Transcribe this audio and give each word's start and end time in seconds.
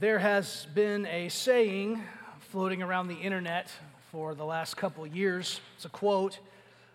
There 0.00 0.18
has 0.18 0.66
been 0.74 1.06
a 1.06 1.28
saying 1.28 2.02
floating 2.50 2.82
around 2.82 3.08
the 3.08 3.14
internet 3.14 3.70
for 4.10 4.34
the 4.34 4.44
last 4.44 4.76
couple 4.76 5.06
years. 5.06 5.60
It's 5.76 5.84
a 5.84 5.88
quote. 5.88 6.38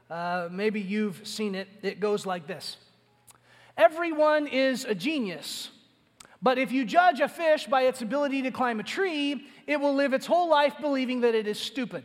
Uh, 0.09 0.49
maybe 0.51 0.81
you've 0.81 1.25
seen 1.25 1.55
it. 1.55 1.67
It 1.81 1.99
goes 1.99 2.25
like 2.25 2.47
this 2.47 2.77
Everyone 3.77 4.47
is 4.47 4.83
a 4.85 4.95
genius, 4.95 5.69
but 6.41 6.57
if 6.57 6.71
you 6.71 6.85
judge 6.85 7.19
a 7.19 7.27
fish 7.27 7.67
by 7.67 7.83
its 7.83 8.01
ability 8.01 8.41
to 8.43 8.51
climb 8.51 8.79
a 8.79 8.83
tree, 8.83 9.45
it 9.67 9.79
will 9.79 9.95
live 9.95 10.13
its 10.13 10.25
whole 10.25 10.49
life 10.49 10.75
believing 10.81 11.21
that 11.21 11.35
it 11.35 11.47
is 11.47 11.59
stupid. 11.59 12.03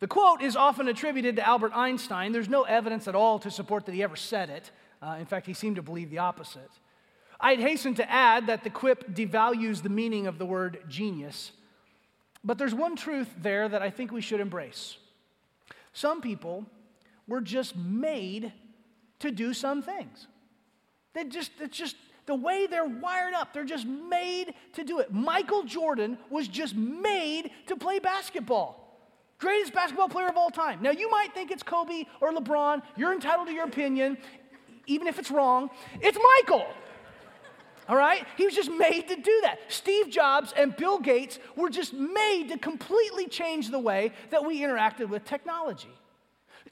The 0.00 0.08
quote 0.08 0.42
is 0.42 0.56
often 0.56 0.88
attributed 0.88 1.36
to 1.36 1.46
Albert 1.46 1.72
Einstein. 1.74 2.32
There's 2.32 2.48
no 2.48 2.62
evidence 2.62 3.06
at 3.06 3.14
all 3.14 3.38
to 3.40 3.50
support 3.50 3.86
that 3.86 3.94
he 3.94 4.02
ever 4.02 4.16
said 4.16 4.50
it. 4.50 4.70
Uh, 5.00 5.16
in 5.20 5.26
fact, 5.26 5.46
he 5.46 5.54
seemed 5.54 5.76
to 5.76 5.82
believe 5.82 6.10
the 6.10 6.18
opposite. 6.18 6.70
I'd 7.42 7.58
hasten 7.58 7.94
to 7.96 8.08
add 8.08 8.46
that 8.46 8.62
the 8.62 8.70
quip 8.70 9.14
devalues 9.14 9.82
the 9.82 9.88
meaning 9.88 10.28
of 10.28 10.38
the 10.38 10.46
word 10.46 10.84
genius. 10.88 11.50
But 12.44 12.56
there's 12.56 12.74
one 12.74 12.94
truth 12.94 13.28
there 13.36 13.68
that 13.68 13.82
I 13.82 13.90
think 13.90 14.12
we 14.12 14.20
should 14.20 14.40
embrace. 14.40 14.96
Some 15.92 16.20
people 16.20 16.64
were 17.26 17.40
just 17.40 17.76
made 17.76 18.52
to 19.18 19.30
do 19.32 19.52
some 19.52 19.82
things. 19.82 20.28
They 21.14 21.24
just, 21.24 21.50
it's 21.60 21.76
just 21.76 21.96
the 22.26 22.34
way 22.34 22.66
they're 22.66 22.84
wired 22.84 23.34
up, 23.34 23.52
they're 23.52 23.64
just 23.64 23.86
made 23.86 24.54
to 24.74 24.84
do 24.84 25.00
it. 25.00 25.12
Michael 25.12 25.64
Jordan 25.64 26.18
was 26.30 26.46
just 26.46 26.76
made 26.76 27.50
to 27.66 27.76
play 27.76 27.98
basketball. 27.98 28.78
Greatest 29.38 29.74
basketball 29.74 30.08
player 30.08 30.28
of 30.28 30.36
all 30.36 30.50
time. 30.50 30.80
Now, 30.80 30.92
you 30.92 31.10
might 31.10 31.34
think 31.34 31.50
it's 31.50 31.64
Kobe 31.64 32.04
or 32.20 32.32
LeBron. 32.32 32.80
You're 32.96 33.12
entitled 33.12 33.48
to 33.48 33.52
your 33.52 33.64
opinion, 33.64 34.16
even 34.86 35.08
if 35.08 35.18
it's 35.18 35.32
wrong. 35.32 35.68
It's 36.00 36.18
Michael. 36.38 36.66
All 37.88 37.96
right? 37.96 38.26
He 38.36 38.44
was 38.44 38.54
just 38.54 38.70
made 38.70 39.08
to 39.08 39.16
do 39.16 39.40
that. 39.42 39.60
Steve 39.68 40.10
Jobs 40.10 40.52
and 40.56 40.76
Bill 40.76 40.98
Gates 40.98 41.38
were 41.56 41.70
just 41.70 41.92
made 41.92 42.48
to 42.48 42.58
completely 42.58 43.26
change 43.26 43.70
the 43.70 43.78
way 43.78 44.12
that 44.30 44.44
we 44.44 44.60
interacted 44.60 45.08
with 45.08 45.24
technology. 45.24 45.90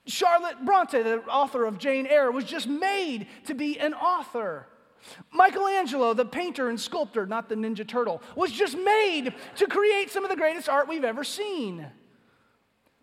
Charlotte 0.06 0.64
Bronte, 0.64 1.03
the 1.03 1.20
author 1.25 1.64
of 1.64 1.78
Jane 1.78 2.06
Eyre, 2.06 2.31
was 2.31 2.44
just 2.44 2.69
made 2.69 3.27
to 3.47 3.55
be 3.55 3.78
an 3.78 3.94
author. 3.94 4.66
Michelangelo, 5.33 6.14
the 6.14 6.25
painter 6.25 6.69
and 6.69 6.81
sculptor, 6.81 7.27
not 7.27 7.48
the 7.48 7.55
Ninja 7.55 7.86
Turtle, 7.86 8.22
was 8.36 8.53
just 8.53 8.77
made 8.77 9.34
to 9.56 9.66
create 9.66 10.11
some 10.11 10.25
of 10.25 10.31
the 10.31 10.36
greatest 10.36 10.69
art 10.69 10.88
we've 10.88 11.05
ever 11.05 11.25
seen. 11.25 11.86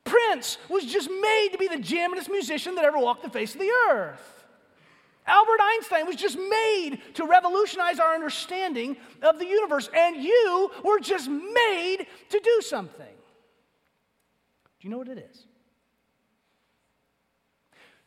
Prince 0.04 0.58
was 0.70 0.86
just 0.86 1.10
made 1.10 1.50
to 1.52 1.58
be 1.58 1.68
the 1.68 1.78
jamminest 1.78 2.30
musician 2.30 2.76
that 2.76 2.86
ever 2.86 2.98
walked 2.98 3.24
the 3.24 3.30
face 3.30 3.54
of 3.54 3.60
the 3.60 3.72
earth. 3.90 4.37
Albert 5.28 5.60
Einstein 5.62 6.08
was 6.08 6.16
just 6.16 6.38
made 6.38 7.00
to 7.16 7.26
revolutionize 7.26 8.00
our 8.00 8.16
understanding 8.16 8.96
of 9.22 9.38
the 9.38 9.46
universe, 9.46 9.90
and 9.94 10.16
you 10.16 10.72
were 10.84 11.00
just 11.00 11.30
made 11.30 12.08
to 12.30 12.40
do 12.40 12.62
something. 12.62 13.06
Do 14.80 14.88
you 14.88 14.90
know 14.90 14.98
what 14.98 15.10
it 15.10 15.18
is? 15.18 15.46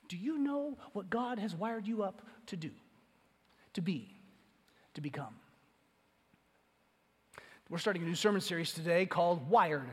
Do 0.09 0.17
you 0.17 0.39
know 0.39 0.79
what 0.95 1.11
God 1.11 1.39
has 1.39 1.55
wired 1.55 1.87
you 1.87 2.03
up 2.03 2.23
to 2.47 2.57
do, 2.57 2.71
to 3.75 3.83
be, 3.83 4.17
to 4.95 5.01
become? 5.01 5.35
We're 7.69 7.79
starting 7.79 8.03
a 8.03 8.07
new 8.07 8.17
sermon 8.17 8.41
series 8.41 8.73
today 8.73 9.07
called 9.07 9.49
Wired. 9.49 9.91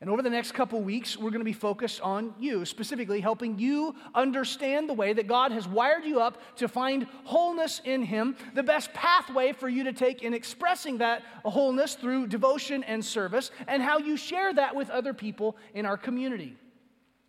And 0.00 0.08
over 0.08 0.22
the 0.22 0.30
next 0.30 0.52
couple 0.52 0.80
weeks, 0.80 1.16
we're 1.16 1.30
going 1.30 1.40
to 1.40 1.44
be 1.44 1.52
focused 1.52 2.00
on 2.02 2.32
you, 2.38 2.64
specifically 2.64 3.20
helping 3.20 3.58
you 3.58 3.96
understand 4.14 4.88
the 4.88 4.94
way 4.94 5.12
that 5.12 5.26
God 5.26 5.50
has 5.50 5.66
wired 5.66 6.04
you 6.04 6.20
up 6.20 6.40
to 6.56 6.68
find 6.68 7.08
wholeness 7.24 7.80
in 7.84 8.02
Him, 8.02 8.36
the 8.54 8.62
best 8.62 8.92
pathway 8.94 9.52
for 9.52 9.68
you 9.68 9.82
to 9.84 9.92
take 9.92 10.22
in 10.22 10.34
expressing 10.34 10.98
that 10.98 11.24
wholeness 11.44 11.96
through 11.96 12.28
devotion 12.28 12.84
and 12.84 13.04
service, 13.04 13.50
and 13.66 13.82
how 13.82 13.98
you 13.98 14.16
share 14.16 14.54
that 14.54 14.76
with 14.76 14.88
other 14.90 15.12
people 15.12 15.56
in 15.74 15.84
our 15.84 15.96
community. 15.96 16.56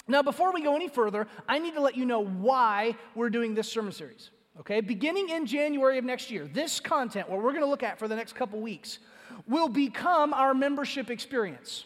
Now, 0.08 0.22
before 0.22 0.54
we 0.54 0.62
go 0.62 0.76
any 0.76 0.90
further, 0.90 1.28
I 1.48 1.58
need 1.58 1.74
to 1.74 1.82
let 1.82 1.98
you 1.98 2.06
know 2.06 2.24
why 2.24 2.96
we're 3.16 3.32
doing 3.32 3.56
this 3.56 3.72
sermon 3.72 3.94
series. 3.94 4.30
Okay, 4.60 4.82
beginning 4.82 5.30
in 5.30 5.48
January 5.48 5.98
of 5.98 6.06
next 6.06 6.30
year, 6.30 6.46
this 6.46 6.80
content, 6.80 7.30
what 7.30 7.42
we're 7.42 7.52
going 7.52 7.64
to 7.64 7.70
look 7.70 7.84
at 7.84 7.98
for 7.98 8.08
the 8.08 8.16
next 8.16 8.36
couple 8.36 8.60
weeks, 8.60 9.00
will 9.48 9.70
become 9.70 10.34
our 10.34 10.54
membership 10.54 11.10
experience. 11.10 11.86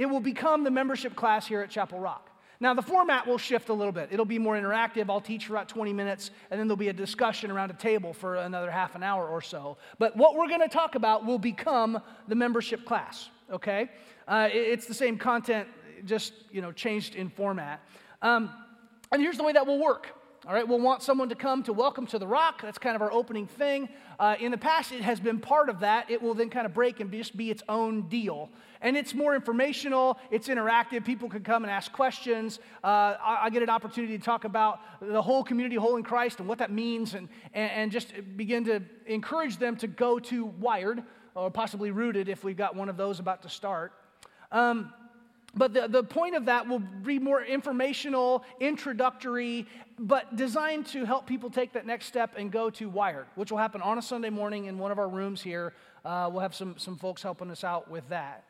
It 0.00 0.08
will 0.08 0.20
become 0.20 0.64
the 0.64 0.70
membership 0.70 1.14
class 1.14 1.46
here 1.46 1.60
at 1.60 1.68
Chapel 1.68 2.00
Rock. 2.00 2.30
Now, 2.58 2.72
the 2.72 2.80
format 2.80 3.26
will 3.26 3.36
shift 3.36 3.68
a 3.68 3.74
little 3.74 3.92
bit. 3.92 4.08
It'll 4.10 4.24
be 4.24 4.38
more 4.38 4.54
interactive. 4.54 5.10
I'll 5.10 5.20
teach 5.20 5.44
for 5.44 5.52
about 5.52 5.68
20 5.68 5.92
minutes, 5.92 6.30
and 6.50 6.58
then 6.58 6.66
there'll 6.68 6.78
be 6.78 6.88
a 6.88 6.92
discussion 6.94 7.50
around 7.50 7.70
a 7.70 7.74
table 7.74 8.14
for 8.14 8.36
another 8.36 8.70
half 8.70 8.94
an 8.94 9.02
hour 9.02 9.28
or 9.28 9.42
so. 9.42 9.76
But 9.98 10.16
what 10.16 10.36
we're 10.36 10.48
going 10.48 10.62
to 10.62 10.70
talk 10.70 10.94
about 10.94 11.26
will 11.26 11.38
become 11.38 12.00
the 12.28 12.34
membership 12.34 12.86
class, 12.86 13.28
okay? 13.52 13.90
Uh, 14.26 14.48
it's 14.50 14.86
the 14.86 14.94
same 14.94 15.18
content, 15.18 15.68
just, 16.06 16.32
you 16.50 16.62
know, 16.62 16.72
changed 16.72 17.14
in 17.14 17.28
format. 17.28 17.84
Um, 18.22 18.48
and 19.12 19.20
here's 19.20 19.36
the 19.36 19.44
way 19.44 19.52
that 19.52 19.66
will 19.66 19.82
work. 19.84 20.14
All 20.46 20.54
right, 20.54 20.66
we'll 20.66 20.80
want 20.80 21.02
someone 21.02 21.28
to 21.28 21.34
come 21.34 21.62
to 21.64 21.72
welcome 21.74 22.06
to 22.06 22.18
the 22.18 22.26
rock. 22.26 22.62
That's 22.62 22.78
kind 22.78 22.96
of 22.96 23.02
our 23.02 23.12
opening 23.12 23.46
thing. 23.46 23.90
Uh, 24.18 24.36
in 24.40 24.50
the 24.50 24.56
past, 24.56 24.90
it 24.90 25.02
has 25.02 25.20
been 25.20 25.38
part 25.38 25.68
of 25.68 25.80
that. 25.80 26.10
It 26.10 26.22
will 26.22 26.32
then 26.32 26.48
kind 26.48 26.64
of 26.64 26.72
break 26.72 26.98
and 26.98 27.12
just 27.12 27.36
be 27.36 27.50
its 27.50 27.62
own 27.68 28.08
deal. 28.08 28.48
And 28.80 28.96
it's 28.96 29.12
more 29.12 29.34
informational, 29.34 30.18
it's 30.30 30.48
interactive. 30.48 31.04
People 31.04 31.28
can 31.28 31.42
come 31.42 31.62
and 31.62 31.70
ask 31.70 31.92
questions. 31.92 32.58
Uh, 32.82 33.16
I, 33.22 33.38
I, 33.42 33.50
get 33.50 33.62
an 33.62 33.68
opportunity 33.68 34.16
to 34.16 34.24
talk 34.24 34.44
about 34.44 34.80
the 35.02 35.20
whole 35.20 35.44
community, 35.44 35.76
whole 35.76 35.96
in 35.96 36.02
Christ, 36.02 36.38
and 36.38 36.48
what 36.48 36.56
that 36.56 36.72
means, 36.72 37.12
and, 37.12 37.28
and, 37.52 37.70
and 37.72 37.92
just 37.92 38.14
begin 38.38 38.64
to 38.64 38.80
encourage 39.04 39.58
them 39.58 39.76
to 39.76 39.86
go 39.86 40.18
to 40.20 40.46
Wired, 40.46 41.02
or 41.34 41.50
possibly 41.50 41.90
Rooted 41.90 42.30
if 42.30 42.44
we've 42.44 42.56
got 42.56 42.74
one 42.74 42.88
of 42.88 42.96
those 42.96 43.20
about 43.20 43.42
to 43.42 43.50
start. 43.50 43.92
Um, 44.50 44.90
but 45.54 45.74
the, 45.74 45.88
the 45.88 46.02
point 46.02 46.36
of 46.36 46.44
that 46.44 46.68
will 46.68 46.78
be 46.78 47.18
more 47.18 47.42
informational, 47.42 48.44
introductory, 48.60 49.66
but 49.98 50.36
designed 50.36 50.86
to 50.86 51.04
help 51.04 51.26
people 51.26 51.50
take 51.50 51.72
that 51.72 51.86
next 51.86 52.06
step 52.06 52.34
and 52.36 52.52
go 52.52 52.70
to 52.70 52.88
Wired, 52.88 53.26
which 53.34 53.50
will 53.50 53.58
happen 53.58 53.82
on 53.82 53.98
a 53.98 54.02
Sunday 54.02 54.30
morning 54.30 54.66
in 54.66 54.78
one 54.78 54.92
of 54.92 54.98
our 54.98 55.08
rooms 55.08 55.42
here. 55.42 55.72
Uh, 56.04 56.28
we'll 56.30 56.40
have 56.40 56.54
some, 56.54 56.78
some 56.78 56.96
folks 56.96 57.22
helping 57.22 57.50
us 57.50 57.64
out 57.64 57.90
with 57.90 58.08
that. 58.08 58.44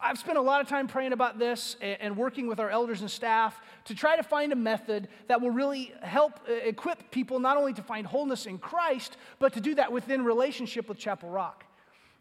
I've 0.00 0.18
spent 0.18 0.38
a 0.38 0.42
lot 0.42 0.60
of 0.60 0.68
time 0.68 0.86
praying 0.86 1.12
about 1.12 1.38
this 1.38 1.76
and, 1.80 2.16
working 2.16 2.46
with 2.46 2.58
our 2.58 2.70
elders 2.70 3.00
and 3.00 3.10
staff 3.10 3.60
to 3.86 3.94
try 3.94 4.16
to 4.16 4.22
find 4.22 4.52
a 4.52 4.56
method 4.56 5.08
that 5.28 5.40
will 5.40 5.50
really 5.50 5.92
help 6.02 6.40
uh, 6.48 6.52
equip 6.52 7.10
people 7.10 7.38
not 7.38 7.56
only 7.56 7.72
to 7.74 7.82
find 7.82 8.06
wholeness 8.06 8.46
in 8.46 8.58
Christ, 8.58 9.16
but 9.38 9.52
to 9.52 9.60
do 9.60 9.74
that 9.76 9.92
within 9.92 10.24
relationship 10.24 10.88
with 10.88 10.98
Chapel 10.98 11.28
Rock. 11.28 11.64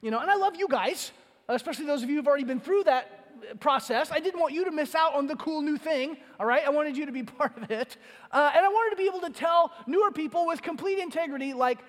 You 0.01 0.11
know, 0.11 0.19
and 0.19 0.29
I 0.29 0.35
love 0.35 0.55
you 0.55 0.67
guys, 0.67 1.11
especially 1.47 1.85
those 1.85 2.03
of 2.03 2.09
you 2.09 2.17
who've 2.17 2.27
already 2.27 2.43
been 2.43 2.59
through 2.59 2.83
that 2.83 3.22
process. 3.59 4.11
I 4.11 4.19
didn't 4.19 4.39
want 4.39 4.53
you 4.53 4.65
to 4.65 4.71
miss 4.71 4.95
out 4.95 5.15
on 5.15 5.27
the 5.27 5.35
cool 5.35 5.61
new 5.61 5.77
thing, 5.77 6.17
all 6.39 6.45
right? 6.45 6.63
I 6.65 6.69
wanted 6.69 6.97
you 6.97 7.05
to 7.05 7.11
be 7.11 7.23
part 7.23 7.57
of 7.57 7.71
it. 7.71 7.97
Uh, 8.31 8.51
and 8.55 8.65
I 8.65 8.69
wanted 8.69 8.91
to 8.91 8.97
be 8.97 9.07
able 9.07 9.21
to 9.21 9.29
tell 9.29 9.71
newer 9.87 10.11
people 10.11 10.45
with 10.47 10.61
complete 10.61 10.99
integrity, 10.99 11.53
like, 11.53 11.79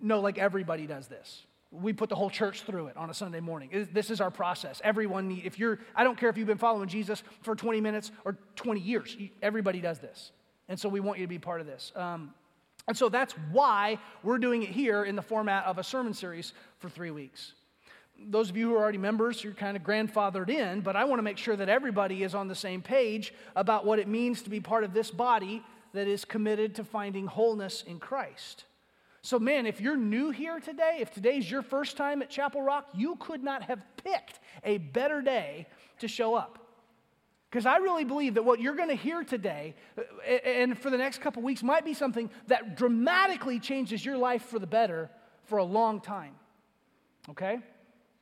no, 0.00 0.20
like 0.20 0.38
everybody 0.38 0.86
does 0.86 1.08
this. 1.08 1.46
We 1.70 1.92
put 1.92 2.08
the 2.08 2.14
whole 2.14 2.30
church 2.30 2.62
through 2.62 2.86
it 2.86 2.96
on 2.96 3.10
a 3.10 3.14
Sunday 3.14 3.40
morning. 3.40 3.88
This 3.92 4.10
is 4.10 4.20
our 4.20 4.30
process. 4.30 4.80
Everyone, 4.84 5.26
need, 5.26 5.44
if 5.44 5.58
you're, 5.58 5.80
I 5.96 6.04
don't 6.04 6.16
care 6.16 6.28
if 6.28 6.36
you've 6.36 6.46
been 6.46 6.56
following 6.56 6.88
Jesus 6.88 7.24
for 7.42 7.56
20 7.56 7.80
minutes 7.80 8.12
or 8.24 8.38
20 8.54 8.80
years, 8.80 9.16
everybody 9.42 9.80
does 9.80 9.98
this. 9.98 10.30
And 10.68 10.78
so 10.78 10.88
we 10.88 11.00
want 11.00 11.18
you 11.18 11.24
to 11.24 11.28
be 11.28 11.40
part 11.40 11.60
of 11.60 11.66
this. 11.66 11.90
Um, 11.96 12.32
and 12.86 12.96
so 12.96 13.08
that's 13.08 13.32
why 13.50 13.98
we're 14.22 14.38
doing 14.38 14.62
it 14.62 14.68
here 14.68 15.04
in 15.04 15.16
the 15.16 15.22
format 15.22 15.64
of 15.64 15.78
a 15.78 15.82
sermon 15.82 16.14
series 16.14 16.52
for 16.78 16.88
three 16.88 17.10
weeks 17.10 17.54
those 18.18 18.50
of 18.50 18.56
you 18.56 18.68
who 18.68 18.74
are 18.74 18.82
already 18.82 18.98
members, 18.98 19.42
you're 19.42 19.52
kind 19.52 19.76
of 19.76 19.82
grandfathered 19.82 20.48
in, 20.48 20.80
but 20.80 20.96
I 20.96 21.04
want 21.04 21.18
to 21.18 21.22
make 21.22 21.38
sure 21.38 21.56
that 21.56 21.68
everybody 21.68 22.22
is 22.22 22.34
on 22.34 22.48
the 22.48 22.54
same 22.54 22.82
page 22.82 23.34
about 23.56 23.84
what 23.84 23.98
it 23.98 24.08
means 24.08 24.42
to 24.42 24.50
be 24.50 24.60
part 24.60 24.84
of 24.84 24.94
this 24.94 25.10
body 25.10 25.62
that 25.92 26.06
is 26.08 26.24
committed 26.24 26.74
to 26.76 26.84
finding 26.84 27.26
wholeness 27.26 27.82
in 27.82 27.98
Christ. 27.98 28.64
So, 29.22 29.38
man, 29.38 29.66
if 29.66 29.80
you're 29.80 29.96
new 29.96 30.30
here 30.30 30.60
today, 30.60 30.98
if 31.00 31.10
today's 31.10 31.50
your 31.50 31.62
first 31.62 31.96
time 31.96 32.20
at 32.20 32.28
Chapel 32.28 32.60
Rock, 32.60 32.88
you 32.94 33.16
could 33.16 33.42
not 33.42 33.62
have 33.62 33.80
picked 34.02 34.38
a 34.62 34.78
better 34.78 35.22
day 35.22 35.66
to 36.00 36.08
show 36.08 36.34
up. 36.34 36.58
Because 37.50 37.66
I 37.66 37.76
really 37.76 38.04
believe 38.04 38.34
that 38.34 38.44
what 38.44 38.60
you're 38.60 38.74
going 38.74 38.88
to 38.88 38.96
hear 38.96 39.22
today 39.22 39.76
and 40.44 40.76
for 40.76 40.90
the 40.90 40.98
next 40.98 41.20
couple 41.20 41.40
weeks 41.40 41.62
might 41.62 41.84
be 41.84 41.94
something 41.94 42.28
that 42.48 42.76
dramatically 42.76 43.60
changes 43.60 44.04
your 44.04 44.18
life 44.18 44.42
for 44.42 44.58
the 44.58 44.66
better 44.66 45.08
for 45.44 45.58
a 45.58 45.64
long 45.64 46.00
time. 46.00 46.34
Okay? 47.30 47.60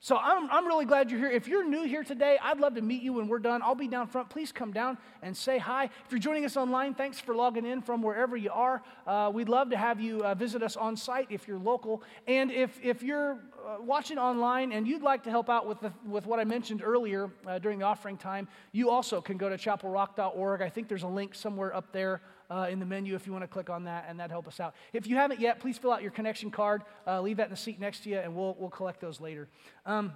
So 0.05 0.17
I'm, 0.17 0.51
I'm 0.51 0.67
really 0.67 0.85
glad 0.85 1.13
you're 1.13 1.21
here. 1.21 1.31
If 1.31 1.47
you're 1.47 1.65
new 1.65 1.85
here 1.85 2.03
today, 2.03 2.37
I'd 2.43 2.59
love 2.59 2.75
to 2.75 2.83
meet 2.83 3.03
you 3.03 3.13
when 3.13 3.29
we're 3.29 3.39
done. 3.39 3.63
I'll 3.63 3.77
be 3.77 3.87
down 3.87 4.09
front. 4.09 4.29
Please 4.31 4.51
come 4.51 4.73
down 4.73 4.99
and 5.23 5.37
say 5.37 5.59
hi. 5.59 5.85
If 5.85 6.11
you're 6.11 6.19
joining 6.19 6.45
us 6.45 6.57
online, 6.57 6.93
thanks 6.93 7.21
for 7.21 7.37
logging 7.37 7.65
in 7.65 7.81
from 7.81 8.03
wherever 8.03 8.37
you 8.37 8.51
are. 8.51 8.83
Uh, 9.07 9.31
we'd 9.33 9.49
love 9.49 9.71
to 9.71 9.77
have 9.77 10.01
you 10.01 10.25
uh, 10.25 10.35
visit 10.35 10.61
us 10.61 10.77
on 10.77 10.97
site 10.97 11.29
if 11.31 11.47
you're 11.47 11.61
local. 11.61 12.03
And 12.27 12.51
if, 12.51 12.81
if 12.83 13.05
you're 13.05 13.39
uh, 13.65 13.77
watching 13.81 14.19
online 14.19 14.73
and 14.73 14.89
you'd 14.89 15.03
like 15.03 15.23
to 15.23 15.31
help 15.31 15.49
out 15.49 15.69
with, 15.69 15.79
the, 15.79 15.93
with 16.05 16.27
what 16.27 16.41
I 16.41 16.45
mentioned 16.45 16.83
earlier 16.85 17.31
uh, 17.47 17.61
during 17.61 17.79
the 17.79 17.85
offering 17.85 18.17
time, 18.17 18.49
you 18.73 18.91
also 18.91 19.21
can 19.21 19.37
go 19.37 19.49
to 19.49 19.57
chapelrock.org. 19.57 20.63
I 20.63 20.69
think 20.69 20.89
there's 20.89 21.05
a 21.05 21.09
link 21.09 21.33
somewhere 21.33 21.73
up 21.77 21.93
there 21.93 22.23
uh, 22.51 22.69
in 22.71 22.79
the 22.79 22.87
menu 22.87 23.15
if 23.15 23.27
you 23.27 23.33
want 23.33 23.43
to 23.43 23.49
click 23.49 23.71
on 23.71 23.85
that, 23.85 24.07
and 24.09 24.19
that 24.21 24.31
help 24.31 24.49
us 24.49 24.61
out. 24.61 24.75
If 24.93 25.07
you 25.07 25.17
haven't 25.17 25.41
yet, 25.41 25.61
please 25.61 25.79
fill 25.79 25.93
out 25.93 26.03
your 26.03 26.11
connection 26.11 26.51
card. 26.51 26.83
Uh, 27.07 27.21
leave 27.21 27.37
that 27.39 27.45
in 27.45 27.51
the 27.51 27.57
seat 27.57 27.81
next 27.81 28.05
to 28.05 28.11
you, 28.11 28.19
and 28.19 28.35
we'll, 28.35 28.57
we'll 28.59 28.71
collect 28.71 29.01
those 29.01 29.21
later. 29.21 29.49
Um, 29.87 30.13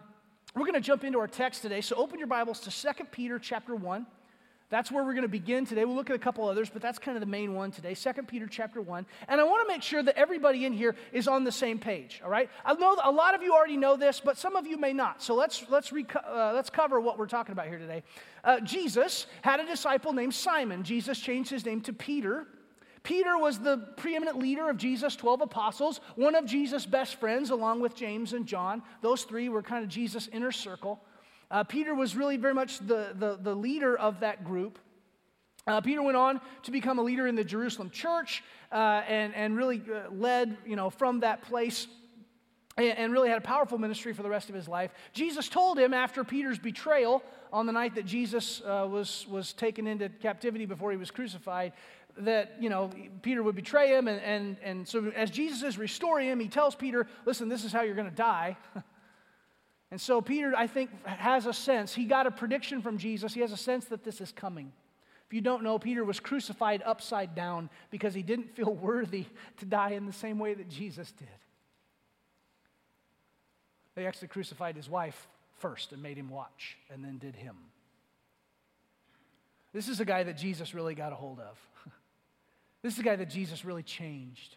we're 0.55 0.62
going 0.62 0.75
to 0.75 0.81
jump 0.81 1.05
into 1.05 1.19
our 1.19 1.28
text 1.28 1.62
today. 1.62 1.81
So 1.81 1.96
open 1.96 2.19
your 2.19 2.28
Bibles 2.28 2.61
to 2.61 2.70
2 2.70 3.05
Peter 3.11 3.38
chapter 3.38 3.75
1. 3.75 4.06
That's 4.69 4.91
where 4.91 5.05
we're 5.05 5.13
going 5.13 5.23
to 5.23 5.29
begin 5.29 5.65
today. 5.65 5.85
We'll 5.85 5.95
look 5.95 6.11
at 6.11 6.17
a 6.17 6.21
couple 6.21 6.49
others, 6.49 6.69
but 6.69 6.83
that's 6.83 6.99
kind 6.99 7.17
of 7.17 7.21
the 7.21 7.27
main 7.27 7.55
one 7.55 7.71
today. 7.71 7.95
2 7.95 8.13
Peter 8.25 8.49
chapter 8.49 8.81
1. 8.81 9.07
And 9.29 9.41
I 9.41 9.45
want 9.45 9.67
to 9.67 9.73
make 9.73 9.83
sure 9.83 10.03
that 10.03 10.19
everybody 10.19 10.65
in 10.65 10.73
here 10.73 10.97
is 11.13 11.29
on 11.29 11.45
the 11.45 11.53
same 11.53 11.79
page, 11.79 12.21
all 12.25 12.31
right? 12.31 12.51
I 12.65 12.75
know 12.75 12.97
a 13.05 13.13
lot 13.13 13.37
of 13.37 13.43
you 13.43 13.55
already 13.55 13.77
know 13.77 13.97
this, 13.97 14.21
but 14.21 14.37
some 14.37 14.57
of 14.57 14.67
you 14.67 14.77
may 14.77 14.93
not. 14.93 15.23
So 15.23 15.37
let's, 15.37 15.65
let's, 15.69 15.91
reco- 15.91 16.27
uh, 16.29 16.53
let's 16.53 16.69
cover 16.69 16.99
what 16.99 17.17
we're 17.17 17.29
talking 17.29 17.53
about 17.53 17.69
here 17.69 17.79
today. 17.79 18.03
Uh, 18.43 18.59
Jesus 18.61 19.27
had 19.43 19.61
a 19.61 19.67
disciple 19.67 20.13
named 20.13 20.35
Simon. 20.35 20.83
Jesus 20.83 21.21
changed 21.21 21.51
his 21.51 21.65
name 21.65 21.81
to 21.83 21.93
Peter. 21.93 22.47
Peter 23.05 23.39
was 23.39 23.61
the 23.61 23.77
preeminent 23.97 24.37
leader 24.37 24.69
of 24.69 24.79
Jesus' 24.79 25.15
12 25.15 25.43
apostles, 25.43 26.01
one 26.17 26.35
of 26.35 26.45
Jesus' 26.45 26.85
best 26.87 27.21
friends, 27.21 27.51
along 27.51 27.79
with 27.79 27.95
James 27.95 28.33
and 28.33 28.47
John. 28.47 28.83
Those 29.01 29.23
three 29.23 29.49
were 29.49 29.63
kind 29.63 29.85
of 29.85 29.89
Jesus' 29.89 30.29
inner 30.33 30.51
circle. 30.51 31.01
Uh, 31.50 31.64
Peter 31.64 31.94
was 31.94 32.16
really 32.16 32.37
very 32.37 32.54
much 32.54 32.78
the, 32.81 33.14
the, 33.14 33.38
the 33.40 33.54
leader 33.54 33.96
of 33.96 34.20
that 34.20 34.44
group. 34.44 34.78
Uh, 35.66 35.81
Peter 35.81 36.02
went 36.02 36.16
on 36.16 36.40
to 36.62 36.70
become 36.70 36.98
a 36.98 37.02
leader 37.02 37.26
in 37.26 37.34
the 37.34 37.44
Jerusalem 37.44 37.90
church 37.90 38.43
uh, 38.70 39.02
and, 39.08 39.34
and 39.34 39.56
really 39.56 39.82
uh, 39.93 40.10
led, 40.12 40.56
you 40.64 40.76
know, 40.76 40.90
from 40.90 41.20
that 41.20 41.43
place 41.43 41.88
and, 42.76 42.98
and 42.98 43.12
really 43.12 43.28
had 43.28 43.38
a 43.38 43.43
powerful 43.43 43.78
ministry 43.78 44.12
for 44.12 44.22
the 44.22 44.28
rest 44.28 44.48
of 44.48 44.54
his 44.54 44.69
life. 44.69 44.93
Jesus 45.12 45.48
told 45.48 45.78
him 45.78 45.93
after 45.93 46.22
Peter's 46.25 46.58
betrayal 46.58 47.22
on 47.52 47.66
the 47.66 47.72
night 47.72 47.94
that 47.94 48.06
Jesus 48.06 48.60
uh, 48.64 48.87
was, 48.88 49.26
was 49.28 49.52
taken 49.52 49.87
into 49.87 50.08
captivity 50.08 50.66
before 50.66 50.90
he 50.90 50.96
was 50.96 51.10
crucified 51.10 51.72
that, 52.19 52.56
you 52.60 52.70
know, 52.70 52.90
Peter 53.22 53.43
would 53.43 53.56
betray 53.56 53.88
him. 53.88 54.08
And, 54.08 54.20
and, 54.22 54.56
and 54.62 54.88
so 54.88 55.12
as 55.14 55.31
Jesus 55.31 55.62
is 55.62 55.78
restoring 55.78 56.28
him, 56.28 56.40
he 56.40 56.48
tells 56.48 56.75
Peter, 56.75 57.06
listen, 57.25 57.48
this 57.48 57.64
is 57.64 57.72
how 57.72 57.82
you're 57.82 57.94
going 57.94 58.10
to 58.10 58.14
die. 58.14 58.56
And 59.91 60.00
so 60.00 60.21
Peter, 60.21 60.53
I 60.56 60.67
think, 60.67 60.91
has 61.06 61.47
a 61.47 61.53
sense. 61.53 61.94
He 61.94 62.05
got 62.05 62.27
a 62.27 62.31
prediction 62.31 62.83
from 62.83 62.99
Jesus. 62.99 63.33
He 63.33 63.41
has 63.41 63.53
a 63.53 63.56
sense 63.56 63.85
that 63.87 64.05
this 64.05 64.21
is 64.21 64.33
coming. 64.33 64.73
If 65.27 65.35
you 65.35 65.41
don't 65.41 65.62
know, 65.62 65.79
Peter 65.79 66.05
was 66.05 66.21
crucified 66.21 66.83
upside 66.85 67.35
down 67.35 67.71
because 67.91 68.15
he 68.15 68.23
didn't 68.23 68.55
feel 68.55 68.73
worthy 68.75 69.27
to 69.59 69.65
die 69.65 69.91
in 69.91 70.06
the 70.06 70.12
same 70.12 70.38
way 70.38 70.55
that 70.55 70.69
Jesus 70.69 71.11
did. 71.12 71.29
They 73.94 74.06
actually 74.06 74.29
crucified 74.29 74.77
his 74.77 74.91
wife 74.91 75.27
first 75.59 75.93
and 75.93 76.03
made 76.03 76.19
him 76.19 76.29
watch, 76.29 76.77
and 76.91 77.03
then 77.03 77.19
did 77.19 77.35
him. 77.35 77.56
This 79.73 79.89
is 79.89 80.00
a 80.00 80.05
guy 80.05 80.23
that 80.23 80.37
Jesus 80.37 80.75
really 80.75 80.94
got 80.94 81.12
a 81.12 81.17
hold 81.17 81.41
of. 81.41 81.59
This 82.82 82.93
is 82.93 83.00
a 83.00 83.03
guy 83.03 83.17
that 83.17 83.31
Jesus 83.31 83.65
really 83.65 83.82
changed. 83.82 84.55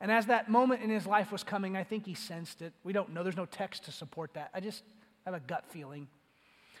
And 0.00 0.10
as 0.10 0.26
that 0.26 0.50
moment 0.50 0.82
in 0.82 0.90
his 0.90 1.06
life 1.06 1.32
was 1.32 1.42
coming, 1.42 1.76
I 1.76 1.84
think 1.84 2.04
he 2.04 2.14
sensed 2.14 2.62
it. 2.62 2.72
We 2.82 2.92
don't 2.92 3.12
know, 3.12 3.22
there's 3.22 3.36
no 3.36 3.46
text 3.46 3.84
to 3.84 3.92
support 3.92 4.34
that. 4.34 4.50
I 4.54 4.60
just 4.60 4.82
have 5.24 5.34
a 5.34 5.40
gut 5.40 5.64
feeling. 5.68 6.08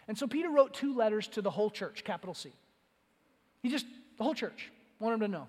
And 0.08 0.18
so 0.18 0.26
Peter 0.26 0.50
wrote 0.50 0.74
two 0.74 0.94
letters 0.94 1.28
to 1.28 1.42
the 1.42 1.50
whole 1.50 1.70
church, 1.70 2.04
capital 2.04 2.34
C. 2.34 2.52
He 3.62 3.70
just, 3.70 3.86
the 4.18 4.24
whole 4.24 4.34
church, 4.34 4.70
wanted 5.00 5.20
to 5.20 5.28
know 5.28 5.48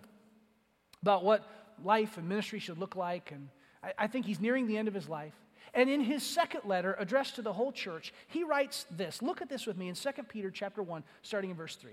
about 1.02 1.24
what 1.24 1.46
life 1.84 2.18
and 2.18 2.30
ministry 2.30 2.60
should 2.60 2.78
look 2.78 2.96
like. 2.96 3.32
And 3.32 3.50
I, 3.84 3.94
I 4.00 4.08
think 4.08 4.26
he's 4.26 4.40
nearing 4.40 4.68
the 4.68 4.78
end 4.78 4.88
of 4.88 4.94
his 4.94 5.10
life. 5.10 5.34
And 5.74 5.90
in 5.90 6.00
his 6.00 6.24
second 6.24 6.62
letter, 6.64 6.96
addressed 6.98 7.36
to 7.36 7.42
the 7.42 7.52
whole 7.52 7.74
church, 7.74 8.14
he 8.28 8.46
writes 8.46 8.86
this. 8.90 9.22
Look 9.22 9.42
at 9.42 9.50
this 9.50 9.66
with 9.66 9.78
me 9.78 9.90
in 9.90 9.96
2 9.96 10.10
Peter 10.30 10.50
chapter 10.50 10.82
1, 10.82 11.04
starting 11.22 11.50
in 11.50 11.58
verse 11.58 11.76
3. 11.76 11.92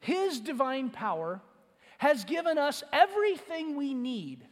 His 0.00 0.40
divine 0.40 0.88
power 0.88 1.42
has 1.98 2.24
given 2.24 2.56
us 2.56 2.82
everything 2.90 3.76
we 3.76 3.92
need 3.92 4.46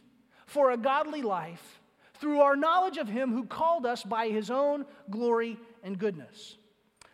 for 0.49 0.71
a 0.71 0.77
godly 0.77 1.21
life 1.21 1.79
through 2.15 2.41
our 2.41 2.55
knowledge 2.55 2.97
of 2.97 3.07
Him 3.07 3.31
who 3.31 3.45
called 3.45 3.85
us 3.85 4.03
by 4.03 4.29
His 4.29 4.49
own 4.49 4.85
glory 5.09 5.57
and 5.83 5.97
goodness. 5.97 6.57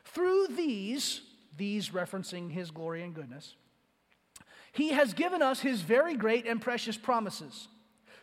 Through 0.05 0.47
these, 0.55 1.21
these 1.57 1.89
referencing 1.89 2.49
His 2.49 2.71
glory 2.71 3.03
and 3.03 3.13
goodness, 3.13 3.55
He 4.71 4.89
has 4.89 5.13
given 5.13 5.41
us 5.41 5.59
His 5.59 5.81
very 5.81 6.15
great 6.15 6.47
and 6.47 6.61
precious 6.61 6.97
promises, 6.97 7.67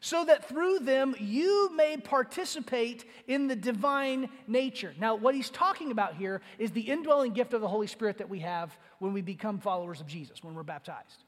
so 0.00 0.24
that 0.24 0.48
through 0.48 0.80
them 0.80 1.14
you 1.20 1.70
may 1.76 1.96
participate 1.96 3.04
in 3.28 3.46
the 3.46 3.54
divine 3.54 4.28
nature. 4.48 4.94
Now, 4.98 5.14
what 5.14 5.34
He's 5.34 5.50
talking 5.50 5.92
about 5.92 6.16
here 6.16 6.40
is 6.58 6.70
the 6.72 6.80
indwelling 6.80 7.34
gift 7.34 7.52
of 7.52 7.60
the 7.60 7.68
Holy 7.68 7.86
Spirit 7.86 8.18
that 8.18 8.30
we 8.30 8.40
have 8.40 8.76
when 8.98 9.12
we 9.12 9.20
become 9.20 9.58
followers 9.58 10.00
of 10.00 10.06
Jesus, 10.06 10.42
when 10.42 10.54
we're 10.54 10.62
baptized. 10.62 11.24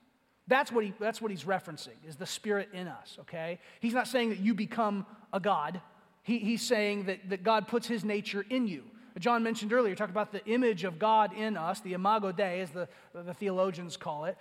That's 0.46 0.70
what, 0.70 0.84
he, 0.84 0.92
that's 1.00 1.22
what 1.22 1.30
he's 1.30 1.44
referencing, 1.44 1.96
is 2.06 2.16
the 2.16 2.26
Spirit 2.26 2.68
in 2.74 2.86
us, 2.86 3.16
okay? 3.20 3.58
He's 3.80 3.94
not 3.94 4.06
saying 4.06 4.28
that 4.28 4.40
you 4.40 4.52
become 4.52 5.06
a 5.32 5.40
God. 5.40 5.80
He, 6.22 6.38
he's 6.38 6.60
saying 6.60 7.06
that, 7.06 7.30
that 7.30 7.42
God 7.42 7.66
puts 7.66 7.86
his 7.86 8.04
nature 8.04 8.44
in 8.50 8.68
you. 8.68 8.84
John 9.18 9.42
mentioned 9.42 9.72
earlier, 9.72 9.94
talked 9.94 10.10
about 10.10 10.32
the 10.32 10.44
image 10.46 10.82
of 10.84 10.98
God 10.98 11.32
in 11.34 11.56
us, 11.56 11.80
the 11.80 11.92
imago 11.92 12.32
Dei, 12.32 12.60
as 12.60 12.70
the, 12.70 12.88
the 13.14 13.32
theologians 13.32 13.96
call 13.96 14.24
it. 14.24 14.36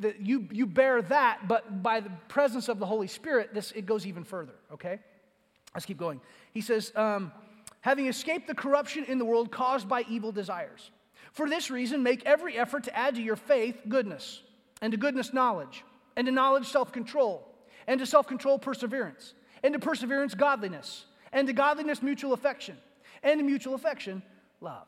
That 0.00 0.20
you, 0.20 0.48
you 0.50 0.66
bear 0.66 1.00
that, 1.00 1.46
but 1.46 1.82
by 1.82 2.00
the 2.00 2.10
presence 2.28 2.68
of 2.68 2.78
the 2.78 2.86
Holy 2.86 3.06
Spirit, 3.06 3.54
this, 3.54 3.70
it 3.72 3.86
goes 3.86 4.04
even 4.04 4.24
further, 4.24 4.54
okay? 4.72 4.98
Let's 5.74 5.86
keep 5.86 5.98
going. 5.98 6.20
He 6.52 6.60
says, 6.60 6.92
um, 6.96 7.32
having 7.80 8.08
escaped 8.08 8.48
the 8.48 8.54
corruption 8.54 9.04
in 9.04 9.18
the 9.18 9.24
world 9.24 9.52
caused 9.52 9.88
by 9.88 10.04
evil 10.08 10.32
desires. 10.32 10.90
For 11.32 11.48
this 11.48 11.70
reason, 11.70 12.02
make 12.02 12.24
every 12.26 12.58
effort 12.58 12.84
to 12.84 12.96
add 12.96 13.14
to 13.14 13.22
your 13.22 13.36
faith 13.36 13.76
goodness 13.88 14.42
and 14.82 14.92
to 14.92 14.96
goodness, 14.96 15.32
knowledge, 15.32 15.84
and 16.16 16.26
to 16.26 16.32
knowledge, 16.32 16.66
self 16.66 16.92
control, 16.92 17.46
and 17.86 18.00
to 18.00 18.06
self 18.06 18.26
control, 18.26 18.58
perseverance, 18.58 19.34
and 19.62 19.72
to 19.74 19.78
perseverance, 19.80 20.34
godliness, 20.34 21.06
and 21.32 21.46
to 21.46 21.52
godliness, 21.52 22.02
mutual 22.02 22.32
affection, 22.32 22.76
and 23.22 23.38
to 23.38 23.44
mutual 23.44 23.74
affection, 23.74 24.22
love. 24.60 24.86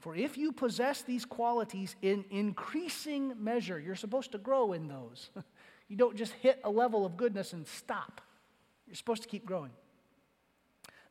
For 0.00 0.14
if 0.14 0.36
you 0.36 0.52
possess 0.52 1.02
these 1.02 1.24
qualities 1.24 1.96
in 2.02 2.26
increasing 2.30 3.32
measure, 3.42 3.80
you're 3.80 3.94
supposed 3.94 4.32
to 4.32 4.38
grow 4.38 4.74
in 4.74 4.86
those. 4.86 5.30
you 5.88 5.96
don't 5.96 6.16
just 6.16 6.32
hit 6.34 6.60
a 6.62 6.70
level 6.70 7.06
of 7.06 7.16
goodness 7.16 7.52
and 7.52 7.66
stop, 7.66 8.20
you're 8.86 8.96
supposed 8.96 9.22
to 9.22 9.28
keep 9.28 9.46
growing. 9.46 9.70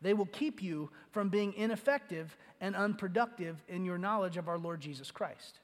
They 0.01 0.13
will 0.13 0.27
keep 0.27 0.61
you 0.61 0.91
from 1.11 1.29
being 1.29 1.53
ineffective 1.53 2.37
and 2.59 2.75
unproductive 2.75 3.63
in 3.69 3.85
your 3.85 3.97
knowledge 3.97 4.35
of 4.35 4.49
our 4.49 4.57
Lord 4.57 4.81
Jesus 4.81 5.11
Christ. 5.11 5.59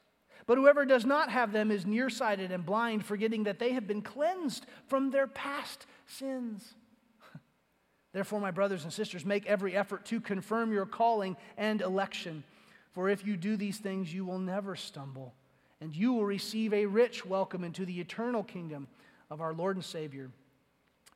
But 0.49 0.57
whoever 0.57 0.83
does 0.83 1.05
not 1.05 1.29
have 1.29 1.51
them 1.51 1.69
is 1.69 1.85
nearsighted 1.85 2.51
and 2.51 2.65
blind, 2.65 3.05
forgetting 3.05 3.43
that 3.43 3.59
they 3.59 3.73
have 3.73 3.85
been 3.85 4.01
cleansed 4.01 4.65
from 4.87 5.11
their 5.11 5.27
past 5.27 5.85
sins. 6.07 6.73
Therefore, 8.13 8.39
my 8.39 8.49
brothers 8.49 8.83
and 8.83 8.91
sisters, 8.91 9.23
make 9.23 9.45
every 9.45 9.75
effort 9.75 10.05
to 10.05 10.19
confirm 10.19 10.73
your 10.73 10.87
calling 10.87 11.37
and 11.55 11.83
election. 11.83 12.43
For 12.93 13.09
if 13.09 13.27
you 13.27 13.37
do 13.37 13.57
these 13.57 13.77
things, 13.77 14.11
you 14.11 14.25
will 14.25 14.39
never 14.39 14.75
stumble, 14.75 15.35
and 15.81 15.95
you 15.95 16.13
will 16.13 16.25
receive 16.25 16.73
a 16.73 16.87
rich 16.87 17.23
welcome 17.27 17.63
into 17.63 17.85
the 17.85 17.99
eternal 17.99 18.41
kingdom 18.41 18.87
of 19.29 19.41
our 19.41 19.53
Lord 19.53 19.75
and 19.75 19.85
Savior, 19.85 20.31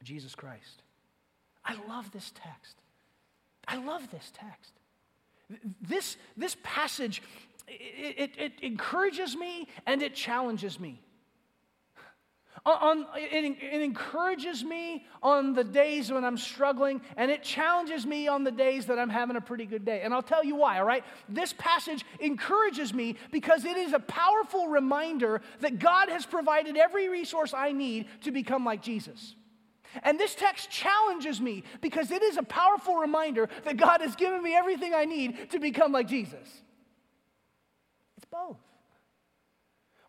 Jesus 0.03 0.36
Christ. 0.36 0.84
I 1.65 1.75
love 1.88 2.12
this 2.12 2.31
text. 2.36 2.75
I 3.67 3.84
love 3.84 4.12
this 4.12 4.31
text. 4.31 4.74
This, 5.81 6.17
this 6.38 6.55
passage 6.62 7.24
it, 7.67 8.32
it, 8.38 8.38
it 8.38 8.53
encourages 8.62 9.36
me 9.36 9.67
and 9.86 10.01
it 10.01 10.15
challenges 10.15 10.79
me. 10.79 11.01
On, 12.65 13.05
it, 13.17 13.58
it, 13.62 13.82
encourages 13.82 14.63
me 14.63 15.05
on 15.22 15.53
the 15.53 15.65
days 15.65 16.10
when 16.10 16.24
I'm 16.24 16.38
struggling, 16.38 17.01
and 17.17 17.29
it 17.29 17.43
challenges 17.43 18.05
me 18.05 18.29
on 18.29 18.46
the 18.46 18.51
days 18.51 18.86
that 18.86 18.98
I'm 18.98 19.10
having 19.10 19.36
a 19.36 19.41
pretty 19.41 19.65
good 19.65 19.84
day. 19.84 20.01
And 20.01 20.13
I'll 20.13 20.22
tell 20.22 20.46
you 20.46 20.55
why, 20.55 20.79
all 20.79 20.86
right? 20.86 21.03
This 21.27 21.53
passage 21.58 22.05
encourages 22.22 22.93
me 22.93 23.17
because 23.34 23.65
it 23.65 23.75
is 23.75 23.91
a 23.91 24.00
powerful 24.00 24.67
reminder 24.67 25.41
that 25.60 25.77
God 25.77 26.08
has 26.08 26.25
provided 26.25 26.77
every 26.77 27.10
resource 27.10 27.53
I 27.53 27.74
need 27.74 28.08
to 28.22 28.32
become 28.32 28.63
like 28.63 28.82
Jesus. 28.82 29.36
And 30.01 30.17
this 30.17 30.34
text 30.34 30.70
challenges 30.70 31.41
me 31.41 31.65
because 31.82 32.12
it 32.12 32.24
is 32.24 32.38
a 32.38 32.43
powerful 32.43 32.96
reminder 32.96 33.50
that 33.65 33.75
God 33.75 34.00
has 34.00 34.15
given 34.15 34.41
me 34.41 34.55
everything 34.55 34.93
I 34.93 35.03
need 35.03 35.51
to 35.51 35.60
become 35.60 35.91
like 35.91 36.08
Jesus 36.08 36.62
both. 38.25 38.58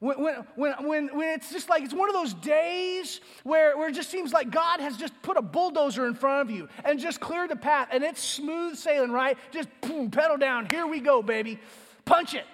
When, 0.01 0.45
when, 0.57 0.73
when, 0.85 1.17
when 1.17 1.29
it's 1.31 1.51
just 1.51 1.71
like 1.71 1.83
it's 1.83 1.95
one 1.95 2.11
of 2.11 2.15
those 2.15 2.35
days 2.35 3.23
where, 3.43 3.77
where 3.79 3.89
it 3.89 3.95
just 3.95 4.11
seems 4.11 4.35
like 4.35 4.51
God 4.51 4.81
has 4.81 4.99
just 4.99 5.15
put 5.23 5.39
a 5.39 5.43
bulldozer 5.43 6.07
in 6.07 6.15
front 6.15 6.43
of 6.43 6.55
you 6.55 6.69
and 6.85 6.99
just 6.99 7.21
cleared 7.21 7.51
the 7.51 7.57
path 7.57 7.89
and 7.91 8.05
it's 8.05 8.23
smooth 8.23 8.77
sailing, 8.77 9.13
right? 9.13 9.39
Just 9.51 9.69
boom, 9.81 10.11
pedal 10.11 10.37
down. 10.37 10.69
Here 10.71 10.87
we 10.87 11.01
go, 11.01 11.23
baby. 11.23 11.59
Punch 12.05 12.35
it. 12.35 12.45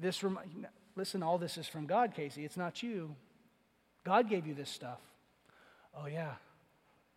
This 0.00 0.22
rem- 0.22 0.38
listen, 0.96 1.22
all 1.22 1.36
this 1.36 1.58
is 1.58 1.66
from 1.66 1.84
God, 1.84 2.14
Casey. 2.14 2.44
It's 2.44 2.56
not 2.56 2.82
you. 2.82 3.14
God 4.02 4.30
gave 4.30 4.46
you 4.46 4.54
this 4.54 4.70
stuff. 4.70 5.00
Oh, 5.94 6.06
yeah. 6.06 6.34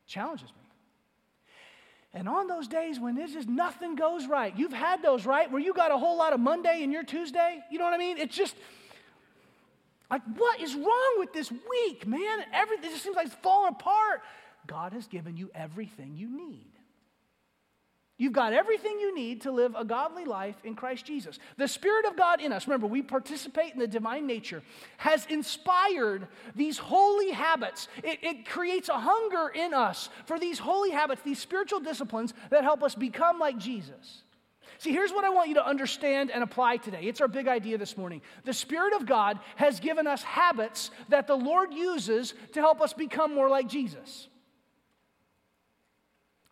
Challenges 0.06 0.50
me. 0.50 0.67
And 2.18 2.28
on 2.28 2.48
those 2.48 2.68
days 2.68 3.00
when 3.00 3.14
there's 3.14 3.34
just 3.34 3.48
nothing 3.48 3.94
goes 3.94 4.26
right, 4.26 4.52
you've 4.58 4.74
had 4.74 5.04
those, 5.04 5.24
right? 5.24 5.52
Where 5.52 5.62
you 5.62 5.72
got 5.72 5.92
a 5.92 5.98
whole 6.00 6.18
lot 6.18 6.34
of 6.34 6.40
Monday 6.40 6.82
and 6.82 6.92
your 6.92 7.04
Tuesday, 7.04 7.60
you 7.70 7.78
know 7.78 7.86
what 7.86 7.94
I 7.94 8.00
mean? 8.00 8.18
It's 8.18 8.36
just, 8.36 8.56
Like, 10.10 10.24
what 10.36 10.60
is 10.60 10.74
wrong 10.74 11.14
with 11.20 11.32
this 11.34 11.52
week, 11.52 12.08
man? 12.08 12.40
Everything 12.54 12.90
just 12.90 13.04
seems 13.04 13.16
like 13.16 13.28
it's 13.28 13.36
falling 13.36 13.74
apart. 13.74 14.22
God 14.66 14.94
has 14.94 15.06
given 15.08 15.38
you 15.38 15.52
everything 15.54 16.16
you 16.16 16.30
need. 16.30 16.72
You've 18.20 18.34
got 18.34 18.52
everything 18.52 19.00
you 19.00 19.14
need 19.14 19.42
to 19.42 19.52
live 19.52 19.76
a 19.78 19.86
godly 19.86 20.26
life 20.26 20.56
in 20.64 20.74
Christ 20.74 21.06
Jesus. 21.06 21.38
The 21.58 21.68
Spirit 21.68 22.06
of 22.06 22.18
God 22.18 22.42
in 22.42 22.52
us, 22.52 22.66
remember, 22.66 22.88
we 22.88 23.04
participate 23.04 23.74
in 23.74 23.80
the 23.80 23.88
divine 23.88 24.26
nature, 24.26 24.64
has 24.98 25.28
inspired 25.28 26.28
these 26.56 26.80
holy 26.80 27.30
habits. 27.30 27.88
It, 28.04 28.18
it, 28.24 28.46
creates 28.48 28.90
a 28.90 29.00
hunger 29.00 29.50
in 29.50 29.74
us 29.74 30.10
for 30.26 30.40
these 30.40 30.58
holy 30.58 30.90
habits, 30.90 31.22
these 31.22 31.38
spiritual 31.38 31.80
disciplines 31.80 32.34
that 32.50 32.64
help 32.64 32.82
us 32.82 32.96
become 32.96 33.38
like 33.38 33.60
Jesus. 33.60 34.24
See, 34.80 34.92
here's 34.92 35.12
what 35.12 35.24
I 35.24 35.30
want 35.30 35.50
you 35.50 35.56
to 35.56 35.66
understand 35.66 36.32
and 36.32 36.44
apply 36.44 36.78
today. 36.78 37.02
It's 37.04 37.22
our 37.22 37.28
big 37.28 37.48
idea 37.48 37.78
this 37.78 37.98
morning. 37.98 38.22
The 38.46 38.54
Spirit 38.54 38.94
of 38.94 39.06
God 39.06 39.40
has 39.58 39.80
given 39.80 40.08
us 40.08 40.24
habits 40.24 40.90
that 41.10 41.28
the 41.28 41.36
Lord 41.36 41.72
uses 41.72 42.34
to 42.54 42.62
help 42.62 42.82
us 42.82 42.94
become 42.94 43.36
more 43.36 43.50
like 43.50 43.68
Jesus. 43.68 44.28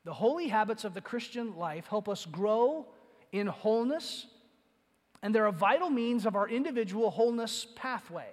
The 0.06 0.14
holy 0.14 0.48
habits 0.48 0.84
of 0.84 0.94
the 0.94 1.02
Christian 1.02 1.58
life 1.58 1.88
help 1.88 2.08
us 2.08 2.26
grow 2.26 2.86
in 3.32 3.48
wholeness, 3.48 4.28
and 5.24 5.34
they're 5.34 5.48
a 5.48 5.52
vital 5.52 5.90
means 5.90 6.28
of 6.28 6.36
our 6.36 6.48
individual 6.48 7.10
wholeness 7.10 7.66
pathway. 7.76 8.28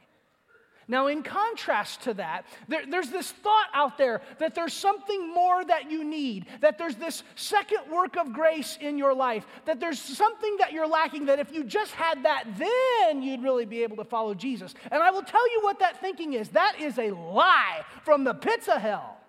Now, 0.87 1.07
in 1.07 1.23
contrast 1.23 2.03
to 2.03 2.15
that, 2.15 2.45
there, 2.69 2.85
there's 2.87 3.09
this 3.09 3.31
thought 3.31 3.69
out 3.73 3.97
there 3.97 4.21
that 4.39 4.55
there's 4.55 4.75
something 4.75 5.33
more 5.33 5.65
that 5.65 5.91
you 5.91 6.05
need, 6.05 6.47
that 6.61 6.77
there's 6.77 6.97
this 6.97 7.23
second 7.37 7.91
work 7.91 8.17
of 8.17 8.35
grace 8.35 8.77
in 8.81 8.99
your 8.99 9.15
life, 9.15 9.47
that 9.65 9.81
there's 9.81 9.99
something 9.99 10.57
that 10.59 10.73
you're 10.73 10.87
lacking, 10.87 11.25
that 11.27 11.39
if 11.39 11.53
you 11.53 11.65
just 11.65 11.93
had 11.93 12.25
that, 12.25 12.45
then 12.59 13.23
you'd 13.23 13.43
really 13.43 13.65
be 13.65 13.83
able 13.83 13.97
to 13.97 14.05
follow 14.05 14.35
Jesus. 14.35 14.75
And 14.91 15.03
I 15.03 15.11
will 15.11 15.23
tell 15.23 15.51
you 15.53 15.61
what 15.63 15.79
that 15.79 16.01
thinking 16.03 16.35
is 16.35 16.51
that 16.51 16.79
is 16.79 16.99
a 16.99 17.13
lie 17.13 17.83
from 18.05 18.25
the 18.25 18.35
pits 18.35 18.69
of 18.69 18.83
hell. 18.83 19.22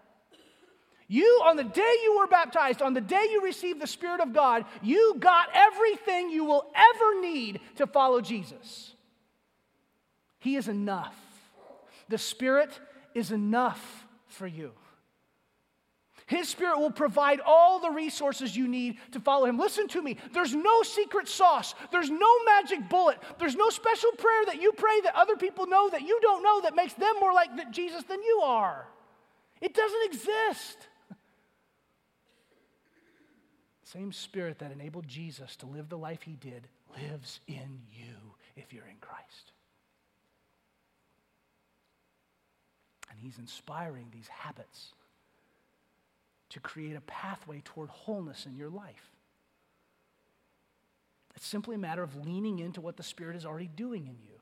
You, 1.08 1.42
on 1.46 1.58
the 1.58 1.64
day 1.64 1.96
you 2.04 2.18
were 2.18 2.28
baptized, 2.28 2.82
on 2.82 2.94
the 2.94 3.02
day 3.02 3.28
you 3.32 3.44
received 3.44 3.82
the 3.82 3.88
Spirit 3.88 4.22
of 4.22 4.34
God, 4.34 4.66
you 4.82 5.16
got 5.20 5.50
everything 5.54 6.30
you 6.30 6.46
will 6.46 6.66
ever 6.76 7.22
need 7.22 7.60
to 7.76 7.88
follow 7.88 8.22
Jesus. 8.22 8.94
He 10.40 10.56
is 10.56 10.68
enough. 10.68 11.16
The 12.10 12.18
Spirit 12.18 12.78
is 13.14 13.32
enough 13.32 14.06
for 14.28 14.48
you. 14.48 14.72
His 16.26 16.48
Spirit 16.48 16.80
will 16.80 16.92
provide 16.92 17.42
all 17.46 17.80
the 17.80 17.92
resources 17.92 18.56
you 18.56 18.68
need 18.68 18.98
to 19.12 19.20
follow 19.20 19.46
Him. 19.46 19.60
Listen 19.60 19.88
to 19.90 20.02
me. 20.02 20.18
There's 20.32 20.56
no 20.56 20.84
secret 20.84 21.28
sauce. 21.28 21.76
There's 21.92 22.10
no 22.10 22.44
magic 22.46 22.88
bullet. 22.90 23.20
There's 23.40 23.56
no 23.56 23.70
special 23.70 24.12
prayer 24.12 24.46
that 24.46 24.62
you 24.62 24.72
pray 24.72 25.02
that 25.02 25.16
other 25.16 25.36
people 25.36 25.68
know 25.68 25.90
that 25.90 26.02
you 26.02 26.20
don't 26.22 26.42
know 26.42 26.62
that 26.62 26.76
makes 26.76 26.94
them 26.94 27.16
more 27.20 27.34
like 27.34 27.72
Jesus 27.72 28.04
than 28.04 28.24
you 28.24 28.42
are. 28.44 28.88
It 29.62 29.74
doesn't 29.74 30.04
exist. 30.06 30.88
Same 33.94 34.12
Spirit 34.12 34.58
that 34.58 34.72
enabled 34.72 35.08
Jesus 35.08 35.56
to 35.58 35.68
live 35.68 35.88
the 35.88 35.98
life 35.98 36.24
He 36.24 36.36
did 36.36 36.68
lives 37.00 37.40
in 37.48 37.82
you 37.92 38.34
if 38.56 38.74
you're 38.74 38.88
in 38.88 38.98
Christ. 39.00 39.52
And 43.12 43.20
He's 43.20 43.38
inspiring 43.38 44.08
these 44.12 44.28
habits 44.28 44.94
to 46.50 46.60
create 46.60 46.96
a 46.96 47.02
pathway 47.02 47.62
toward 47.64 47.90
wholeness 47.90 48.48
in 48.48 48.56
your 48.56 48.70
life. 48.70 49.12
It's 51.36 51.48
simply 51.48 51.76
a 51.76 51.80
matter 51.80 52.02
of 52.02 52.26
leaning 52.26 52.60
into 52.60 52.82
what 52.82 52.98
the 52.98 53.04
Spirit 53.04 53.36
is 53.36 53.46
already 53.46 53.70
doing 53.76 54.08
in 54.08 54.18
you. 54.24 54.33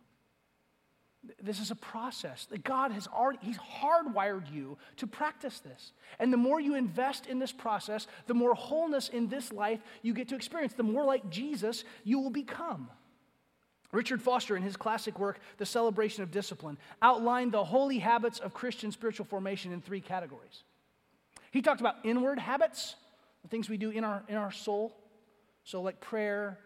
This 1.42 1.60
is 1.60 1.70
a 1.70 1.76
process 1.76 2.46
that 2.46 2.64
God 2.64 2.92
has 2.92 3.08
already, 3.08 3.40
He's 3.42 3.58
hardwired 3.58 4.52
you 4.52 4.78
to 4.98 5.08
practice 5.08 5.60
this. 5.60 5.92
And 6.20 6.34
the 6.34 6.38
more 6.38 6.60
you 6.60 6.76
invest 6.76 7.28
in 7.28 7.38
this 7.38 7.52
process, 7.52 8.08
the 8.26 8.34
more 8.34 8.56
wholeness 8.56 9.08
in 9.08 9.28
this 9.28 9.52
life 9.52 9.80
you 10.02 10.14
get 10.14 10.30
to 10.30 10.36
experience, 10.36 10.74
the 10.74 10.84
more 10.84 11.04
like 11.04 11.30
Jesus 11.30 11.84
you 12.04 12.20
will 12.20 12.32
become. 12.32 12.90
Richard 13.92 14.22
Foster, 14.22 14.56
in 14.56 14.64
his 14.64 14.78
classic 14.78 15.20
work, 15.20 15.40
The 15.58 15.66
Celebration 15.66 16.24
of 16.24 16.32
Discipline, 16.32 16.78
outlined 17.02 17.52
the 17.52 17.64
holy 17.64 18.00
habits 18.00 18.40
of 18.40 18.54
Christian 18.54 18.92
spiritual 18.92 19.26
formation 19.26 19.74
in 19.74 19.82
three 19.82 20.02
categories. 20.02 20.64
He 21.52 21.62
talked 21.62 21.82
about 21.82 21.98
inward 22.04 22.40
habits, 22.40 22.96
the 23.42 23.50
things 23.50 23.70
we 23.70 23.78
do 23.78 23.90
in 23.90 24.04
our, 24.04 24.24
in 24.28 24.36
our 24.36 24.52
soul, 24.52 24.96
so 25.66 25.82
like 25.82 26.00
prayer, 26.00 26.58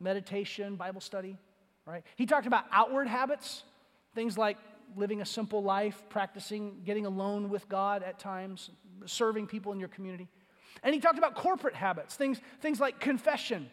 meditation, 0.00 0.76
Bible 0.76 1.00
study, 1.00 1.36
right? 1.84 2.04
He 2.16 2.26
talked 2.26 2.46
about 2.46 2.64
outward 2.70 3.08
habits, 3.08 3.64
things 4.14 4.38
like 4.38 4.56
living 4.96 5.20
a 5.20 5.26
simple 5.26 5.62
life, 5.62 6.02
practicing 6.08 6.82
getting 6.84 7.06
alone 7.06 7.48
with 7.48 7.68
God 7.68 8.02
at 8.02 8.18
times, 8.18 8.70
serving 9.06 9.46
people 9.46 9.72
in 9.72 9.78
your 9.78 9.88
community. 9.88 10.28
And 10.82 10.94
he 10.94 11.00
talked 11.00 11.18
about 11.18 11.34
corporate 11.34 11.74
habits, 11.74 12.14
things, 12.14 12.40
things 12.60 12.80
like 12.80 13.00
confession, 13.00 13.70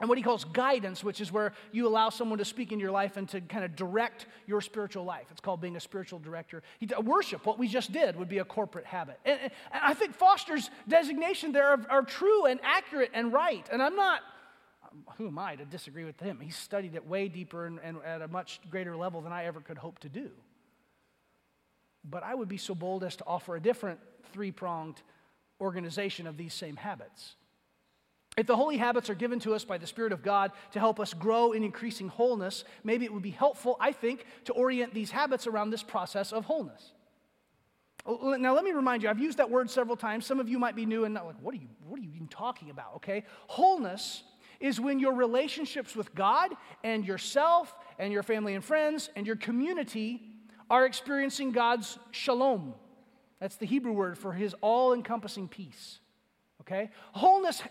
and 0.00 0.08
what 0.08 0.16
he 0.16 0.24
calls 0.24 0.44
guidance, 0.44 1.04
which 1.04 1.20
is 1.20 1.30
where 1.30 1.52
you 1.72 1.86
allow 1.86 2.08
someone 2.08 2.38
to 2.38 2.44
speak 2.44 2.72
in 2.72 2.80
your 2.80 2.90
life 2.90 3.18
and 3.18 3.28
to 3.28 3.40
kind 3.42 3.64
of 3.64 3.76
direct 3.76 4.26
your 4.46 4.62
spiritual 4.62 5.04
life. 5.04 5.26
It's 5.30 5.42
called 5.42 5.60
being 5.60 5.76
a 5.76 5.80
spiritual 5.80 6.18
director. 6.18 6.62
He, 6.78 6.88
worship, 7.02 7.44
what 7.44 7.58
we 7.58 7.68
just 7.68 7.92
did, 7.92 8.16
would 8.16 8.28
be 8.28 8.38
a 8.38 8.44
corporate 8.44 8.86
habit. 8.86 9.20
And, 9.26 9.38
and 9.38 9.52
I 9.72 9.92
think 9.92 10.14
Foster's 10.14 10.70
designation 10.88 11.52
there 11.52 11.68
are, 11.68 11.80
are, 11.90 12.02
true 12.02 12.46
and 12.46 12.60
accurate 12.62 13.10
and 13.12 13.30
right. 13.30 13.68
And 13.70 13.82
I'm 13.82 13.94
not, 13.94 14.22
who 15.16 15.28
am 15.28 15.38
I 15.38 15.56
to 15.56 15.64
disagree 15.64 16.04
with 16.04 16.18
him? 16.20 16.40
He 16.40 16.50
studied 16.50 16.94
it 16.94 17.06
way 17.06 17.28
deeper 17.28 17.66
and, 17.66 17.78
and 17.82 17.98
at 18.04 18.22
a 18.22 18.28
much 18.28 18.60
greater 18.70 18.96
level 18.96 19.20
than 19.20 19.32
I 19.32 19.44
ever 19.44 19.60
could 19.60 19.78
hope 19.78 19.98
to 20.00 20.08
do. 20.08 20.30
But 22.04 22.22
I 22.22 22.34
would 22.34 22.48
be 22.48 22.56
so 22.56 22.74
bold 22.74 23.04
as 23.04 23.16
to 23.16 23.24
offer 23.26 23.56
a 23.56 23.60
different 23.60 24.00
three 24.32 24.50
pronged 24.50 25.02
organization 25.60 26.26
of 26.26 26.36
these 26.36 26.54
same 26.54 26.76
habits. 26.76 27.36
If 28.36 28.46
the 28.46 28.56
holy 28.56 28.76
habits 28.76 29.10
are 29.10 29.14
given 29.14 29.40
to 29.40 29.54
us 29.54 29.64
by 29.64 29.76
the 29.76 29.86
Spirit 29.86 30.12
of 30.12 30.22
God 30.22 30.52
to 30.72 30.78
help 30.78 31.00
us 31.00 31.12
grow 31.12 31.52
in 31.52 31.64
increasing 31.64 32.08
wholeness, 32.08 32.64
maybe 32.84 33.04
it 33.04 33.12
would 33.12 33.22
be 33.22 33.30
helpful, 33.30 33.76
I 33.80 33.92
think, 33.92 34.24
to 34.44 34.52
orient 34.52 34.94
these 34.94 35.10
habits 35.10 35.46
around 35.46 35.70
this 35.70 35.82
process 35.82 36.32
of 36.32 36.44
wholeness. 36.44 36.92
Oh, 38.06 38.36
now, 38.38 38.54
let 38.54 38.64
me 38.64 38.70
remind 38.70 39.02
you, 39.02 39.10
I've 39.10 39.18
used 39.18 39.38
that 39.38 39.50
word 39.50 39.68
several 39.68 39.96
times. 39.96 40.24
Some 40.24 40.40
of 40.40 40.48
you 40.48 40.58
might 40.58 40.74
be 40.74 40.86
new 40.86 41.04
and 41.04 41.12
not 41.12 41.26
like, 41.26 41.36
what 41.42 41.54
are 41.54 41.58
you, 41.58 41.68
what 41.86 41.98
are 42.00 42.02
you 42.02 42.12
even 42.14 42.28
talking 42.28 42.70
about? 42.70 42.96
Okay? 42.96 43.24
Wholeness 43.48 44.22
is 44.60 44.78
when 44.78 45.00
your 45.00 45.14
relationships 45.14 45.96
with 45.96 46.14
God 46.14 46.52
and 46.84 47.04
yourself 47.04 47.74
and 47.98 48.12
your 48.12 48.22
family 48.22 48.54
and 48.54 48.64
friends 48.64 49.10
and 49.16 49.26
your 49.26 49.36
community 49.36 50.22
are 50.68 50.86
experiencing 50.86 51.50
God's 51.50 51.98
shalom. 52.12 52.74
That's 53.40 53.56
the 53.56 53.66
Hebrew 53.66 53.92
word 53.92 54.18
for 54.18 54.32
his 54.32 54.54
all 54.60 54.92
encompassing 54.92 55.48
peace. 55.48 55.98
Okay? 56.60 56.90
Wholeness 57.12 57.62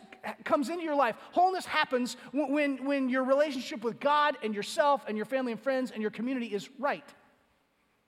comes 0.43 0.69
into 0.69 0.84
your 0.84 0.96
life. 0.96 1.15
Wholeness 1.31 1.65
happens 1.65 2.17
when, 2.34 2.84
when 2.86 3.08
your 3.08 3.24
relationship 3.24 3.84
with 3.84 4.00
God 4.00 4.36
and 4.43 4.53
yourself 4.53 5.05
and 5.08 5.15
your 5.15 5.27
family 5.27 5.51
and 5.51 5.62
friends 5.62 5.91
and 5.91 6.01
your 6.01 6.12
community 6.12 6.48
is 6.48 6.69
right. 6.79 7.08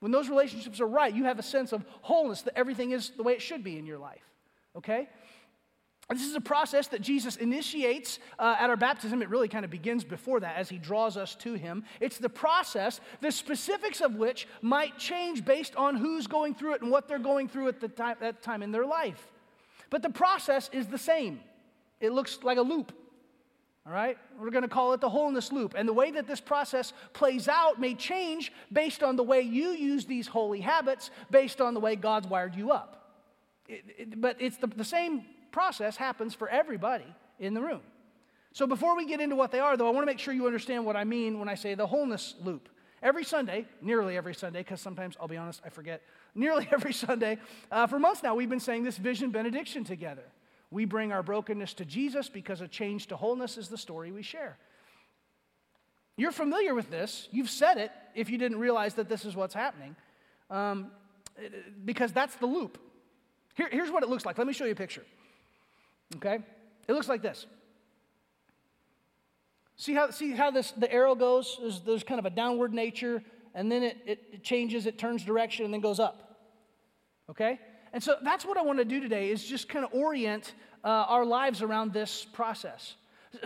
When 0.00 0.10
those 0.10 0.28
relationships 0.28 0.80
are 0.80 0.88
right, 0.88 1.14
you 1.14 1.24
have 1.24 1.38
a 1.38 1.44
sense 1.44 1.72
of 1.72 1.84
wholeness, 2.00 2.42
that 2.42 2.58
everything 2.58 2.90
is 2.90 3.10
the 3.10 3.22
way 3.22 3.34
it 3.34 3.40
should 3.40 3.62
be 3.62 3.78
in 3.78 3.86
your 3.86 3.98
life. 3.98 4.28
Okay? 4.76 5.08
This 6.18 6.28
is 6.28 6.34
a 6.34 6.40
process 6.40 6.88
that 6.88 7.00
Jesus 7.00 7.36
initiates 7.36 8.18
uh, 8.38 8.56
at 8.58 8.70
our 8.70 8.76
baptism. 8.76 9.22
It 9.22 9.28
really 9.28 9.48
kind 9.48 9.64
of 9.64 9.70
begins 9.70 10.04
before 10.04 10.40
that 10.40 10.56
as 10.56 10.68
he 10.68 10.78
draws 10.78 11.16
us 11.16 11.34
to 11.36 11.54
him. 11.54 11.84
It's 12.00 12.18
the 12.18 12.28
process, 12.28 13.00
the 13.20 13.32
specifics 13.32 14.00
of 14.00 14.16
which 14.16 14.48
might 14.60 14.98
change 14.98 15.44
based 15.44 15.76
on 15.76 15.96
who's 15.96 16.26
going 16.26 16.54
through 16.54 16.74
it 16.74 16.82
and 16.82 16.90
what 16.90 17.08
they're 17.08 17.18
going 17.18 17.48
through 17.48 17.68
at 17.68 17.80
the 17.80 17.88
time, 17.88 18.16
that 18.20 18.42
time 18.42 18.62
in 18.62 18.72
their 18.72 18.86
life. 18.86 19.26
But 19.90 20.02
the 20.02 20.10
process 20.10 20.70
is 20.72 20.86
the 20.88 20.98
same. 20.98 21.40
It 22.00 22.12
looks 22.12 22.38
like 22.42 22.58
a 22.58 22.62
loop. 22.62 22.92
All 23.86 23.92
right? 23.92 24.16
We're 24.38 24.50
going 24.50 24.62
to 24.62 24.68
call 24.68 24.92
it 24.92 25.00
the 25.00 25.10
wholeness 25.10 25.52
loop. 25.52 25.74
And 25.76 25.88
the 25.88 25.92
way 25.92 26.10
that 26.12 26.26
this 26.26 26.40
process 26.40 26.92
plays 27.12 27.48
out 27.48 27.80
may 27.80 27.94
change 27.94 28.52
based 28.72 29.02
on 29.02 29.16
the 29.16 29.22
way 29.22 29.40
you 29.40 29.70
use 29.70 30.06
these 30.06 30.26
holy 30.26 30.60
habits, 30.60 31.10
based 31.30 31.60
on 31.60 31.74
the 31.74 31.80
way 31.80 31.96
God's 31.96 32.28
wired 32.28 32.54
you 32.54 32.70
up. 32.70 32.98
It, 33.68 33.84
it, 33.98 34.20
but 34.20 34.36
it's 34.40 34.56
the, 34.56 34.66
the 34.66 34.84
same 34.84 35.24
process 35.52 35.96
happens 35.96 36.34
for 36.34 36.48
everybody 36.48 37.06
in 37.38 37.54
the 37.54 37.60
room. 37.60 37.82
So 38.52 38.66
before 38.66 38.96
we 38.96 39.06
get 39.06 39.20
into 39.20 39.36
what 39.36 39.50
they 39.50 39.60
are, 39.60 39.76
though, 39.76 39.86
I 39.86 39.90
want 39.90 40.02
to 40.02 40.06
make 40.06 40.18
sure 40.18 40.34
you 40.34 40.46
understand 40.46 40.84
what 40.84 40.96
I 40.96 41.04
mean 41.04 41.38
when 41.38 41.48
I 41.48 41.54
say 41.54 41.74
the 41.74 41.86
wholeness 41.86 42.34
loop. 42.42 42.68
Every 43.02 43.24
Sunday, 43.24 43.66
nearly 43.80 44.16
every 44.16 44.34
Sunday, 44.34 44.60
because 44.60 44.80
sometimes, 44.80 45.16
I'll 45.20 45.28
be 45.28 45.36
honest, 45.36 45.60
I 45.64 45.70
forget, 45.70 46.02
nearly 46.34 46.68
every 46.70 46.92
Sunday, 46.92 47.38
uh, 47.70 47.86
for 47.86 47.98
months 47.98 48.22
now, 48.22 48.34
we've 48.34 48.50
been 48.50 48.60
saying 48.60 48.84
this 48.84 48.98
vision 48.98 49.30
benediction 49.30 49.84
together. 49.84 50.24
We 50.70 50.84
bring 50.84 51.12
our 51.12 51.22
brokenness 51.22 51.74
to 51.74 51.84
Jesus 51.84 52.28
because 52.28 52.60
a 52.60 52.68
change 52.68 53.08
to 53.08 53.16
wholeness 53.16 53.58
is 53.58 53.68
the 53.68 53.76
story 53.76 54.12
we 54.12 54.22
share. 54.22 54.56
You're 56.16 56.32
familiar 56.32 56.74
with 56.74 56.90
this. 56.90 57.28
You've 57.30 57.50
said 57.50 57.78
it 57.78 57.90
if 58.14 58.30
you 58.30 58.38
didn't 58.38 58.58
realize 58.58 58.94
that 58.94 59.08
this 59.08 59.24
is 59.24 59.34
what's 59.34 59.54
happening, 59.54 59.96
um, 60.50 60.90
because 61.84 62.12
that's 62.12 62.36
the 62.36 62.46
loop. 62.46 62.78
Here, 63.54 63.68
here's 63.70 63.90
what 63.90 64.02
it 64.02 64.08
looks 64.08 64.24
like. 64.24 64.38
Let 64.38 64.46
me 64.46 64.52
show 64.52 64.64
you 64.64 64.72
a 64.72 64.76
picture. 64.76 65.04
Okay? 66.16 66.38
It 66.88 66.92
looks 66.92 67.08
like 67.08 67.22
this. 67.22 67.46
See 69.76 69.94
how, 69.94 70.10
see 70.10 70.32
how 70.32 70.50
this, 70.50 70.72
the 70.72 70.92
arrow 70.92 71.14
goes? 71.14 71.58
There's, 71.60 71.80
there's 71.80 72.02
kind 72.04 72.18
of 72.18 72.26
a 72.26 72.30
downward 72.30 72.72
nature, 72.72 73.22
and 73.54 73.70
then 73.70 73.82
it, 73.82 73.96
it, 74.06 74.20
it 74.32 74.44
changes, 74.44 74.86
it 74.86 74.98
turns 74.98 75.24
direction, 75.24 75.64
and 75.64 75.74
then 75.74 75.80
goes 75.80 75.98
up. 75.98 76.38
Okay? 77.30 77.58
And 77.92 78.02
so 78.02 78.16
that's 78.22 78.44
what 78.44 78.56
I 78.56 78.62
want 78.62 78.78
to 78.78 78.84
do 78.84 79.00
today 79.00 79.30
is 79.30 79.44
just 79.44 79.68
kind 79.68 79.84
of 79.84 79.92
orient 79.92 80.54
uh, 80.84 80.88
our 80.88 81.24
lives 81.24 81.62
around 81.62 81.92
this 81.92 82.24
process. 82.24 82.96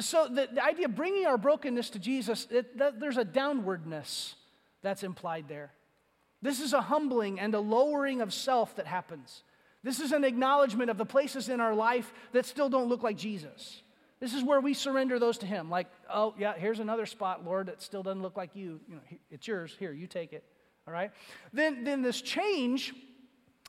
So 0.01 0.29
the, 0.29 0.49
the 0.53 0.65
idea 0.65 0.87
of 0.87 0.97
bringing 0.97 1.27
our 1.27 1.39
brokenness 1.39 1.91
to 1.91 1.99
Jesus, 1.99 2.47
it, 2.51 2.77
that, 2.79 2.99
there's 3.01 3.19
a 3.19 3.25
downwardness 3.25 4.35
that's 4.83 5.03
implied 5.03 5.47
there. 5.49 5.71
This 6.43 6.61
is 6.61 6.73
a 6.73 6.81
humbling 6.81 7.41
and 7.41 7.55
a 7.55 7.61
lowering 7.61 8.21
of 8.21 8.33
self 8.33 8.77
that 8.77 8.87
happens. 8.87 9.43
This 9.87 10.01
is 10.01 10.11
an 10.11 10.25
acknowledgement 10.25 10.91
of 10.91 10.99
the 10.99 11.07
places 11.07 11.49
in 11.49 11.61
our 11.61 11.73
life 11.73 12.13
that 12.33 12.45
still 12.45 12.69
don't 12.69 12.89
look 12.89 13.05
like 13.05 13.17
Jesus. 13.17 13.83
This 14.19 14.35
is 14.35 14.43
where 14.43 14.61
we 14.61 14.75
surrender 14.75 15.21
those 15.21 15.39
to 15.39 15.47
Him. 15.47 15.71
Like, 15.71 15.87
oh, 16.13 16.35
yeah, 16.37 16.55
here's 16.59 16.81
another 16.81 17.07
spot, 17.07 17.45
Lord, 17.45 17.69
that 17.69 17.81
still 17.81 18.03
doesn't 18.03 18.21
look 18.21 18.37
like 18.37 18.51
you. 18.55 18.81
you 18.89 18.97
know, 18.97 19.01
it's 19.31 19.47
yours. 19.47 19.77
Here, 19.79 19.93
you 19.93 20.09
take 20.09 20.33
it. 20.33 20.43
All 20.89 20.93
right? 20.93 21.13
Then, 21.53 21.85
then 21.85 22.03
this 22.03 22.21
change, 22.21 22.95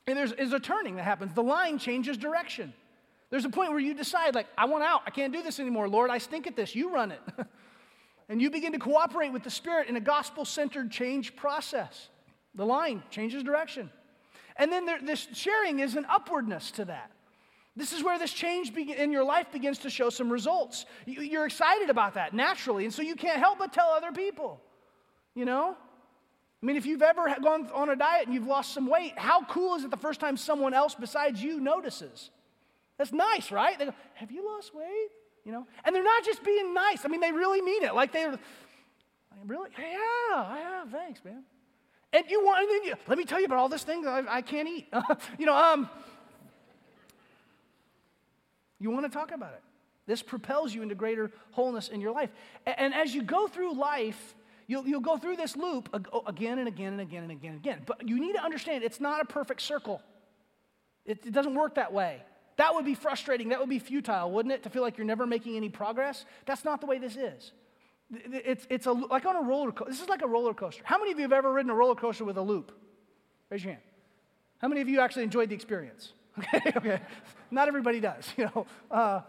and 0.08 0.18
there's 0.18 0.32
is 0.32 0.52
a 0.52 0.58
turning 0.58 0.96
that 0.96 1.04
happens. 1.04 1.34
The 1.34 1.42
line 1.44 1.78
changes 1.78 2.16
direction. 2.16 2.74
There's 3.30 3.44
a 3.44 3.50
point 3.50 3.70
where 3.70 3.78
you 3.78 3.94
decide, 3.94 4.34
like, 4.34 4.48
I 4.58 4.64
want 4.64 4.82
out. 4.82 5.02
I 5.06 5.10
can't 5.10 5.32
do 5.32 5.44
this 5.44 5.60
anymore. 5.60 5.88
Lord, 5.88 6.10
I 6.10 6.18
stink 6.18 6.48
at 6.48 6.56
this. 6.56 6.74
You 6.74 6.92
run 6.92 7.12
it. 7.12 7.20
and 8.28 8.42
you 8.42 8.50
begin 8.50 8.72
to 8.72 8.80
cooperate 8.80 9.32
with 9.32 9.44
the 9.44 9.50
Spirit 9.50 9.88
in 9.88 9.94
a 9.94 10.00
gospel 10.00 10.44
centered 10.44 10.90
change 10.90 11.36
process. 11.36 12.08
The 12.56 12.66
line 12.66 13.04
changes 13.08 13.44
direction. 13.44 13.88
And 14.58 14.72
then 14.72 14.86
there, 14.86 14.98
this 15.00 15.28
sharing 15.32 15.78
is 15.78 15.94
an 15.94 16.04
upwardness 16.10 16.72
to 16.72 16.84
that. 16.86 17.12
This 17.76 17.92
is 17.92 18.02
where 18.02 18.18
this 18.18 18.32
change 18.32 18.76
in 18.76 19.12
your 19.12 19.22
life 19.22 19.52
begins 19.52 19.78
to 19.78 19.90
show 19.90 20.10
some 20.10 20.28
results. 20.30 20.84
You're 21.06 21.46
excited 21.46 21.90
about 21.90 22.14
that 22.14 22.34
naturally, 22.34 22.84
and 22.84 22.92
so 22.92 23.02
you 23.02 23.14
can't 23.14 23.38
help 23.38 23.60
but 23.60 23.72
tell 23.72 23.90
other 23.90 24.10
people. 24.10 24.60
You 25.36 25.44
know? 25.44 25.76
I 26.60 26.66
mean, 26.66 26.74
if 26.74 26.86
you've 26.86 27.02
ever 27.02 27.32
gone 27.40 27.70
on 27.72 27.88
a 27.88 27.94
diet 27.94 28.26
and 28.26 28.34
you've 28.34 28.48
lost 28.48 28.74
some 28.74 28.88
weight, 28.90 29.16
how 29.16 29.44
cool 29.44 29.76
is 29.76 29.84
it 29.84 29.92
the 29.92 29.96
first 29.96 30.18
time 30.18 30.36
someone 30.36 30.74
else 30.74 30.96
besides 30.96 31.40
you 31.40 31.60
notices? 31.60 32.30
That's 32.96 33.12
nice, 33.12 33.52
right? 33.52 33.78
They 33.78 33.84
go, 33.84 33.94
Have 34.14 34.32
you 34.32 34.44
lost 34.44 34.74
weight? 34.74 35.10
You 35.44 35.52
know? 35.52 35.66
And 35.84 35.94
they're 35.94 36.02
not 36.02 36.24
just 36.24 36.42
being 36.42 36.74
nice. 36.74 37.04
I 37.04 37.08
mean, 37.08 37.20
they 37.20 37.30
really 37.30 37.62
mean 37.62 37.84
it. 37.84 37.94
Like 37.94 38.10
they're, 38.10 38.36
really? 39.46 39.70
Yeah, 39.78 39.84
I 40.34 40.58
have. 40.64 40.90
Thanks, 40.90 41.24
man. 41.24 41.44
And 42.12 42.24
you 42.28 42.44
want, 42.44 42.70
and 42.70 42.86
you, 42.86 42.94
let 43.06 43.18
me 43.18 43.24
tell 43.24 43.38
you 43.38 43.46
about 43.46 43.58
all 43.58 43.68
this 43.68 43.84
thing 43.84 44.02
that 44.02 44.10
I, 44.10 44.36
I 44.38 44.42
can't 44.42 44.68
eat. 44.68 44.88
you 45.38 45.46
know, 45.46 45.54
um, 45.54 45.90
you 48.78 48.90
want 48.90 49.04
to 49.04 49.10
talk 49.10 49.32
about 49.32 49.52
it. 49.52 49.62
This 50.06 50.22
propels 50.22 50.74
you 50.74 50.82
into 50.82 50.94
greater 50.94 51.30
wholeness 51.50 51.88
in 51.88 52.00
your 52.00 52.12
life. 52.12 52.30
And, 52.64 52.78
and 52.78 52.94
as 52.94 53.14
you 53.14 53.22
go 53.22 53.46
through 53.46 53.74
life, 53.74 54.34
you'll, 54.66 54.86
you'll 54.86 55.00
go 55.00 55.18
through 55.18 55.36
this 55.36 55.54
loop 55.54 55.94
again 56.26 56.58
and 56.58 56.66
again 56.66 56.92
and 56.92 57.02
again 57.02 57.24
and 57.24 57.32
again 57.32 57.52
and 57.52 57.60
again. 57.60 57.82
But 57.84 58.08
you 58.08 58.18
need 58.18 58.34
to 58.34 58.42
understand 58.42 58.84
it's 58.84 59.00
not 59.00 59.20
a 59.20 59.26
perfect 59.26 59.60
circle, 59.60 60.00
it, 61.04 61.26
it 61.26 61.32
doesn't 61.32 61.54
work 61.54 61.74
that 61.74 61.92
way. 61.92 62.22
That 62.56 62.74
would 62.74 62.84
be 62.84 62.96
frustrating. 62.96 63.50
That 63.50 63.60
would 63.60 63.68
be 63.68 63.78
futile, 63.78 64.32
wouldn't 64.32 64.52
it? 64.52 64.64
To 64.64 64.70
feel 64.70 64.82
like 64.82 64.98
you're 64.98 65.06
never 65.06 65.26
making 65.28 65.56
any 65.56 65.68
progress. 65.68 66.24
That's 66.44 66.64
not 66.64 66.80
the 66.80 66.88
way 66.88 66.98
this 66.98 67.14
is. 67.14 67.52
It's, 68.10 68.66
it's 68.70 68.86
a, 68.86 68.92
like 68.92 69.26
on 69.26 69.36
a 69.36 69.42
roller 69.42 69.70
coaster. 69.70 69.90
This 69.90 70.00
is 70.00 70.08
like 70.08 70.22
a 70.22 70.26
roller 70.26 70.54
coaster. 70.54 70.82
How 70.84 70.98
many 70.98 71.12
of 71.12 71.18
you 71.18 71.22
have 71.22 71.32
ever 71.32 71.52
ridden 71.52 71.70
a 71.70 71.74
roller 71.74 71.94
coaster 71.94 72.24
with 72.24 72.38
a 72.38 72.42
loop? 72.42 72.72
Raise 73.50 73.64
your 73.64 73.74
hand. 73.74 73.84
How 74.58 74.68
many 74.68 74.80
of 74.80 74.88
you 74.88 75.00
actually 75.00 75.24
enjoyed 75.24 75.48
the 75.48 75.54
experience? 75.54 76.12
Okay, 76.38 76.72
okay. 76.76 77.00
Not 77.50 77.66
everybody 77.66 77.98
does. 77.98 78.32
You 78.36 78.44
know, 78.44 78.66
uh, 78.92 79.22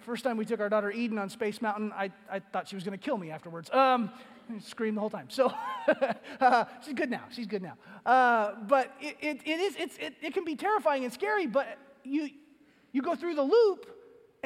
first 0.00 0.24
time 0.24 0.36
we 0.36 0.44
took 0.44 0.60
our 0.60 0.68
daughter 0.68 0.90
Eden 0.90 1.16
on 1.16 1.30
Space 1.30 1.62
Mountain, 1.62 1.92
I, 1.92 2.10
I 2.30 2.40
thought 2.40 2.68
she 2.68 2.74
was 2.74 2.84
going 2.84 2.98
to 2.98 3.02
kill 3.02 3.16
me 3.16 3.30
afterwards. 3.30 3.70
Um, 3.70 4.10
screamed 4.60 4.96
the 4.96 5.00
whole 5.00 5.10
time. 5.10 5.30
So 5.30 5.52
uh, 6.40 6.64
she's 6.84 6.94
good 6.94 7.10
now. 7.10 7.22
She's 7.30 7.46
good 7.46 7.62
now. 7.62 7.74
Uh, 8.04 8.54
but 8.66 8.92
it, 9.00 9.16
it, 9.20 9.40
it 9.44 9.60
is 9.60 9.76
it's, 9.78 9.96
it, 9.98 10.14
it 10.20 10.34
can 10.34 10.44
be 10.44 10.56
terrifying 10.56 11.04
and 11.04 11.12
scary. 11.12 11.46
But 11.46 11.78
you 12.04 12.30
you 12.92 13.02
go 13.02 13.14
through 13.14 13.34
the 13.34 13.42
loop 13.42 13.95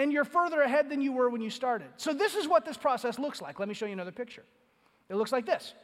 and 0.01 0.11
you're 0.11 0.25
further 0.25 0.63
ahead 0.63 0.89
than 0.89 1.03
you 1.03 1.13
were 1.13 1.29
when 1.29 1.43
you 1.43 1.51
started. 1.51 1.89
So, 1.99 2.15
this 2.15 2.35
is 2.35 2.49
what 2.49 2.65
this 2.65 2.79
process 2.79 3.19
looks 3.19 3.43
like. 3.43 3.59
Let 3.59 3.69
me 3.69 3.75
show 3.75 3.85
you 3.85 3.93
another 3.93 4.13
picture. 4.13 4.45
It 5.11 5.17
looks 5.17 5.31
like 5.31 5.45
this 5.45 5.75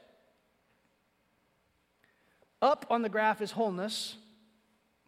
up 2.62 2.86
on 2.88 3.02
the 3.02 3.08
graph 3.08 3.42
is 3.42 3.50
wholeness, 3.50 4.16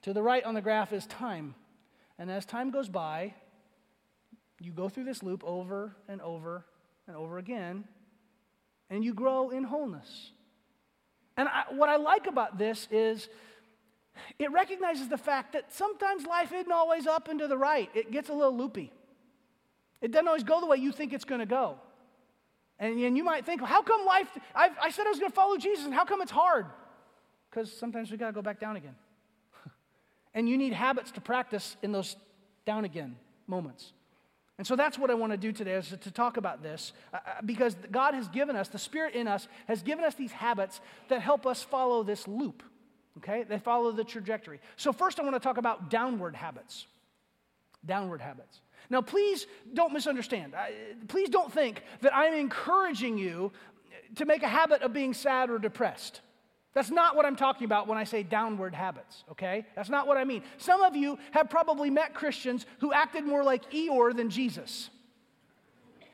to 0.03 0.13
the 0.13 0.23
right 0.23 0.45
on 0.45 0.55
the 0.55 0.61
graph 0.61 0.93
is 0.93 1.07
time. 1.07 1.55
And 2.19 2.31
as 2.31 2.45
time 2.45 2.71
goes 2.71 2.89
by, 2.89 3.35
you 4.61 4.73
go 4.73 4.89
through 4.89 5.05
this 5.05 5.23
loop 5.23 5.43
over 5.45 5.97
and 6.09 6.21
over 6.21 6.67
and 7.07 7.17
over 7.17 7.39
again, 7.39 7.85
and 8.91 9.03
you 9.03 9.15
grow 9.15 9.49
in 9.51 9.65
wholeness. 9.65 10.33
And 11.37 11.49
I, 11.49 11.65
what 11.71 11.89
I 11.89 11.97
like 11.97 12.27
about 12.27 12.59
this 12.59 12.89
is 12.91 13.29
it 14.39 14.53
recognizes 14.53 15.09
the 15.09 15.17
fact 15.17 15.53
that 15.53 15.73
sometimes 15.73 16.27
life 16.27 16.53
isn't 16.53 16.73
always 16.73 17.07
up 17.07 17.29
and 17.29 17.39
to 17.39 17.49
the 17.49 17.57
right, 17.57 17.89
it 17.95 18.11
gets 18.11 18.29
a 18.29 18.35
little 18.35 18.57
loopy. 18.57 18.93
It 20.01 20.13
doesn't 20.13 20.29
always 20.29 20.45
go 20.45 20.61
the 20.61 20.67
way 20.67 20.77
you 20.77 20.93
think 20.93 21.13
it's 21.13 21.25
going 21.25 21.41
to 21.41 21.47
go. 21.47 21.77
And, 22.79 22.99
and 23.01 23.17
you 23.17 23.25
might 23.25 23.45
think, 23.45 23.61
well, 23.61 23.71
how 23.71 23.83
come 23.83 24.07
life, 24.07 24.29
I've, 24.55 24.73
i 24.81 24.91
said 24.91 25.07
I 25.07 25.11
was 25.11 25.19
going 25.19 25.31
to 25.31 25.35
follow 25.35 25.57
Jesus, 25.57 25.85
and 25.85 25.93
how 25.93 26.05
come 26.05 26.23
it's 26.23 26.31
hard? 26.31 26.67
Because 27.51 27.73
sometimes 27.73 28.11
we 28.11 28.17
got 28.17 28.29
to 28.29 28.33
go 28.33 28.43
back 28.43 28.61
down 28.61 28.77
again. 28.77 28.95
and 30.35 30.49
you 30.49 30.57
need 30.57 30.73
habits 30.73 31.11
to 31.13 31.21
practice 31.21 31.77
in 31.83 31.93
those 31.93 32.17
down 32.65 32.85
again 32.85 33.17
moments. 33.47 33.93
And 34.59 34.67
so 34.67 34.75
that's 34.75 34.99
what 34.99 35.11
I 35.11 35.15
want 35.15 35.33
to 35.33 35.37
do 35.39 35.53
today 35.53 35.75
is 35.75 35.95
to 36.01 36.11
talk 36.11 36.37
about 36.37 36.63
this 36.63 36.93
uh, 37.15 37.17
uh, 37.17 37.43
because 37.45 37.77
God 37.93 38.15
has 38.15 38.29
given 38.29 38.57
us, 38.57 38.69
the 38.69 38.79
Spirit 38.79 39.15
in 39.15 39.29
us 39.29 39.47
has 39.69 39.83
given 39.83 40.05
us 40.05 40.15
these 40.15 40.33
habits 40.33 40.81
that 41.09 41.21
help 41.21 41.47
us 41.47 41.63
follow 41.63 42.03
this 42.03 42.27
loop. 42.27 42.63
Okay? 43.19 43.45
They 43.45 43.59
follow 43.59 43.93
the 43.93 44.05
trajectory. 44.05 44.61
So, 44.77 44.93
first, 44.93 45.19
I 45.21 45.23
want 45.23 45.37
to 45.37 45.41
talk 45.41 45.59
about 45.59 45.91
downward 45.91 46.35
habits. 46.35 46.87
Downward 47.87 48.21
habits. 48.21 48.61
Now, 48.91 49.03
please 49.03 49.47
don't 49.75 49.93
misunderstand. 49.93 50.55
Please 51.09 51.29
don't 51.29 51.53
think 51.53 51.83
that 52.01 52.15
I'm 52.15 52.35
encouraging 52.35 53.19
you 53.19 53.53
to 54.17 54.25
make 54.25 54.43
a 54.43 54.49
habit 54.49 54.83
of 54.83 54.93
being 54.93 55.15
sad 55.15 55.51
or 55.51 55.59
depressed. 55.59 56.21
That's 56.75 56.91
not 56.91 57.17
what 57.17 57.27
I'm 57.27 57.37
talking 57.37 57.65
about 57.65 57.89
when 57.89 57.99
I 57.99 58.05
say 58.05 58.23
downward 58.23 58.75
habits, 58.75 59.25
okay? 59.33 59.67
That's 59.75 59.89
not 59.89 60.07
what 60.07 60.17
I 60.17 60.25
mean. 60.25 60.43
Some 60.59 60.83
of 60.83 60.95
you 60.95 61.19
have 61.33 61.51
probably 61.51 61.91
met 61.91 62.15
Christians 62.15 62.67
who 62.81 62.93
acted 62.93 63.25
more 63.25 63.43
like 63.43 63.71
Eeyore 63.73 64.15
than 64.15 64.31
Jesus. 64.31 64.91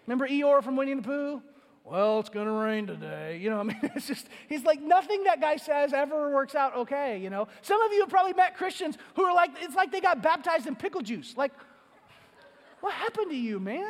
Remember 0.06 0.28
Eeyore 0.28 0.62
from 0.62 0.76
Winnie 0.76 0.94
the 0.94 1.02
Pooh? 1.02 1.42
Well, 1.84 2.20
it's 2.20 2.30
going 2.30 2.46
to 2.46 2.52
rain 2.52 2.86
today. 2.86 3.38
You 3.42 3.50
know, 3.50 3.60
I 3.60 3.62
mean, 3.64 3.78
it's 3.82 4.06
just, 4.06 4.28
he's 4.48 4.64
like, 4.64 4.80
nothing 4.80 5.24
that 5.24 5.40
guy 5.40 5.56
says 5.56 5.92
ever 5.92 6.32
works 6.32 6.54
out 6.54 6.76
okay, 6.76 7.18
you 7.18 7.30
know? 7.30 7.46
Some 7.62 7.80
of 7.82 7.92
you 7.92 8.00
have 8.00 8.08
probably 8.08 8.32
met 8.32 8.56
Christians 8.56 8.96
who 9.16 9.24
are 9.24 9.34
like, 9.34 9.50
it's 9.60 9.74
like 9.74 9.92
they 9.92 10.00
got 10.00 10.22
baptized 10.22 10.66
in 10.66 10.76
pickle 10.76 11.02
juice. 11.02 11.36
Like, 11.36 11.52
what 12.84 12.92
happened 12.92 13.30
to 13.30 13.36
you, 13.36 13.58
man? 13.58 13.88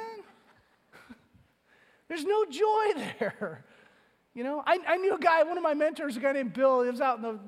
There's 2.08 2.24
no 2.24 2.44
joy 2.44 2.92
there. 3.18 3.64
You 4.34 4.44
know, 4.44 4.62
I, 4.64 4.78
I, 4.86 4.96
knew 4.98 5.16
a 5.16 5.18
guy, 5.18 5.42
one 5.42 5.56
of 5.56 5.64
my 5.64 5.74
mentors, 5.74 6.16
a 6.16 6.20
guy 6.20 6.30
named 6.30 6.52
Bill, 6.52 6.82
he 6.82 6.90
was 6.90 7.00
out 7.00 7.16
in 7.16 7.22
the 7.22 7.40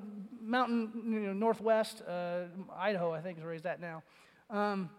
mountain, 0.42 0.90
you 1.06 1.20
know, 1.20 1.32
northwest, 1.32 2.02
uh, 2.02 2.42
Idaho, 2.76 3.12
I 3.12 3.20
think 3.20 3.38
is 3.38 3.44
where 3.44 3.52
he's 3.52 3.64
at 3.64 3.80
now. 3.80 4.02
Um, 4.50 4.90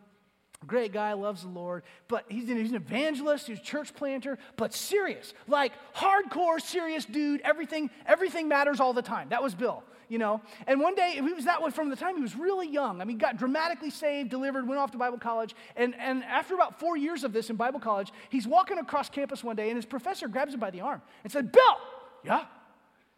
great 0.65 0.93
guy, 0.93 1.11
loves 1.13 1.41
the 1.41 1.49
Lord, 1.49 1.83
but 2.07 2.23
he's 2.29 2.49
an, 2.49 2.55
he's 2.55 2.69
an 2.69 2.77
evangelist, 2.77 3.47
he's 3.47 3.59
a 3.59 3.61
church 3.61 3.93
planter, 3.93 4.37
but 4.55 4.73
serious, 4.73 5.33
like 5.49 5.73
hardcore, 5.95 6.61
serious 6.61 7.03
dude. 7.03 7.41
Everything, 7.41 7.89
everything 8.05 8.47
matters 8.47 8.79
all 8.79 8.93
the 8.93 9.01
time. 9.01 9.29
That 9.29 9.43
was 9.43 9.53
Bill 9.53 9.83
you 10.09 10.17
know. 10.17 10.41
And 10.65 10.79
one 10.79 10.95
day, 10.95 11.13
he 11.15 11.21
was 11.21 11.45
that 11.45 11.61
way 11.61 11.71
from 11.71 11.89
the 11.89 11.95
time 11.95 12.15
he 12.15 12.21
was 12.21 12.35
really 12.35 12.67
young. 12.67 13.01
I 13.01 13.05
mean, 13.05 13.17
got 13.17 13.37
dramatically 13.37 13.89
saved, 13.89 14.29
delivered, 14.29 14.67
went 14.67 14.79
off 14.79 14.91
to 14.91 14.97
Bible 14.97 15.17
college. 15.17 15.55
And, 15.75 15.95
and 15.99 16.23
after 16.23 16.53
about 16.53 16.79
four 16.79 16.97
years 16.97 17.23
of 17.23 17.33
this 17.33 17.49
in 17.49 17.55
Bible 17.55 17.79
college, 17.79 18.11
he's 18.29 18.47
walking 18.47 18.77
across 18.77 19.09
campus 19.09 19.43
one 19.43 19.55
day, 19.55 19.69
and 19.69 19.75
his 19.75 19.85
professor 19.85 20.27
grabs 20.27 20.53
him 20.53 20.59
by 20.59 20.71
the 20.71 20.81
arm 20.81 21.01
and 21.23 21.31
said, 21.31 21.51
Bill, 21.51 21.77
yeah? 22.23 22.45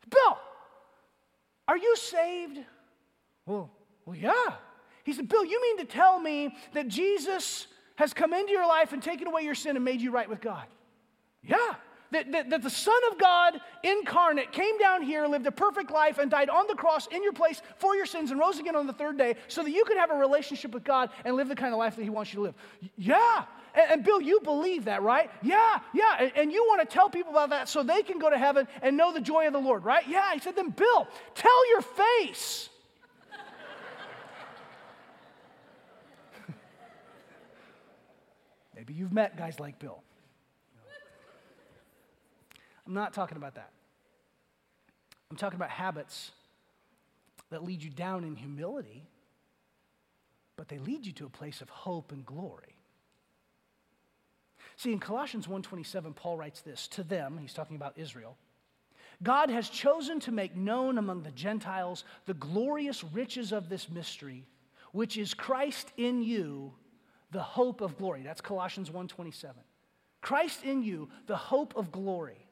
Bill, 0.10 0.38
are 1.68 1.78
you 1.78 1.96
saved? 1.96 2.60
Well, 3.46 3.70
well, 4.06 4.16
yeah. 4.16 4.56
He 5.04 5.14
said, 5.14 5.28
Bill, 5.28 5.46
you 5.46 5.62
mean 5.62 5.78
to 5.78 5.86
tell 5.86 6.20
me 6.20 6.56
that 6.74 6.88
Jesus 6.88 7.68
has 7.96 8.14
come 8.14 8.34
into 8.34 8.52
your 8.52 8.68
life 8.68 8.94
and 8.94 9.04
taken 9.04 9.28
away 9.28 9.44
your 9.44 9.56
sin 9.56 9.76
and 9.76 9.86
made 9.86 10.02
you 10.02 10.12
right 10.12 10.30
with 10.30 10.42
God? 10.42 10.66
Yeah 11.44 11.76
that, 12.12 12.32
that, 12.32 12.50
that, 12.50 12.62
the 12.64 12.70
Son 12.70 13.00
of 13.12 13.20
God 13.20 13.60
incarnate 13.84 14.52
came 14.52 14.78
down 14.80 15.02
here, 15.02 15.28
lived 15.28 15.46
a 15.46 15.52
perfect 15.52 15.92
life, 15.92 16.18
and 16.18 16.32
died 16.32 16.50
on 16.50 16.66
the 16.68 16.76
cross 16.76 17.08
in 17.08 17.22
your 17.24 17.34
place 17.34 17.62
for 17.78 17.96
your 17.96 18.06
sins 18.06 18.32
and 18.32 18.40
rose 18.40 18.60
again 18.60 18.76
on 18.76 18.88
the 18.88 18.94
third 18.94 19.18
day 19.18 19.36
so 19.48 19.64
that 19.64 19.72
you 19.72 19.86
could 19.86 19.98
have 19.98 20.10
a 20.12 20.16
relationship 20.16 20.74
with 20.74 20.84
God 20.84 21.10
and 21.24 21.36
live 21.36 21.50
the 21.50 21.56
kind 21.56 21.74
of 21.74 21.80
life 21.80 21.96
that 21.96 22.04
He 22.04 22.10
wants 22.10 22.34
you 22.34 22.38
to 22.38 22.44
live. 22.44 22.56
Yeah. 22.98 23.46
And, 23.76 23.92
and 23.92 24.04
Bill, 24.04 24.20
you 24.22 24.40
believe 24.42 24.86
that, 24.86 25.04
right? 25.04 25.30
Yeah, 25.44 25.80
yeah. 25.94 26.18
And, 26.20 26.32
and 26.36 26.52
you 26.52 26.64
want 26.68 26.82
to 26.82 26.94
tell 26.94 27.10
people 27.10 27.32
about 27.32 27.52
that 27.52 27.70
so 27.70 27.84
they 27.84 28.02
can 28.02 28.18
go 28.20 28.30
to 28.30 28.38
heaven 28.38 28.68
and 28.82 28.98
know 28.98 29.14
the 29.14 29.22
joy 29.22 29.48
of 29.48 29.54
the 29.54 29.60
Lord, 29.60 29.84
right? 29.84 30.08
Yeah. 30.08 30.34
He 30.34 30.40
said, 30.40 30.56
then, 30.56 30.70
Bill, 30.72 31.08
tell 31.36 31.70
your 31.70 31.82
face. 31.82 32.70
Maybe 38.76 38.94
you've 38.94 39.14
met 39.14 39.38
guys 39.38 39.60
like 39.60 39.78
Bill. 39.78 40.02
I'm 42.90 42.96
not 42.96 43.14
talking 43.14 43.38
about 43.38 43.54
that. 43.54 43.70
I'm 45.30 45.38
talking 45.38 45.58
about 45.58 45.70
habits 45.70 46.32
that 47.52 47.64
lead 47.64 47.84
you 47.84 47.92
down 47.92 48.24
in 48.24 48.36
humility, 48.36 49.04
but 50.58 50.68
they 50.70 50.80
lead 50.80 51.06
you 51.06 51.12
to 51.14 51.28
a 51.28 51.30
place 51.30 51.62
of 51.62 51.70
hope 51.70 52.12
and 52.12 52.26
glory. 52.26 52.76
See, 54.76 54.92
in 54.92 55.00
Colossians 55.00 55.48
1:27, 55.48 56.16
Paul 56.16 56.38
writes 56.38 56.62
this 56.62 56.88
to 56.88 57.04
them, 57.04 57.38
he's 57.38 57.54
talking 57.54 57.76
about 57.76 57.96
Israel. 57.96 58.36
God 59.22 59.52
has 59.52 59.70
chosen 59.70 60.20
to 60.22 60.32
make 60.32 60.56
known 60.56 60.98
among 60.98 61.22
the 61.22 61.32
Gentiles 61.32 62.06
the 62.26 62.34
glorious 62.34 63.04
riches 63.04 63.52
of 63.52 63.70
this 63.70 63.88
mystery, 63.88 64.48
which 64.94 65.16
is 65.16 65.36
Christ 65.36 65.94
in 65.96 66.24
you, 66.24 66.74
the 67.30 67.44
hope 67.44 67.82
of 67.82 68.00
glory. 68.00 68.24
That's 68.24 68.42
Colossians 68.42 68.90
1:27. 68.90 69.64
Christ 70.22 70.64
in 70.64 70.82
you, 70.82 71.12
the 71.28 71.38
hope 71.38 71.76
of 71.76 71.92
glory. 71.92 72.49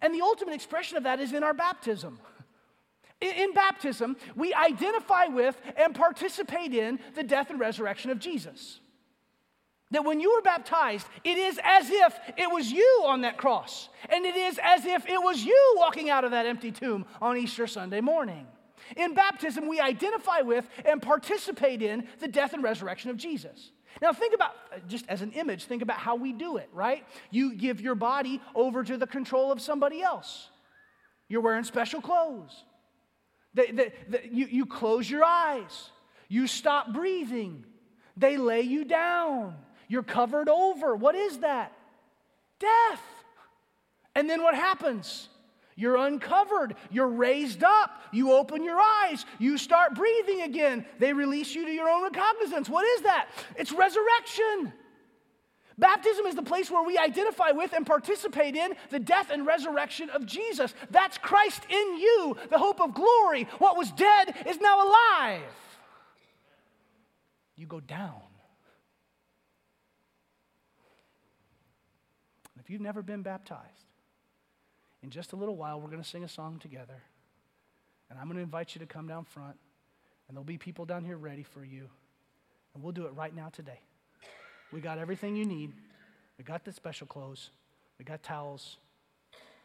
And 0.00 0.14
the 0.14 0.20
ultimate 0.20 0.54
expression 0.54 0.96
of 0.96 1.04
that 1.04 1.20
is 1.20 1.32
in 1.32 1.42
our 1.42 1.54
baptism. 1.54 2.18
In, 3.20 3.54
baptism, 3.54 4.16
we 4.34 4.52
identify 4.52 5.26
with 5.26 5.58
and 5.76 5.94
participate 5.94 6.74
in 6.74 6.98
the 7.14 7.22
death 7.22 7.48
and 7.48 7.58
resurrection 7.58 8.10
of 8.10 8.18
Jesus. 8.18 8.80
That 9.92 10.04
when 10.04 10.20
you 10.20 10.34
were 10.34 10.42
baptized, 10.42 11.06
it 11.24 11.38
is 11.38 11.58
as 11.64 11.88
if 11.88 12.18
it 12.36 12.50
was 12.50 12.70
you 12.70 13.04
on 13.06 13.22
that 13.22 13.38
cross. 13.38 13.88
And 14.10 14.26
it 14.26 14.36
is 14.36 14.58
as 14.62 14.84
if 14.84 15.06
it 15.06 15.22
was 15.22 15.44
you 15.44 15.74
walking 15.78 16.10
out 16.10 16.24
of 16.24 16.32
that 16.32 16.44
empty 16.44 16.72
tomb 16.72 17.06
on 17.22 17.38
Easter 17.38 17.66
Sunday 17.66 18.02
morning. 18.02 18.46
In 18.96 19.14
baptism, 19.14 19.66
we 19.66 19.80
identify 19.80 20.40
with 20.40 20.68
and 20.84 21.00
participate 21.00 21.82
in 21.82 22.06
the 22.18 22.28
death 22.28 22.52
and 22.52 22.62
resurrection 22.62 23.10
of 23.10 23.16
Jesus. 23.16 23.72
Now, 24.02 24.12
think 24.12 24.34
about, 24.34 24.52
just 24.88 25.06
as 25.08 25.22
an 25.22 25.32
image, 25.32 25.64
think 25.64 25.82
about 25.82 25.98
how 25.98 26.16
we 26.16 26.32
do 26.32 26.58
it, 26.58 26.68
right? 26.72 27.04
You 27.30 27.54
give 27.54 27.80
your 27.80 27.94
body 27.94 28.40
over 28.54 28.84
to 28.84 28.96
the 28.96 29.06
control 29.06 29.50
of 29.50 29.60
somebody 29.60 30.02
else. 30.02 30.48
You're 31.28 31.40
wearing 31.40 31.64
special 31.64 32.00
clothes. 32.00 32.64
You, 33.54 34.46
you 34.46 34.66
close 34.66 35.08
your 35.10 35.24
eyes. 35.24 35.90
You 36.28 36.46
stop 36.46 36.92
breathing. 36.92 37.64
They 38.16 38.36
lay 38.36 38.62
you 38.62 38.84
down. 38.84 39.56
You're 39.88 40.02
covered 40.02 40.48
over. 40.48 40.94
What 40.94 41.14
is 41.14 41.38
that? 41.38 41.72
Death. 42.58 43.02
And 44.14 44.28
then 44.28 44.42
what 44.42 44.54
happens? 44.54 45.28
You're 45.76 45.96
uncovered. 45.96 46.74
You're 46.90 47.08
raised 47.08 47.62
up. 47.62 48.02
You 48.10 48.32
open 48.32 48.64
your 48.64 48.80
eyes. 48.80 49.26
You 49.38 49.58
start 49.58 49.94
breathing 49.94 50.40
again. 50.42 50.86
They 50.98 51.12
release 51.12 51.54
you 51.54 51.66
to 51.66 51.70
your 51.70 51.88
own 51.88 52.02
recognizance. 52.02 52.68
What 52.68 52.86
is 52.86 53.02
that? 53.02 53.28
It's 53.56 53.72
resurrection. 53.72 54.72
Baptism 55.78 56.24
is 56.24 56.34
the 56.34 56.42
place 56.42 56.70
where 56.70 56.82
we 56.82 56.96
identify 56.96 57.50
with 57.50 57.74
and 57.74 57.84
participate 57.84 58.56
in 58.56 58.74
the 58.88 58.98
death 58.98 59.30
and 59.30 59.46
resurrection 59.46 60.08
of 60.08 60.24
Jesus. 60.24 60.72
That's 60.90 61.18
Christ 61.18 61.64
in 61.68 61.98
you, 61.98 62.36
the 62.48 62.56
hope 62.56 62.80
of 62.80 62.94
glory. 62.94 63.44
What 63.58 63.76
was 63.76 63.92
dead 63.92 64.34
is 64.46 64.58
now 64.58 64.82
alive. 64.82 65.42
You 67.56 67.66
go 67.66 67.80
down. 67.80 68.22
If 72.58 72.70
you've 72.70 72.80
never 72.80 73.02
been 73.02 73.22
baptized, 73.22 73.85
in 75.06 75.10
just 75.10 75.32
a 75.32 75.36
little 75.36 75.54
while, 75.54 75.80
we're 75.80 75.88
going 75.88 76.02
to 76.02 76.08
sing 76.08 76.24
a 76.24 76.28
song 76.28 76.58
together. 76.58 77.00
And 78.10 78.18
I'm 78.18 78.24
going 78.24 78.38
to 78.38 78.42
invite 78.42 78.74
you 78.74 78.80
to 78.80 78.86
come 78.86 79.06
down 79.06 79.24
front. 79.24 79.56
And 80.26 80.36
there'll 80.36 80.44
be 80.44 80.58
people 80.58 80.84
down 80.84 81.04
here 81.04 81.16
ready 81.16 81.44
for 81.44 81.64
you. 81.64 81.88
And 82.74 82.82
we'll 82.82 82.92
do 82.92 83.06
it 83.06 83.14
right 83.14 83.34
now 83.34 83.48
today. 83.48 83.78
We 84.72 84.80
got 84.80 84.98
everything 84.98 85.36
you 85.36 85.46
need. 85.46 85.72
We 86.38 86.44
got 86.44 86.64
the 86.64 86.72
special 86.72 87.06
clothes. 87.06 87.50
We 88.00 88.04
got 88.04 88.24
towels, 88.24 88.78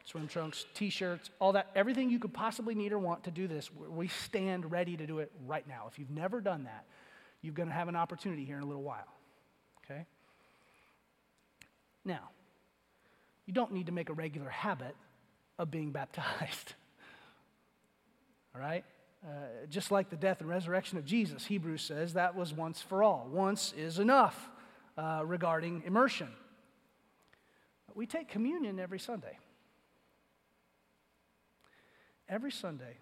swim 0.04 0.28
trunks, 0.28 0.64
t 0.74 0.90
shirts, 0.90 1.28
all 1.40 1.52
that. 1.54 1.70
Everything 1.74 2.08
you 2.08 2.20
could 2.20 2.32
possibly 2.32 2.76
need 2.76 2.92
or 2.92 3.00
want 3.00 3.24
to 3.24 3.32
do 3.32 3.48
this. 3.48 3.68
We 3.74 4.06
stand 4.06 4.70
ready 4.70 4.96
to 4.96 5.08
do 5.08 5.18
it 5.18 5.32
right 5.44 5.66
now. 5.66 5.86
If 5.90 5.98
you've 5.98 6.10
never 6.10 6.40
done 6.40 6.64
that, 6.64 6.84
you're 7.42 7.52
going 7.52 7.68
to 7.68 7.74
have 7.74 7.88
an 7.88 7.96
opportunity 7.96 8.44
here 8.44 8.58
in 8.58 8.62
a 8.62 8.66
little 8.66 8.84
while. 8.84 9.12
Okay? 9.84 10.06
Now, 12.04 12.30
you 13.44 13.52
don't 13.52 13.72
need 13.72 13.86
to 13.86 13.92
make 13.92 14.08
a 14.08 14.14
regular 14.14 14.48
habit 14.48 14.94
of 15.62 15.70
being 15.70 15.90
baptized. 15.90 16.74
all 18.54 18.60
right? 18.60 18.84
Uh, 19.24 19.66
just 19.70 19.90
like 19.90 20.10
the 20.10 20.16
death 20.16 20.40
and 20.40 20.48
resurrection 20.48 20.98
of 20.98 21.04
Jesus, 21.04 21.46
Hebrews 21.46 21.82
says 21.82 22.14
that 22.14 22.34
was 22.34 22.52
once 22.52 22.82
for 22.82 23.02
all. 23.02 23.28
Once 23.30 23.72
is 23.76 23.98
enough 23.98 24.50
uh, 24.98 25.22
regarding 25.24 25.82
immersion. 25.86 26.28
We 27.94 28.06
take 28.06 28.28
communion 28.28 28.78
every 28.80 28.98
Sunday. 28.98 29.38
Every 32.28 32.50
Sunday, 32.50 32.96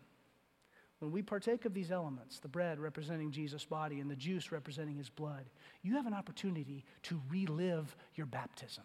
when 0.99 1.13
we 1.13 1.23
partake 1.23 1.65
of 1.65 1.73
these 1.73 1.91
elements, 1.91 2.41
the 2.41 2.49
bread 2.49 2.79
representing 2.79 3.31
Jesus' 3.31 3.65
body 3.65 4.01
and 4.01 4.11
the 4.11 4.17
juice 4.17 4.53
representing 4.53 4.97
his 4.97 5.09
blood, 5.09 5.47
you 5.83 5.95
have 5.95 6.07
an 6.07 6.15
opportunity 6.15 6.85
to 7.05 7.21
relive 7.31 7.97
your 8.15 8.27
baptism. 8.27 8.85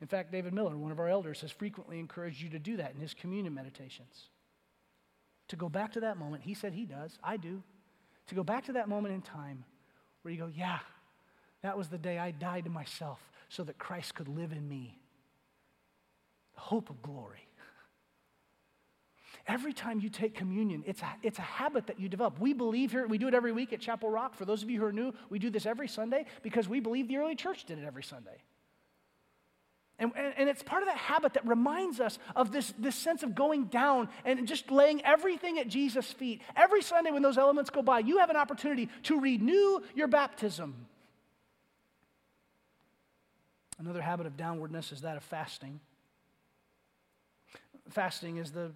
In 0.00 0.06
fact, 0.06 0.30
David 0.30 0.54
Miller, 0.54 0.76
one 0.76 0.92
of 0.92 1.00
our 1.00 1.08
elders, 1.08 1.40
has 1.40 1.50
frequently 1.50 1.98
encouraged 1.98 2.40
you 2.40 2.48
to 2.50 2.58
do 2.58 2.76
that 2.76 2.94
in 2.94 3.00
his 3.00 3.14
communion 3.14 3.54
meditations. 3.54 4.28
To 5.48 5.56
go 5.56 5.68
back 5.68 5.92
to 5.92 6.00
that 6.00 6.18
moment, 6.18 6.42
he 6.42 6.54
said 6.54 6.72
he 6.72 6.84
does, 6.84 7.18
I 7.22 7.36
do. 7.36 7.62
To 8.28 8.34
go 8.34 8.44
back 8.44 8.66
to 8.66 8.72
that 8.74 8.88
moment 8.88 9.14
in 9.14 9.22
time 9.22 9.64
where 10.22 10.32
you 10.32 10.38
go, 10.38 10.50
yeah, 10.54 10.78
that 11.62 11.76
was 11.76 11.88
the 11.88 11.98
day 11.98 12.18
I 12.18 12.30
died 12.30 12.64
to 12.64 12.70
myself 12.70 13.18
so 13.48 13.64
that 13.64 13.78
Christ 13.78 14.14
could 14.14 14.28
live 14.28 14.52
in 14.52 14.68
me. 14.68 14.98
The 16.54 16.60
hope 16.60 16.90
of 16.90 17.02
glory. 17.02 17.48
Every 19.48 19.72
time 19.72 20.00
you 20.00 20.10
take 20.10 20.34
communion, 20.34 20.84
it's 20.86 21.00
a, 21.02 21.16
it's 21.22 21.38
a 21.38 21.42
habit 21.42 21.86
that 21.86 21.98
you 21.98 22.08
develop. 22.08 22.38
We 22.38 22.52
believe 22.52 22.92
here, 22.92 23.06
we 23.06 23.18
do 23.18 23.28
it 23.28 23.34
every 23.34 23.52
week 23.52 23.72
at 23.72 23.80
Chapel 23.80 24.10
Rock. 24.10 24.34
For 24.34 24.44
those 24.44 24.62
of 24.62 24.70
you 24.70 24.78
who 24.78 24.86
are 24.86 24.92
new, 24.92 25.14
we 25.30 25.38
do 25.38 25.48
this 25.48 25.64
every 25.64 25.88
Sunday 25.88 26.26
because 26.42 26.68
we 26.68 26.80
believe 26.80 27.08
the 27.08 27.16
early 27.16 27.34
church 27.34 27.64
did 27.64 27.78
it 27.78 27.84
every 27.84 28.02
Sunday. 28.02 28.42
And, 30.00 30.12
and, 30.14 30.32
and, 30.36 30.48
it's 30.48 30.62
part 30.62 30.82
of 30.82 30.88
that 30.88 30.96
habit 30.96 31.34
that 31.34 31.44
reminds 31.44 31.98
us 31.98 32.20
of 32.36 32.52
this, 32.52 32.72
this 32.78 32.94
sense 32.94 33.24
of 33.24 33.34
going 33.34 33.64
down 33.64 34.08
and 34.24 34.46
just 34.46 34.70
laying 34.70 35.04
everything 35.04 35.58
at 35.58 35.66
Jesus' 35.66 36.12
feet. 36.12 36.40
Every 36.54 36.82
Sunday 36.82 37.10
when 37.10 37.22
those 37.22 37.36
elements 37.36 37.68
go 37.68 37.82
by, 37.82 37.98
you 37.98 38.18
have 38.18 38.30
an 38.30 38.36
opportunity 38.36 38.88
to 39.04 39.20
renew 39.20 39.80
your 39.96 40.06
baptism. 40.06 40.86
Another 43.80 44.00
habit 44.00 44.26
of 44.26 44.36
downwardness 44.36 44.92
is 44.92 45.00
that 45.00 45.16
of 45.16 45.24
fasting. 45.24 45.80
Fasting 47.90 48.36
is 48.36 48.52
the 48.52 48.70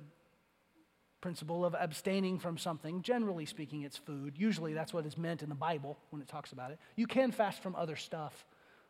principle 1.20 1.64
of 1.64 1.74
abstaining 1.78 2.38
from 2.38 2.58
something. 2.58 3.00
Generally 3.00 3.46
speaking, 3.46 3.82
it's 3.82 3.96
food. 3.96 4.34
Usually 4.36 4.74
that's 4.74 4.92
what 4.92 5.06
is 5.06 5.16
meant 5.16 5.42
in 5.42 5.48
the 5.48 5.54
Bible 5.54 5.98
when 6.10 6.20
it 6.20 6.28
talks 6.28 6.52
about 6.52 6.72
it. 6.72 6.78
You 6.96 7.06
can 7.06 7.30
fast 7.30 7.62
from 7.62 7.74
other 7.76 7.96
stuff. 7.96 8.44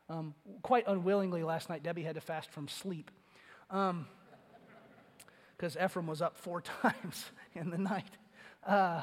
Um, 0.08 0.34
quite 0.62 0.84
unwillingly 0.86 1.42
last 1.42 1.68
night, 1.68 1.82
Debbie 1.82 2.02
had 2.02 2.16
to 2.16 2.20
fast 2.20 2.50
from 2.50 2.68
sleep 2.68 3.10
because 3.68 3.90
um, 5.76 5.84
Ephraim 5.84 6.06
was 6.06 6.20
up 6.20 6.36
four 6.36 6.60
times 6.82 7.26
in 7.54 7.70
the 7.70 7.78
night. 7.78 8.10
Uh, 8.66 9.02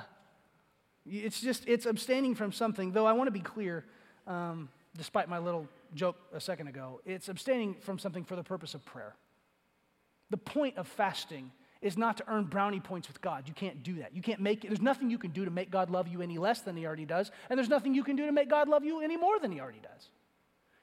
it's 1.05 1.41
just, 1.41 1.67
it's 1.67 1.85
abstaining 1.85 2.35
from 2.35 2.51
something, 2.51 2.91
though 2.91 3.05
I 3.05 3.13
want 3.13 3.27
to 3.27 3.31
be 3.31 3.39
clear, 3.39 3.85
um, 4.27 4.69
despite 4.97 5.27
my 5.27 5.39
little 5.39 5.67
joke 5.95 6.17
a 6.33 6.39
second 6.39 6.67
ago, 6.67 7.01
it's 7.05 7.29
abstaining 7.29 7.75
from 7.75 7.97
something 7.97 8.23
for 8.23 8.35
the 8.35 8.43
purpose 8.43 8.73
of 8.73 8.85
prayer. 8.85 9.15
The 10.29 10.37
point 10.37 10.77
of 10.77 10.87
fasting 10.87 11.51
is 11.81 11.97
not 11.97 12.17
to 12.17 12.23
earn 12.27 12.43
brownie 12.43 12.79
points 12.79 13.07
with 13.07 13.21
God. 13.21 13.47
You 13.47 13.53
can't 13.53 13.83
do 13.83 13.95
that. 13.95 14.15
You 14.15 14.21
can't 14.21 14.41
make 14.41 14.63
it. 14.63 14.67
there's 14.67 14.81
nothing 14.81 15.09
you 15.09 15.17
can 15.17 15.31
do 15.31 15.45
to 15.45 15.51
make 15.51 15.71
God 15.71 15.89
love 15.89 16.07
you 16.07 16.21
any 16.21 16.37
less 16.37 16.61
than 16.61 16.75
he 16.75 16.85
already 16.85 17.05
does, 17.05 17.31
and 17.49 17.57
there's 17.57 17.69
nothing 17.69 17.95
you 17.95 18.03
can 18.03 18.15
do 18.15 18.25
to 18.25 18.31
make 18.31 18.49
God 18.49 18.67
love 18.67 18.83
you 18.83 19.01
any 19.01 19.17
more 19.17 19.39
than 19.39 19.51
he 19.51 19.59
already 19.59 19.79
does. 19.79 20.09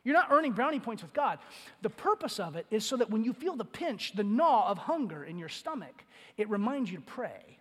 You're 0.06 0.14
not 0.14 0.30
earning 0.30 0.52
brownie 0.52 0.78
points 0.78 1.02
with 1.02 1.12
God. 1.12 1.40
The 1.82 1.90
purpose 1.90 2.38
of 2.38 2.54
it 2.54 2.64
is 2.70 2.86
so 2.86 2.96
that 2.96 3.10
when 3.10 3.24
you 3.24 3.32
feel 3.32 3.56
the 3.56 3.64
pinch, 3.64 4.12
the 4.12 4.22
gnaw 4.22 4.70
of 4.70 4.78
hunger 4.78 5.24
in 5.24 5.36
your 5.36 5.48
stomach, 5.48 6.04
it 6.36 6.48
reminds 6.48 6.92
you 6.92 6.98
to 6.98 7.02
pray. 7.02 7.58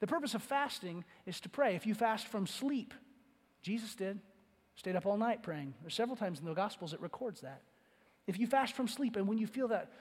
The 0.00 0.06
purpose 0.06 0.32
of 0.32 0.42
fasting 0.42 1.04
is 1.26 1.40
to 1.40 1.50
pray. 1.50 1.76
If 1.76 1.86
you 1.86 1.92
fast 1.94 2.26
from 2.26 2.46
sleep, 2.46 2.94
Jesus 3.60 3.94
did, 3.94 4.18
stayed 4.76 4.96
up 4.96 5.04
all 5.04 5.18
night 5.18 5.42
praying. 5.42 5.74
There's 5.82 5.94
several 5.94 6.16
times 6.16 6.38
in 6.38 6.46
the 6.46 6.54
Gospels 6.54 6.94
it 6.94 7.02
records 7.02 7.42
that. 7.42 7.60
If 8.26 8.38
you 8.38 8.46
fast 8.46 8.72
from 8.72 8.88
sleep 8.88 9.16
and 9.16 9.28
when 9.28 9.36
you 9.36 9.46
feel 9.46 9.68
that, 9.68 9.92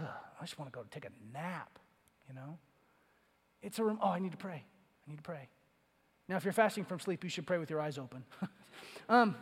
I 0.00 0.44
just 0.44 0.58
want 0.58 0.72
to 0.72 0.74
go 0.74 0.82
take 0.90 1.04
a 1.04 1.10
nap, 1.30 1.78
you 2.26 2.34
know, 2.34 2.56
it's 3.60 3.78
a, 3.78 3.82
oh, 3.82 3.98
I 4.02 4.18
need 4.18 4.32
to 4.32 4.38
pray. 4.38 4.64
I 5.06 5.10
need 5.10 5.18
to 5.18 5.22
pray. 5.22 5.50
Now, 6.26 6.38
if 6.38 6.44
you're 6.44 6.54
fasting 6.54 6.86
from 6.86 7.00
sleep, 7.00 7.22
you 7.22 7.28
should 7.28 7.46
pray 7.46 7.58
with 7.58 7.68
your 7.68 7.82
eyes 7.82 7.98
open. 7.98 8.24
um, 9.10 9.36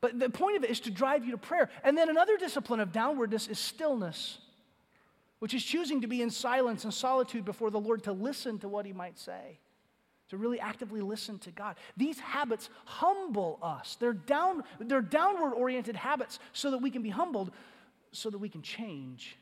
but 0.00 0.18
the 0.18 0.30
point 0.30 0.56
of 0.56 0.64
it 0.64 0.70
is 0.70 0.80
to 0.80 0.90
drive 0.90 1.24
you 1.24 1.32
to 1.32 1.38
prayer. 1.38 1.68
And 1.84 1.96
then 1.96 2.08
another 2.08 2.36
discipline 2.36 2.80
of 2.80 2.92
downwardness 2.92 3.50
is 3.50 3.58
stillness, 3.58 4.38
which 5.40 5.54
is 5.54 5.62
choosing 5.62 6.00
to 6.00 6.06
be 6.06 6.22
in 6.22 6.30
silence 6.30 6.84
and 6.84 6.92
solitude 6.92 7.44
before 7.44 7.70
the 7.70 7.80
Lord 7.80 8.04
to 8.04 8.12
listen 8.12 8.58
to 8.60 8.68
what 8.68 8.86
He 8.86 8.92
might 8.92 9.18
say, 9.18 9.58
to 10.30 10.36
really 10.36 10.60
actively 10.60 11.00
listen 11.00 11.38
to 11.40 11.50
God. 11.50 11.76
These 11.96 12.18
habits 12.20 12.70
humble 12.84 13.58
us. 13.62 13.96
They're, 14.00 14.12
down, 14.12 14.64
they're 14.78 15.02
downward 15.02 15.52
oriented 15.52 15.96
habits 15.96 16.38
so 16.52 16.70
that 16.70 16.78
we 16.78 16.90
can 16.90 17.02
be 17.02 17.10
humbled, 17.10 17.50
so 18.12 18.30
that 18.30 18.38
we 18.38 18.48
can 18.48 18.62
change 18.62 19.36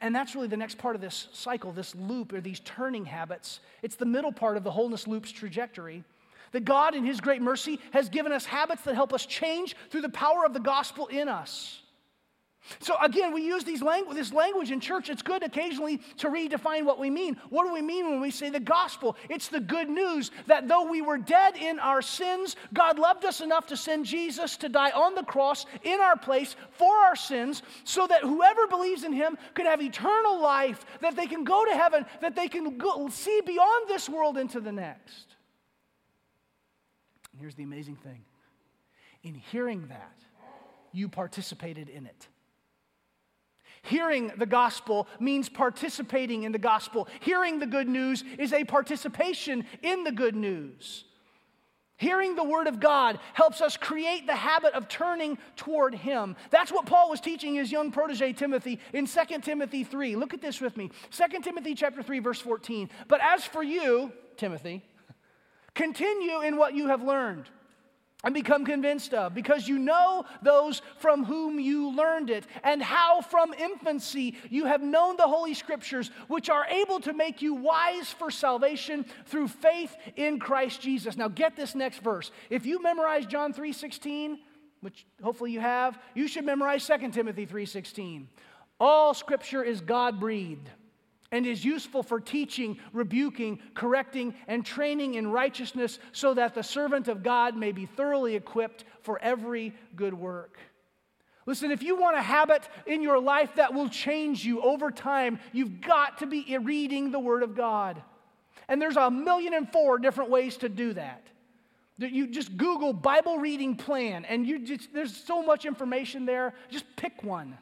And 0.00 0.14
that's 0.14 0.34
really 0.34 0.48
the 0.48 0.56
next 0.56 0.78
part 0.78 0.94
of 0.94 1.00
this 1.00 1.28
cycle, 1.32 1.72
this 1.72 1.94
loop, 1.94 2.32
or 2.32 2.40
these 2.40 2.60
turning 2.60 3.04
habits. 3.04 3.60
It's 3.82 3.96
the 3.96 4.06
middle 4.06 4.32
part 4.32 4.56
of 4.56 4.64
the 4.64 4.70
wholeness 4.70 5.06
loop's 5.06 5.32
trajectory. 5.32 6.04
That 6.52 6.64
God, 6.64 6.94
in 6.94 7.04
His 7.04 7.20
great 7.20 7.42
mercy, 7.42 7.80
has 7.92 8.08
given 8.08 8.32
us 8.32 8.44
habits 8.44 8.82
that 8.82 8.94
help 8.94 9.12
us 9.12 9.26
change 9.26 9.74
through 9.90 10.02
the 10.02 10.08
power 10.08 10.44
of 10.44 10.52
the 10.52 10.60
gospel 10.60 11.06
in 11.08 11.28
us. 11.28 11.82
So 12.78 12.94
again, 13.02 13.32
we 13.32 13.42
use 13.42 13.64
these 13.64 13.82
langu- 13.82 14.14
this 14.14 14.32
language 14.32 14.70
in 14.70 14.78
church. 14.78 15.10
It's 15.10 15.22
good 15.22 15.42
occasionally 15.42 15.98
to 16.18 16.28
redefine 16.28 16.84
what 16.84 16.98
we 16.98 17.10
mean. 17.10 17.36
What 17.50 17.66
do 17.66 17.72
we 17.72 17.82
mean 17.82 18.08
when 18.08 18.20
we 18.20 18.30
say 18.30 18.50
the 18.50 18.60
gospel? 18.60 19.16
It's 19.28 19.48
the 19.48 19.60
good 19.60 19.90
news 19.90 20.30
that 20.46 20.68
though 20.68 20.88
we 20.88 21.02
were 21.02 21.18
dead 21.18 21.56
in 21.56 21.80
our 21.80 22.02
sins, 22.02 22.54
God 22.72 23.00
loved 23.00 23.24
us 23.24 23.40
enough 23.40 23.66
to 23.68 23.76
send 23.76 24.06
Jesus 24.06 24.56
to 24.58 24.68
die 24.68 24.92
on 24.92 25.16
the 25.16 25.24
cross 25.24 25.66
in 25.82 26.00
our 26.00 26.16
place 26.16 26.54
for 26.70 26.94
our 26.94 27.16
sins, 27.16 27.62
so 27.82 28.06
that 28.06 28.22
whoever 28.22 28.68
believes 28.68 29.02
in 29.02 29.12
him 29.12 29.36
could 29.54 29.66
have 29.66 29.82
eternal 29.82 30.40
life, 30.40 30.84
that 31.00 31.16
they 31.16 31.26
can 31.26 31.42
go 31.42 31.64
to 31.64 31.72
heaven, 31.72 32.06
that 32.20 32.36
they 32.36 32.46
can 32.46 32.78
go, 32.78 33.08
see 33.08 33.40
beyond 33.44 33.88
this 33.88 34.08
world 34.08 34.38
into 34.38 34.60
the 34.60 34.72
next. 34.72 35.34
Here's 37.42 37.56
the 37.56 37.64
amazing 37.64 37.96
thing 37.96 38.20
in 39.24 39.34
hearing 39.34 39.88
that, 39.88 40.16
you 40.92 41.08
participated 41.08 41.88
in 41.88 42.06
it. 42.06 42.28
Hearing 43.82 44.30
the 44.36 44.46
gospel 44.46 45.08
means 45.18 45.48
participating 45.48 46.44
in 46.44 46.52
the 46.52 46.58
gospel. 46.60 47.08
Hearing 47.18 47.58
the 47.58 47.66
good 47.66 47.88
news 47.88 48.22
is 48.38 48.52
a 48.52 48.62
participation 48.62 49.64
in 49.82 50.04
the 50.04 50.12
good 50.12 50.36
news. 50.36 51.02
Hearing 51.96 52.36
the 52.36 52.44
word 52.44 52.68
of 52.68 52.78
God 52.78 53.18
helps 53.32 53.60
us 53.60 53.76
create 53.76 54.28
the 54.28 54.36
habit 54.36 54.74
of 54.74 54.86
turning 54.86 55.36
toward 55.56 55.96
him. 55.96 56.36
That's 56.50 56.70
what 56.70 56.86
Paul 56.86 57.10
was 57.10 57.20
teaching 57.20 57.56
his 57.56 57.72
young 57.72 57.90
protege 57.90 58.34
Timothy 58.34 58.78
in 58.92 59.08
2 59.08 59.20
Timothy 59.42 59.82
3. 59.82 60.14
Look 60.14 60.32
at 60.32 60.40
this 60.40 60.60
with 60.60 60.76
me. 60.76 60.92
2 61.10 61.40
Timothy 61.40 61.74
chapter 61.74 62.04
3 62.04 62.20
verse 62.20 62.38
14. 62.38 62.88
But 63.08 63.20
as 63.20 63.44
for 63.44 63.64
you, 63.64 64.12
Timothy, 64.36 64.84
continue 65.74 66.40
in 66.40 66.56
what 66.56 66.74
you 66.74 66.88
have 66.88 67.02
learned 67.02 67.48
and 68.24 68.34
become 68.34 68.64
convinced 68.64 69.14
of, 69.14 69.34
because 69.34 69.66
you 69.66 69.80
know 69.80 70.24
those 70.42 70.80
from 70.98 71.24
whom 71.24 71.58
you 71.58 71.90
learned 71.90 72.30
it, 72.30 72.46
and 72.62 72.80
how 72.80 73.20
from 73.20 73.52
infancy 73.54 74.36
you 74.48 74.64
have 74.64 74.80
known 74.80 75.16
the 75.16 75.26
Holy 75.26 75.54
Scriptures, 75.54 76.12
which 76.28 76.48
are 76.48 76.64
able 76.66 77.00
to 77.00 77.12
make 77.12 77.42
you 77.42 77.52
wise 77.52 78.12
for 78.12 78.30
salvation 78.30 79.04
through 79.26 79.48
faith 79.48 79.96
in 80.14 80.38
Christ 80.38 80.80
Jesus. 80.80 81.16
Now 81.16 81.26
get 81.26 81.56
this 81.56 81.74
next 81.74 81.98
verse. 81.98 82.30
If 82.48 82.64
you 82.64 82.80
memorize 82.80 83.26
John 83.26 83.52
3:16, 83.52 84.38
which 84.82 85.04
hopefully 85.20 85.50
you 85.50 85.60
have, 85.60 85.98
you 86.14 86.28
should 86.28 86.44
memorize 86.44 86.84
2 86.84 87.12
Timothy 87.12 87.44
3:16. 87.44 88.28
All 88.78 89.14
scripture 89.14 89.64
is 89.64 89.80
God-breathed 89.80 90.70
and 91.32 91.46
is 91.46 91.64
useful 91.64 92.04
for 92.04 92.20
teaching, 92.20 92.78
rebuking, 92.92 93.58
correcting, 93.74 94.34
and 94.46 94.64
training 94.64 95.14
in 95.14 95.26
righteousness, 95.32 95.98
so 96.12 96.34
that 96.34 96.54
the 96.54 96.62
servant 96.62 97.08
of 97.08 97.24
God 97.24 97.56
may 97.56 97.72
be 97.72 97.86
thoroughly 97.86 98.36
equipped 98.36 98.84
for 99.00 99.18
every 99.20 99.74
good 99.96 100.14
work. 100.14 100.58
Listen, 101.44 101.72
if 101.72 101.82
you 101.82 101.96
want 101.96 102.16
a 102.16 102.22
habit 102.22 102.68
in 102.86 103.02
your 103.02 103.18
life 103.18 103.56
that 103.56 103.74
will 103.74 103.88
change 103.88 104.44
you 104.44 104.62
over 104.62 104.92
time, 104.92 105.40
you've 105.52 105.80
got 105.80 106.18
to 106.18 106.26
be 106.26 106.56
reading 106.58 107.10
the 107.10 107.18
Word 107.18 107.42
of 107.42 107.56
God. 107.56 108.00
And 108.68 108.80
there's 108.80 108.96
a 108.96 109.10
million 109.10 109.54
and 109.54 109.68
four 109.72 109.98
different 109.98 110.30
ways 110.30 110.56
to 110.58 110.68
do 110.68 110.92
that. 110.92 111.26
You 111.98 112.28
just 112.28 112.56
Google 112.56 112.92
Bible 112.92 113.38
reading 113.38 113.74
plan, 113.76 114.24
and 114.24 114.46
you 114.46 114.60
just, 114.60 114.92
there's 114.92 115.16
so 115.16 115.42
much 115.42 115.64
information 115.64 116.26
there. 116.26 116.54
Just 116.70 116.84
pick 116.96 117.24
one. 117.24 117.58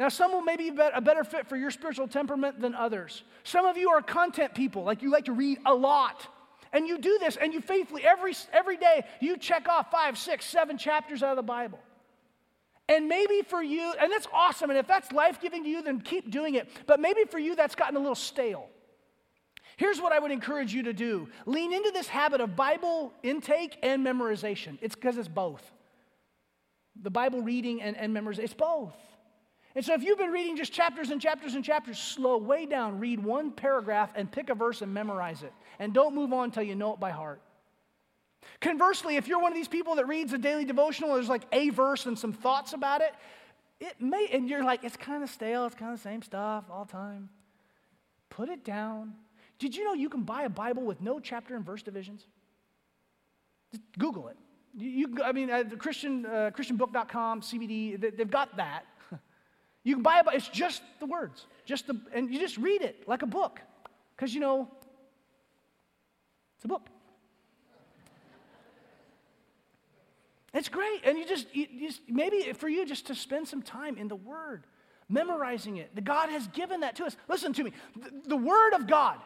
Now, 0.00 0.08
some 0.08 0.32
will 0.32 0.40
maybe 0.40 0.70
be 0.70 0.80
a 0.94 1.00
better 1.02 1.24
fit 1.24 1.46
for 1.46 1.56
your 1.58 1.70
spiritual 1.70 2.08
temperament 2.08 2.58
than 2.58 2.74
others. 2.74 3.22
Some 3.44 3.66
of 3.66 3.76
you 3.76 3.90
are 3.90 4.00
content 4.00 4.54
people, 4.54 4.82
like 4.82 5.02
you 5.02 5.10
like 5.10 5.26
to 5.26 5.32
read 5.32 5.58
a 5.66 5.74
lot. 5.74 6.26
And 6.72 6.86
you 6.86 6.96
do 6.96 7.18
this, 7.20 7.36
and 7.36 7.52
you 7.52 7.60
faithfully, 7.60 8.02
every, 8.02 8.34
every 8.50 8.78
day, 8.78 9.04
you 9.20 9.36
check 9.36 9.68
off 9.68 9.90
five, 9.90 10.16
six, 10.16 10.46
seven 10.46 10.78
chapters 10.78 11.22
out 11.22 11.32
of 11.32 11.36
the 11.36 11.42
Bible. 11.42 11.78
And 12.88 13.08
maybe 13.08 13.42
for 13.46 13.62
you, 13.62 13.92
and 14.00 14.10
that's 14.10 14.26
awesome, 14.32 14.70
and 14.70 14.78
if 14.78 14.86
that's 14.86 15.12
life 15.12 15.38
giving 15.38 15.64
to 15.64 15.68
you, 15.68 15.82
then 15.82 16.00
keep 16.00 16.30
doing 16.30 16.54
it. 16.54 16.70
But 16.86 16.98
maybe 16.98 17.24
for 17.24 17.38
you, 17.38 17.54
that's 17.54 17.74
gotten 17.74 17.96
a 17.96 18.00
little 18.00 18.14
stale. 18.14 18.70
Here's 19.76 20.00
what 20.00 20.12
I 20.12 20.18
would 20.18 20.30
encourage 20.30 20.72
you 20.72 20.84
to 20.84 20.94
do 20.94 21.28
lean 21.44 21.74
into 21.74 21.90
this 21.90 22.08
habit 22.08 22.40
of 22.40 22.56
Bible 22.56 23.12
intake 23.22 23.76
and 23.82 24.06
memorization. 24.06 24.78
It's 24.80 24.94
because 24.94 25.18
it's 25.18 25.28
both. 25.28 25.70
The 27.02 27.10
Bible 27.10 27.42
reading 27.42 27.82
and, 27.82 27.98
and 27.98 28.16
memorization, 28.16 28.44
it's 28.44 28.54
both. 28.54 28.94
And 29.74 29.84
so 29.84 29.94
if 29.94 30.02
you've 30.02 30.18
been 30.18 30.32
reading 30.32 30.56
just 30.56 30.72
chapters 30.72 31.10
and 31.10 31.20
chapters 31.20 31.54
and 31.54 31.64
chapters, 31.64 31.98
slow 31.98 32.38
way 32.38 32.66
down, 32.66 32.98
read 32.98 33.22
one 33.22 33.52
paragraph 33.52 34.10
and 34.16 34.30
pick 34.30 34.50
a 34.50 34.54
verse 34.54 34.82
and 34.82 34.92
memorize 34.92 35.42
it. 35.42 35.52
And 35.78 35.94
don't 35.94 36.14
move 36.14 36.32
on 36.32 36.46
until 36.46 36.64
you 36.64 36.74
know 36.74 36.94
it 36.94 37.00
by 37.00 37.10
heart. 37.10 37.40
Conversely, 38.60 39.16
if 39.16 39.28
you're 39.28 39.38
one 39.38 39.52
of 39.52 39.56
these 39.56 39.68
people 39.68 39.94
that 39.94 40.08
reads 40.08 40.32
a 40.32 40.38
daily 40.38 40.64
devotional, 40.64 41.14
there's 41.14 41.28
like 41.28 41.44
a 41.52 41.70
verse 41.70 42.06
and 42.06 42.18
some 42.18 42.32
thoughts 42.32 42.72
about 42.72 43.00
it, 43.00 43.14
it 43.80 44.00
may, 44.00 44.28
and 44.32 44.48
you're 44.48 44.64
like, 44.64 44.84
it's 44.84 44.96
kind 44.96 45.22
of 45.22 45.30
stale, 45.30 45.66
it's 45.66 45.74
kind 45.74 45.92
of 45.92 45.98
the 45.98 46.02
same 46.02 46.22
stuff 46.22 46.64
all 46.70 46.84
the 46.84 46.92
time. 46.92 47.30
Put 48.28 48.48
it 48.48 48.64
down. 48.64 49.14
Did 49.58 49.76
you 49.76 49.84
know 49.84 49.94
you 49.94 50.08
can 50.08 50.22
buy 50.22 50.42
a 50.42 50.48
Bible 50.48 50.82
with 50.82 51.00
no 51.00 51.20
chapter 51.20 51.56
and 51.56 51.64
verse 51.64 51.82
divisions? 51.82 52.26
Just 53.70 53.82
Google 53.98 54.28
it. 54.28 54.36
You, 54.76 54.88
you 54.88 55.22
I 55.22 55.32
mean, 55.32 55.50
uh, 55.50 55.64
Christian, 55.78 56.26
uh, 56.26 56.50
ChristianBook.com, 56.54 57.40
CBD, 57.40 58.00
they, 58.00 58.10
they've 58.10 58.30
got 58.30 58.56
that. 58.56 58.84
You 59.82 59.94
can 59.94 60.02
buy 60.02 60.18
it, 60.18 60.24
but 60.24 60.34
it's 60.34 60.48
just 60.48 60.82
the 60.98 61.06
words, 61.06 61.46
just 61.64 61.86
the, 61.86 61.98
and 62.12 62.32
you 62.32 62.38
just 62.38 62.58
read 62.58 62.82
it 62.82 63.08
like 63.08 63.22
a 63.22 63.26
book, 63.26 63.60
because 64.14 64.34
you 64.34 64.40
know, 64.40 64.68
it's 66.56 66.64
a 66.64 66.68
book. 66.68 66.86
It's 70.52 70.68
great, 70.68 71.02
and 71.04 71.16
you 71.16 71.26
just, 71.26 71.46
you 71.54 71.66
just 71.88 72.02
maybe 72.08 72.52
for 72.52 72.68
you 72.68 72.84
just 72.84 73.06
to 73.06 73.14
spend 73.14 73.48
some 73.48 73.62
time 73.62 73.96
in 73.96 74.08
the 74.08 74.16
Word, 74.16 74.64
memorizing 75.08 75.76
it. 75.76 75.94
The 75.94 76.00
God 76.00 76.28
has 76.28 76.46
given 76.48 76.80
that 76.80 76.96
to 76.96 77.04
us. 77.04 77.16
Listen 77.28 77.52
to 77.54 77.64
me. 77.64 77.72
The, 77.96 78.30
the 78.30 78.36
Word 78.36 78.74
of 78.74 78.86
God 78.86 79.16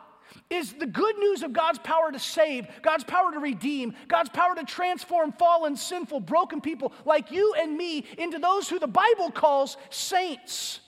is 0.50 0.72
the 0.74 0.86
good 0.86 1.16
news 1.18 1.42
of 1.42 1.52
God's 1.52 1.78
power 1.78 2.12
to 2.12 2.18
save, 2.18 2.66
God's 2.82 3.04
power 3.04 3.32
to 3.32 3.38
redeem, 3.38 3.94
God's 4.08 4.28
power 4.28 4.54
to 4.54 4.64
transform 4.64 5.32
fallen, 5.32 5.76
sinful, 5.76 6.20
broken 6.20 6.60
people 6.60 6.92
like 7.04 7.30
you 7.30 7.54
and 7.58 7.76
me 7.76 8.04
into 8.18 8.38
those 8.38 8.68
who 8.68 8.78
the 8.78 8.86
Bible 8.86 9.30
calls 9.30 9.76
saints. 9.90 10.80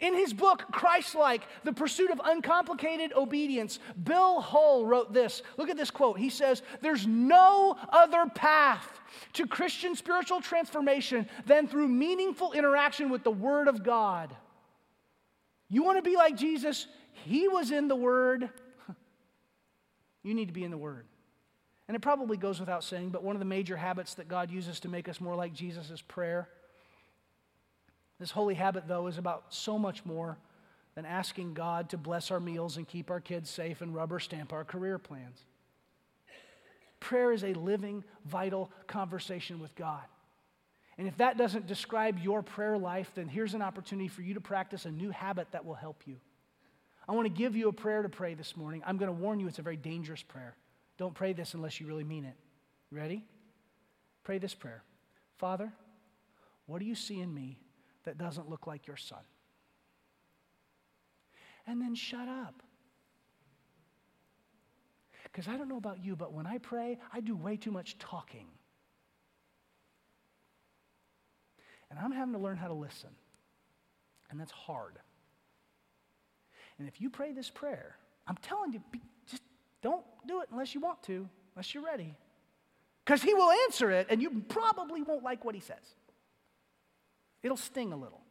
In 0.00 0.14
his 0.14 0.34
book, 0.34 0.64
Christ-like, 0.72 1.42
The 1.62 1.72
Pursuit 1.72 2.10
of 2.10 2.20
Uncomplicated 2.22 3.12
Obedience, 3.14 3.78
Bill 4.02 4.40
Hull 4.40 4.84
wrote 4.84 5.14
this. 5.14 5.42
Look 5.56 5.70
at 5.70 5.76
this 5.76 5.90
quote. 5.90 6.18
He 6.18 6.30
says, 6.30 6.62
There's 6.82 7.06
no 7.06 7.76
other 7.90 8.26
path 8.34 9.00
to 9.34 9.46
Christian 9.46 9.94
spiritual 9.94 10.40
transformation 10.40 11.28
than 11.46 11.68
through 11.68 11.88
meaningful 11.88 12.52
interaction 12.52 13.08
with 13.08 13.22
the 13.24 13.30
Word 13.30 13.68
of 13.68 13.82
God. 13.82 14.34
You 15.70 15.82
want 15.82 15.98
to 15.98 16.02
be 16.02 16.16
like 16.16 16.36
Jesus? 16.36 16.86
He 17.24 17.48
was 17.48 17.70
in 17.70 17.88
the 17.88 17.96
Word. 17.96 18.50
You 20.22 20.32
need 20.32 20.46
to 20.46 20.54
be 20.54 20.64
in 20.64 20.70
the 20.70 20.78
Word. 20.78 21.04
And 21.86 21.94
it 21.94 22.00
probably 22.00 22.38
goes 22.38 22.58
without 22.58 22.82
saying, 22.82 23.10
but 23.10 23.22
one 23.22 23.36
of 23.36 23.40
the 23.40 23.44
major 23.44 23.76
habits 23.76 24.14
that 24.14 24.26
God 24.26 24.50
uses 24.50 24.80
to 24.80 24.88
make 24.88 25.06
us 25.06 25.20
more 25.20 25.34
like 25.34 25.52
Jesus 25.52 25.90
is 25.90 26.00
prayer. 26.00 26.48
This 28.18 28.30
holy 28.30 28.54
habit, 28.54 28.88
though, 28.88 29.06
is 29.06 29.18
about 29.18 29.44
so 29.50 29.78
much 29.78 30.02
more 30.06 30.38
than 30.94 31.04
asking 31.04 31.54
God 31.54 31.90
to 31.90 31.98
bless 31.98 32.30
our 32.30 32.40
meals 32.40 32.76
and 32.76 32.88
keep 32.88 33.10
our 33.10 33.20
kids 33.20 33.50
safe 33.50 33.82
and 33.82 33.94
rubber 33.94 34.18
stamp 34.18 34.52
our 34.52 34.64
career 34.64 34.98
plans. 34.98 35.44
Prayer 37.00 37.32
is 37.32 37.44
a 37.44 37.52
living, 37.52 38.02
vital 38.24 38.70
conversation 38.86 39.60
with 39.60 39.74
God. 39.74 40.04
And 40.96 41.08
if 41.08 41.16
that 41.18 41.36
doesn't 41.36 41.66
describe 41.66 42.18
your 42.18 42.42
prayer 42.42 42.78
life, 42.78 43.10
then 43.14 43.28
here's 43.28 43.54
an 43.54 43.62
opportunity 43.62 44.08
for 44.08 44.22
you 44.22 44.34
to 44.34 44.40
practice 44.40 44.86
a 44.86 44.90
new 44.90 45.10
habit 45.10 45.48
that 45.50 45.66
will 45.66 45.74
help 45.74 46.02
you. 46.06 46.16
I 47.06 47.12
want 47.12 47.26
to 47.26 47.32
give 47.32 47.54
you 47.54 47.68
a 47.68 47.72
prayer 47.72 48.02
to 48.02 48.08
pray 48.08 48.34
this 48.34 48.56
morning. 48.56 48.82
I'm 48.86 48.96
going 48.96 49.08
to 49.08 49.12
warn 49.12 49.38
you 49.40 49.46
it's 49.46 49.58
a 49.58 49.62
very 49.62 49.76
dangerous 49.76 50.22
prayer. 50.22 50.56
Don't 50.96 51.14
pray 51.14 51.32
this 51.32 51.54
unless 51.54 51.80
you 51.80 51.86
really 51.86 52.04
mean 52.04 52.24
it. 52.24 52.36
Ready? 52.90 53.24
Pray 54.22 54.38
this 54.38 54.54
prayer 54.54 54.82
Father, 55.36 55.72
what 56.66 56.78
do 56.78 56.86
you 56.86 56.94
see 56.94 57.20
in 57.20 57.34
me 57.34 57.58
that 58.04 58.16
doesn't 58.16 58.48
look 58.48 58.66
like 58.66 58.86
your 58.86 58.96
son? 58.96 59.18
And 61.66 61.80
then 61.80 61.94
shut 61.94 62.28
up. 62.28 62.62
Because 65.24 65.48
I 65.48 65.56
don't 65.56 65.68
know 65.68 65.78
about 65.78 66.04
you, 66.04 66.14
but 66.14 66.32
when 66.32 66.46
I 66.46 66.58
pray, 66.58 66.98
I 67.12 67.20
do 67.20 67.34
way 67.34 67.56
too 67.56 67.72
much 67.72 67.98
talking. 67.98 68.46
And 71.90 71.98
I'm 71.98 72.12
having 72.12 72.34
to 72.34 72.40
learn 72.40 72.56
how 72.56 72.68
to 72.68 72.74
listen. 72.74 73.10
And 74.30 74.38
that's 74.38 74.52
hard. 74.52 74.98
And 76.78 76.88
if 76.88 77.00
you 77.00 77.10
pray 77.10 77.32
this 77.32 77.50
prayer, 77.50 77.96
I'm 78.26 78.36
telling 78.36 78.72
you, 78.72 78.82
be, 78.90 79.00
just 79.30 79.42
don't 79.82 80.04
do 80.26 80.40
it 80.40 80.48
unless 80.50 80.74
you 80.74 80.80
want 80.80 81.02
to, 81.04 81.28
unless 81.54 81.74
you're 81.74 81.84
ready. 81.84 82.14
Because 83.04 83.22
he 83.22 83.34
will 83.34 83.50
answer 83.66 83.90
it, 83.90 84.06
and 84.10 84.22
you 84.22 84.42
probably 84.48 85.02
won't 85.02 85.22
like 85.22 85.44
what 85.44 85.54
he 85.54 85.60
says. 85.60 85.94
It'll 87.42 87.56
sting 87.56 87.92
a 87.92 87.96
little. 87.96 88.22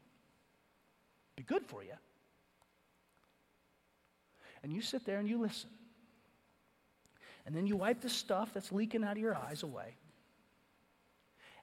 Be 1.35 1.43
good 1.43 1.65
for 1.65 1.83
you. 1.83 1.93
And 4.63 4.73
you 4.73 4.81
sit 4.81 5.05
there 5.05 5.19
and 5.19 5.27
you 5.27 5.39
listen. 5.39 5.69
And 7.45 7.55
then 7.55 7.67
you 7.67 7.75
wipe 7.75 8.01
the 8.01 8.09
stuff 8.09 8.51
that's 8.53 8.71
leaking 8.71 9.03
out 9.03 9.11
of 9.11 9.17
your 9.17 9.35
eyes 9.35 9.63
away. 9.63 9.95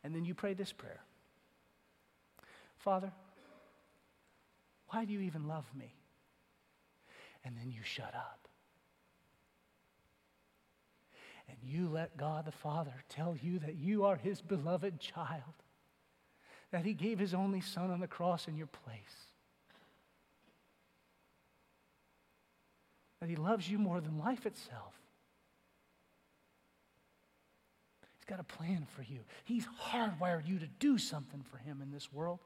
And 0.05 0.15
then 0.15 0.25
you 0.25 0.35
pray 0.35 0.55
this 0.55 0.73
prayer 0.73 1.01
Father, 2.79 3.13
why 4.89 5.05
do 5.05 5.13
you 5.13 5.21
even 5.21 5.47
love 5.47 5.67
me? 5.77 5.95
And 7.45 7.57
then 7.57 7.71
you 7.71 7.81
shut 7.83 8.15
up. 8.15 8.49
And 11.49 11.59
you 11.63 11.89
let 11.89 12.17
God 12.17 12.45
the 12.45 12.53
Father 12.53 12.95
tell 13.09 13.37
you 13.43 13.59
that 13.61 13.75
you 13.77 14.05
are 14.05 14.17
his 14.17 14.41
beloved 14.41 15.01
child, 15.01 15.43
that 16.71 16.85
he 16.85 16.95
gave 16.95 17.19
his 17.19 17.35
only 17.35 17.61
son 17.61 17.91
on 17.91 17.99
the 17.99 18.07
cross 18.07 18.47
in 18.47 18.57
your 18.57 18.69
place, 18.69 18.93
that 23.21 23.29
he 23.29 23.37
loves 23.37 23.69
you 23.69 23.79
more 23.79 24.01
than 24.01 24.19
life 24.19 24.47
itself. 24.47 24.95
He's 28.17 28.25
got 28.27 28.39
a 28.39 28.45
plan 28.45 28.87
for 28.95 29.03
you. 29.03 29.21
He's 29.45 29.67
hardwired 29.91 30.47
you 30.47 30.61
to 30.61 30.69
do 30.79 30.99
something 30.99 31.43
for 31.51 31.57
him 31.57 31.81
in 31.83 31.91
this 31.91 32.13
world. 32.13 32.39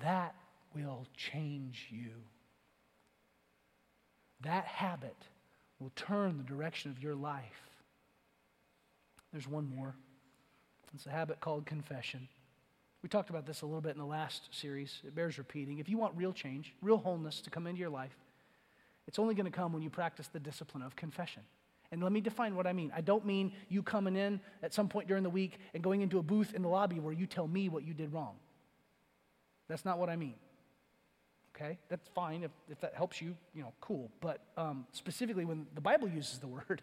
That 0.00 0.34
will 0.74 1.06
change 1.16 1.86
you. 1.90 2.10
That 4.42 4.64
habit 4.64 5.16
will 5.78 5.92
turn 5.94 6.38
the 6.38 6.44
direction 6.44 6.90
of 6.90 7.02
your 7.02 7.14
life. 7.14 7.70
There's 9.32 9.48
one 9.48 9.68
more. 9.74 9.94
It's 10.94 11.06
a 11.06 11.10
habit 11.10 11.40
called 11.40 11.64
confession. 11.64 12.28
We 13.02 13.08
talked 13.08 13.30
about 13.30 13.46
this 13.46 13.62
a 13.62 13.66
little 13.66 13.80
bit 13.80 13.92
in 13.92 13.98
the 13.98 14.04
last 14.04 14.42
series. 14.50 15.00
It 15.04 15.14
bears 15.14 15.38
repeating. 15.38 15.78
If 15.78 15.88
you 15.88 15.98
want 15.98 16.14
real 16.16 16.32
change, 16.32 16.74
real 16.82 16.98
wholeness 16.98 17.40
to 17.40 17.50
come 17.50 17.66
into 17.66 17.80
your 17.80 17.90
life, 17.90 18.16
it's 19.08 19.18
only 19.18 19.34
going 19.34 19.50
to 19.50 19.56
come 19.56 19.72
when 19.72 19.82
you 19.82 19.90
practice 19.90 20.28
the 20.28 20.38
discipline 20.38 20.82
of 20.82 20.94
confession. 20.94 21.42
And 21.90 22.02
let 22.02 22.12
me 22.12 22.20
define 22.20 22.54
what 22.54 22.66
I 22.66 22.72
mean. 22.72 22.92
I 22.94 23.00
don't 23.00 23.26
mean 23.26 23.52
you 23.68 23.82
coming 23.82 24.16
in 24.16 24.40
at 24.62 24.72
some 24.72 24.88
point 24.88 25.08
during 25.08 25.22
the 25.22 25.30
week 25.30 25.58
and 25.74 25.82
going 25.82 26.00
into 26.00 26.18
a 26.18 26.22
booth 26.22 26.54
in 26.54 26.62
the 26.62 26.68
lobby 26.68 27.00
where 27.00 27.12
you 27.12 27.26
tell 27.26 27.48
me 27.48 27.68
what 27.68 27.84
you 27.84 27.92
did 27.92 28.12
wrong. 28.12 28.36
That's 29.68 29.84
not 29.84 29.98
what 29.98 30.08
I 30.08 30.16
mean. 30.16 30.34
Okay? 31.62 31.78
That's 31.88 32.08
fine 32.08 32.42
if, 32.42 32.50
if 32.68 32.80
that 32.80 32.94
helps 32.94 33.20
you, 33.20 33.36
you 33.54 33.62
know, 33.62 33.72
cool. 33.80 34.10
But 34.20 34.40
um, 34.56 34.86
specifically, 34.92 35.44
when 35.44 35.66
the 35.74 35.80
Bible 35.80 36.08
uses 36.08 36.38
the 36.38 36.46
word, 36.48 36.82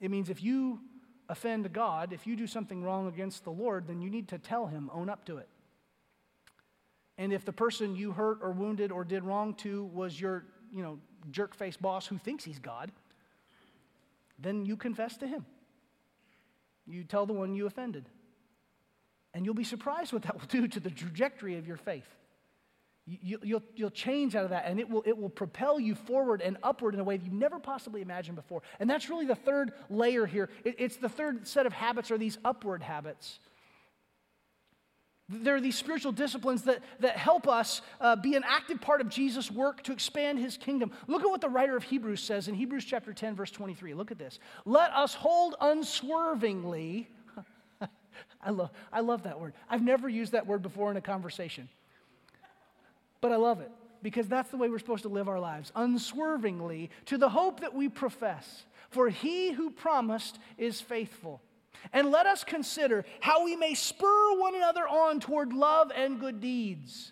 it 0.00 0.10
means 0.10 0.30
if 0.30 0.42
you 0.42 0.80
offend 1.28 1.70
God, 1.72 2.12
if 2.12 2.26
you 2.26 2.36
do 2.36 2.46
something 2.46 2.82
wrong 2.82 3.08
against 3.08 3.44
the 3.44 3.50
Lord, 3.50 3.86
then 3.86 4.00
you 4.00 4.10
need 4.10 4.28
to 4.28 4.38
tell 4.38 4.66
him, 4.66 4.90
own 4.92 5.08
up 5.08 5.24
to 5.26 5.38
it. 5.38 5.48
And 7.18 7.32
if 7.32 7.44
the 7.44 7.52
person 7.52 7.96
you 7.96 8.12
hurt 8.12 8.38
or 8.42 8.52
wounded 8.52 8.92
or 8.92 9.04
did 9.04 9.24
wrong 9.24 9.54
to 9.54 9.84
was 9.86 10.20
your, 10.20 10.44
you 10.72 10.82
know, 10.82 10.98
jerk 11.30 11.54
face 11.54 11.76
boss 11.76 12.06
who 12.06 12.18
thinks 12.18 12.44
he's 12.44 12.58
God, 12.58 12.92
then 14.38 14.66
you 14.66 14.76
confess 14.76 15.16
to 15.18 15.26
him. 15.26 15.44
You 16.86 17.04
tell 17.04 17.26
the 17.26 17.32
one 17.32 17.54
you 17.54 17.66
offended. 17.66 18.08
And 19.34 19.44
you'll 19.44 19.54
be 19.54 19.64
surprised 19.64 20.12
what 20.12 20.22
that 20.22 20.38
will 20.38 20.46
do 20.46 20.68
to 20.68 20.80
the 20.80 20.90
trajectory 20.90 21.56
of 21.58 21.66
your 21.66 21.76
faith. 21.76 22.06
You, 23.06 23.38
will 23.38 23.46
you'll, 23.46 23.62
you'll 23.76 23.90
change 23.90 24.34
out 24.34 24.44
of 24.44 24.50
that, 24.50 24.64
and 24.66 24.80
it 24.80 24.90
will, 24.90 25.02
it 25.06 25.16
will 25.16 25.28
propel 25.28 25.78
you 25.78 25.94
forward 25.94 26.42
and 26.42 26.56
upward 26.62 26.94
in 26.94 27.00
a 27.00 27.04
way 27.04 27.16
that 27.16 27.24
you 27.24 27.32
never 27.32 27.60
possibly 27.60 28.02
imagined 28.02 28.34
before. 28.34 28.62
And 28.80 28.90
that's 28.90 29.08
really 29.08 29.26
the 29.26 29.36
third 29.36 29.72
layer 29.88 30.26
here. 30.26 30.48
It, 30.64 30.74
it's 30.78 30.96
the 30.96 31.08
third 31.08 31.46
set 31.46 31.66
of 31.66 31.72
habits, 31.72 32.10
are 32.10 32.18
these 32.18 32.38
upward 32.44 32.82
habits. 32.82 33.38
There 35.28 35.56
are 35.56 35.60
these 35.60 35.76
spiritual 35.76 36.12
disciplines 36.12 36.62
that, 36.62 36.80
that 37.00 37.16
help 37.16 37.48
us 37.48 37.82
uh, 38.00 38.14
be 38.14 38.36
an 38.36 38.44
active 38.46 38.80
part 38.80 39.00
of 39.00 39.08
Jesus' 39.08 39.50
work 39.50 39.82
to 39.84 39.92
expand 39.92 40.38
his 40.38 40.56
kingdom. 40.56 40.92
Look 41.08 41.22
at 41.22 41.28
what 41.28 41.40
the 41.40 41.48
writer 41.48 41.76
of 41.76 41.82
Hebrews 41.82 42.22
says 42.22 42.46
in 42.46 42.54
Hebrews 42.54 42.84
chapter 42.84 43.12
10, 43.12 43.34
verse 43.34 43.50
23. 43.50 43.94
Look 43.94 44.12
at 44.12 44.18
this. 44.18 44.38
Let 44.64 44.92
us 44.92 45.14
hold 45.14 45.56
unswervingly. 45.60 47.08
I 48.40 48.50
love, 48.50 48.70
I 48.92 49.00
love 49.00 49.24
that 49.24 49.40
word. 49.40 49.54
I've 49.68 49.82
never 49.82 50.08
used 50.08 50.30
that 50.32 50.46
word 50.46 50.62
before 50.62 50.92
in 50.92 50.96
a 50.96 51.00
conversation. 51.00 51.68
But 53.26 53.32
I 53.32 53.38
love 53.38 53.60
it 53.60 53.72
because 54.04 54.28
that's 54.28 54.50
the 54.50 54.56
way 54.56 54.68
we're 54.68 54.78
supposed 54.78 55.02
to 55.02 55.08
live 55.08 55.28
our 55.28 55.40
lives 55.40 55.72
unswervingly 55.74 56.90
to 57.06 57.18
the 57.18 57.28
hope 57.28 57.58
that 57.58 57.74
we 57.74 57.88
profess. 57.88 58.66
For 58.88 59.08
he 59.08 59.50
who 59.50 59.72
promised 59.72 60.38
is 60.56 60.80
faithful. 60.80 61.42
And 61.92 62.12
let 62.12 62.26
us 62.26 62.44
consider 62.44 63.04
how 63.18 63.44
we 63.44 63.56
may 63.56 63.74
spur 63.74 64.38
one 64.38 64.54
another 64.54 64.86
on 64.86 65.18
toward 65.18 65.52
love 65.52 65.90
and 65.92 66.20
good 66.20 66.38
deeds, 66.38 67.10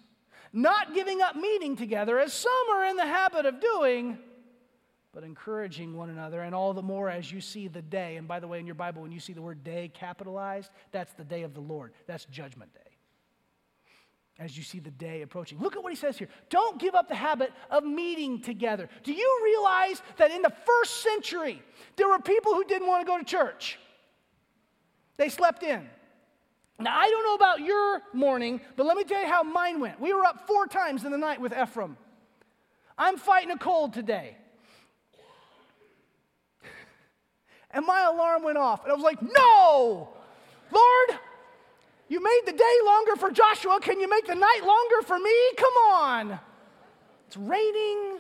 not 0.53 0.95
giving 0.95 1.21
up 1.21 1.35
meeting 1.35 1.75
together 1.75 2.21
as 2.21 2.33
some 2.33 2.71
are 2.73 2.85
in 2.85 2.97
the 2.97 3.07
habit 3.07 3.45
of 3.45 3.59
doing, 3.59 4.17
but 5.13 5.25
encouraging 5.25 5.97
one 5.97 6.11
another, 6.11 6.43
and 6.43 6.55
all 6.55 6.75
the 6.75 6.81
more 6.81 7.11
as 7.11 7.33
you 7.33 7.41
see 7.41 7.67
the 7.67 7.83
day. 7.83 8.19
And 8.19 8.29
by 8.29 8.39
the 8.39 8.47
way, 8.47 8.61
in 8.61 8.67
your 8.67 8.77
Bible, 8.77 9.03
when 9.03 9.11
you 9.11 9.19
see 9.19 9.33
the 9.33 9.43
word 9.43 9.65
day 9.65 9.91
capitalized, 9.93 10.71
that's 10.93 11.13
the 11.15 11.25
day 11.25 11.43
of 11.43 11.55
the 11.55 11.61
Lord, 11.61 11.93
that's 12.07 12.25
judgment 12.27 12.73
day 12.73 12.84
as 14.39 14.57
you 14.57 14.65
see 14.65 14.81
the 14.81 14.91
day 14.91 15.23
approaching. 15.23 15.61
Look 15.61 15.77
at 15.77 15.83
what 15.83 15.93
he 15.93 15.97
says 15.97 16.19
here. 16.19 16.29
Don't 16.51 16.81
give 16.81 16.95
up 16.95 17.09
the 17.09 17.15
habit 17.15 17.53
of 17.71 17.85
meeting 17.85 18.41
together. 18.41 18.89
Do 19.05 19.13
you 19.13 19.41
realize 19.45 20.03
that 20.17 20.33
in 20.33 20.43
the 20.43 20.53
first 20.67 21.03
century, 21.03 21.63
there 21.97 22.09
were 22.09 22.19
people 22.19 22.53
who 22.55 22.65
didn't 22.65 22.89
want 22.89 23.07
to 23.07 23.07
go 23.07 23.17
to 23.17 23.25
church? 23.25 23.79
They 25.17 25.29
slept 25.29 25.63
in. 25.63 25.89
Now, 26.81 26.99
I 26.99 27.09
don't 27.09 27.25
know 27.25 27.35
about 27.35 27.61
your 27.61 28.03
morning, 28.13 28.61
but 28.77 28.87
let 28.87 28.97
me 28.97 29.05
tell 29.05 29.21
you 29.21 29.29
how 29.29 29.45
mine 29.45 29.79
went. 29.79 30.01
We 30.01 30.13
were 30.13 30.25
up 30.25 30.49
four 30.49 30.67
times 30.67 31.05
in 31.05 31.13
the 31.13 31.19
night 31.19 31.41
with 31.41 31.53
Ephraim. 31.57 31.97
I'm 32.99 33.17
fighting 33.17 33.53
a 33.53 33.59
cold 33.59 33.93
today. 33.93 34.37
And 37.71 37.85
my 37.87 38.03
alarm 38.03 38.45
went 38.45 38.57
off. 38.57 38.85
And 38.85 38.93
I 38.93 38.95
was 38.95 39.03
like, 39.03 39.21
no, 39.21 40.09
Lord, 40.71 41.19
you 42.09 42.23
made 42.23 42.41
the 42.47 42.53
day 42.53 42.79
longer 42.85 43.17
for 43.17 43.31
Joshua. 43.31 43.81
Can 43.81 44.01
you 44.01 44.09
make 44.09 44.27
the 44.27 44.35
night 44.35 44.61
longer 44.65 45.07
for 45.07 45.19
me? 45.19 45.35
Come 45.57 45.75
on. 45.93 46.39
It's 47.27 47.37
raining. 47.37 48.19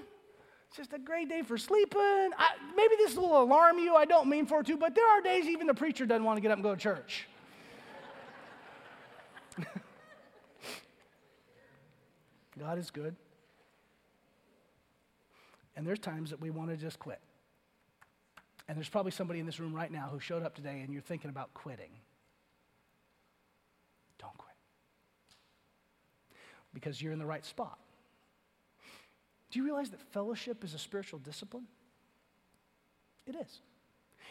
It's 0.68 0.76
just 0.76 0.92
a 0.92 0.98
great 0.98 1.28
day 1.28 1.42
for 1.42 1.56
sleeping. 1.56 2.00
I, 2.00 2.54
maybe 2.76 2.96
this 2.96 3.14
will 3.14 3.40
alarm 3.40 3.78
you. 3.78 3.94
I 3.94 4.06
don't 4.06 4.28
mean 4.28 4.46
for 4.46 4.60
it 4.60 4.66
to, 4.66 4.76
but 4.76 4.94
there 4.94 5.08
are 5.08 5.20
days 5.20 5.46
even 5.46 5.66
the 5.66 5.74
preacher 5.74 6.06
doesn't 6.06 6.24
want 6.24 6.36
to 6.36 6.40
get 6.40 6.50
up 6.50 6.56
and 6.56 6.64
go 6.64 6.74
to 6.74 6.80
church. 6.80 7.26
God 12.58 12.78
is 12.78 12.90
good. 12.90 13.14
And 15.76 15.86
there's 15.86 15.98
times 15.98 16.30
that 16.30 16.40
we 16.40 16.50
want 16.50 16.70
to 16.70 16.76
just 16.76 16.98
quit. 16.98 17.20
And 18.66 18.76
there's 18.76 18.88
probably 18.88 19.12
somebody 19.12 19.40
in 19.40 19.46
this 19.46 19.60
room 19.60 19.74
right 19.74 19.92
now 19.92 20.08
who 20.10 20.18
showed 20.18 20.42
up 20.42 20.54
today 20.54 20.80
and 20.80 20.92
you're 20.92 21.02
thinking 21.02 21.30
about 21.30 21.52
quitting. 21.52 21.90
Because 26.74 27.00
you're 27.00 27.12
in 27.12 27.18
the 27.18 27.26
right 27.26 27.44
spot. 27.44 27.78
Do 29.50 29.58
you 29.58 29.64
realize 29.64 29.90
that 29.90 30.00
fellowship 30.12 30.64
is 30.64 30.74
a 30.74 30.78
spiritual 30.78 31.20
discipline? 31.20 31.66
It 33.26 33.36
is. 33.36 33.60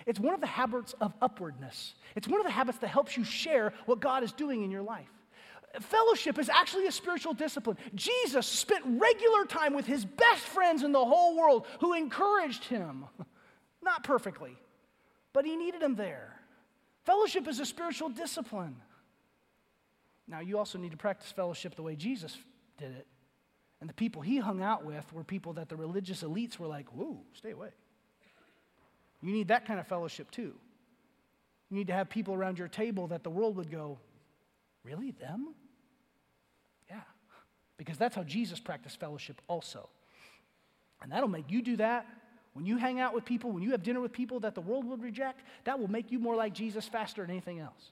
It's 0.06 0.20
one 0.20 0.34
of 0.34 0.42
the 0.42 0.48
habits 0.48 0.94
of 1.00 1.14
upwardness. 1.22 1.96
It's 2.16 2.28
one 2.28 2.40
of 2.40 2.46
the 2.46 2.52
habits 2.52 2.80
that 2.80 2.88
helps 2.88 3.16
you 3.16 3.24
share 3.24 3.74
what 3.86 4.00
God 4.00 4.24
is 4.24 4.34
doing 4.34 4.64
in 4.64 4.72
your 4.72 4.82
life. 4.82 5.08
Fellowship 5.80 6.38
is 6.38 6.50
actually 6.50 6.86
a 6.86 6.92
spiritual 6.92 7.34
discipline. 7.34 7.78
Jesus 7.96 8.46
spent 8.46 8.84
regular 8.86 9.46
time 9.46 9.74
with 9.74 9.88
his 9.88 10.06
best 10.06 10.44
friends 10.44 10.84
in 10.84 10.92
the 10.92 11.04
whole 11.04 11.36
world 11.36 11.66
who 11.80 11.94
encouraged 11.94 12.66
him. 12.66 13.06
Not 13.82 14.04
perfectly, 14.04 14.56
but 15.32 15.46
he 15.46 15.56
needed 15.56 15.82
them 15.82 15.96
there. 15.96 16.40
Fellowship 17.06 17.48
is 17.48 17.60
a 17.60 17.66
spiritual 17.66 18.10
discipline. 18.10 18.76
Now, 20.28 20.40
you 20.40 20.58
also 20.58 20.78
need 20.78 20.92
to 20.92 20.98
practice 20.98 21.32
fellowship 21.32 21.76
the 21.76 21.84
way 21.84 21.96
Jesus 21.96 22.38
did 22.78 22.92
it. 22.92 23.08
And 23.82 23.90
the 23.90 23.94
people 23.94 24.22
he 24.22 24.38
hung 24.38 24.62
out 24.62 24.86
with 24.86 25.12
were 25.12 25.24
people 25.24 25.54
that 25.54 25.68
the 25.68 25.76
religious 25.76 26.24
elites 26.24 26.58
were 26.58 26.68
like, 26.68 26.88
whoa, 26.90 27.20
stay 27.34 27.52
away. 27.52 27.70
You 29.22 29.34
need 29.34 29.50
that 29.50 29.66
kind 29.66 29.80
of 29.80 29.88
fellowship 29.88 30.32
too. 30.32 30.54
You 31.70 31.78
need 31.78 31.88
to 31.88 31.94
have 31.94 32.10
people 32.10 32.34
around 32.34 32.60
your 32.60 32.68
table 32.68 33.08
that 33.08 33.24
the 33.24 33.30
world 33.30 33.56
would 33.58 33.72
go, 33.72 34.00
really, 34.84 35.12
them? 35.12 35.54
Yeah, 36.90 37.02
because 37.78 37.98
that's 37.98 38.16
how 38.16 38.24
Jesus 38.24 38.60
practiced 38.60 39.00
fellowship 39.00 39.42
also. 39.48 39.90
And 41.02 41.12
that'll 41.12 41.30
make 41.30 41.52
you 41.52 41.62
do 41.62 41.78
that. 41.78 42.06
When 42.54 42.66
you 42.66 42.78
hang 42.78 43.00
out 43.00 43.14
with 43.14 43.26
people, 43.26 43.52
when 43.52 43.64
you 43.64 43.72
have 43.72 43.84
dinner 43.84 44.00
with 44.00 44.14
people 44.14 44.40
that 44.42 44.56
the 44.56 44.62
world 44.62 44.86
would 44.86 45.02
reject, 45.02 45.42
that 45.64 45.80
will 45.80 45.90
make 45.90 46.12
you 46.12 46.20
more 46.20 46.36
like 46.36 46.54
Jesus 46.54 46.88
faster 46.88 47.22
than 47.24 47.32
anything 47.32 47.60
else. 47.60 47.92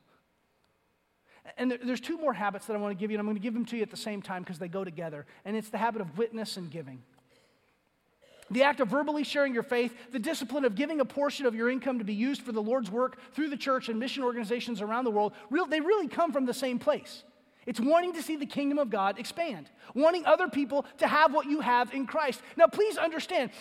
And 1.57 1.77
there's 1.83 1.99
two 1.99 2.17
more 2.17 2.33
habits 2.33 2.67
that 2.67 2.75
I 2.75 2.77
want 2.77 2.95
to 2.95 2.99
give 2.99 3.11
you, 3.11 3.15
and 3.15 3.19
I'm 3.19 3.25
going 3.25 3.35
to 3.35 3.41
give 3.41 3.53
them 3.53 3.65
to 3.65 3.75
you 3.75 3.81
at 3.81 3.89
the 3.89 3.97
same 3.97 4.21
time 4.21 4.43
because 4.43 4.59
they 4.59 4.67
go 4.67 4.83
together. 4.83 5.25
And 5.43 5.55
it's 5.55 5.69
the 5.69 5.77
habit 5.77 6.01
of 6.01 6.17
witness 6.17 6.57
and 6.57 6.69
giving. 6.69 7.01
The 8.51 8.63
act 8.63 8.81
of 8.81 8.89
verbally 8.89 9.23
sharing 9.23 9.53
your 9.53 9.63
faith, 9.63 9.95
the 10.11 10.19
discipline 10.19 10.65
of 10.65 10.75
giving 10.75 10.99
a 10.99 11.05
portion 11.05 11.45
of 11.45 11.55
your 11.55 11.69
income 11.69 11.99
to 11.99 12.05
be 12.05 12.13
used 12.13 12.41
for 12.41 12.51
the 12.51 12.61
Lord's 12.61 12.91
work 12.91 13.17
through 13.33 13.49
the 13.49 13.57
church 13.57 13.87
and 13.89 13.97
mission 13.97 14.23
organizations 14.23 14.81
around 14.81 15.05
the 15.05 15.11
world, 15.11 15.33
they 15.69 15.79
really 15.79 16.07
come 16.07 16.33
from 16.33 16.45
the 16.45 16.53
same 16.53 16.77
place. 16.77 17.23
It's 17.65 17.79
wanting 17.79 18.13
to 18.13 18.23
see 18.23 18.35
the 18.35 18.45
kingdom 18.45 18.79
of 18.79 18.89
God 18.89 19.19
expand, 19.19 19.69
wanting 19.93 20.25
other 20.25 20.47
people 20.47 20.85
to 20.97 21.07
have 21.07 21.31
what 21.31 21.45
you 21.45 21.61
have 21.61 21.93
in 21.93 22.07
Christ. 22.07 22.41
Now, 22.57 22.65
please 22.65 22.97
understand, 22.97 23.51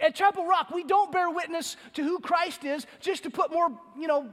at 0.00 0.14
Chapel 0.14 0.46
Rock, 0.46 0.70
we 0.70 0.84
don't 0.84 1.10
bear 1.10 1.30
witness 1.30 1.76
to 1.94 2.02
who 2.02 2.20
Christ 2.20 2.64
is 2.64 2.86
just 3.00 3.22
to 3.22 3.30
put 3.30 3.50
more, 3.50 3.70
you 3.98 4.06
know, 4.06 4.30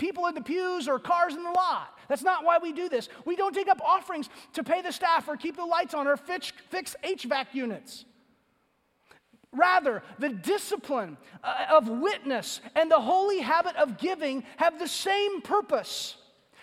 people 0.00 0.26
in 0.26 0.34
the 0.34 0.40
pews 0.40 0.88
or 0.88 0.98
cars 0.98 1.34
in 1.34 1.44
the 1.44 1.50
lot. 1.50 1.96
That's 2.08 2.22
not 2.22 2.44
why 2.44 2.58
we 2.58 2.72
do 2.72 2.88
this. 2.88 3.08
We 3.26 3.36
don't 3.36 3.54
take 3.54 3.68
up 3.68 3.80
offerings 3.82 4.28
to 4.54 4.64
pay 4.64 4.82
the 4.82 4.90
staff 4.90 5.28
or 5.28 5.36
keep 5.36 5.54
the 5.54 5.64
lights 5.64 5.94
on 5.94 6.08
or 6.08 6.16
fix, 6.16 6.52
fix 6.70 6.96
HVAC 7.04 7.46
units. 7.52 8.06
Rather, 9.52 10.02
the 10.18 10.30
discipline 10.30 11.16
uh, 11.44 11.66
of 11.70 11.88
witness 11.88 12.60
and 12.74 12.90
the 12.90 12.98
holy 12.98 13.40
habit 13.40 13.76
of 13.76 13.98
giving 13.98 14.42
have 14.56 14.78
the 14.78 14.88
same 14.88 15.42
purpose 15.42 16.16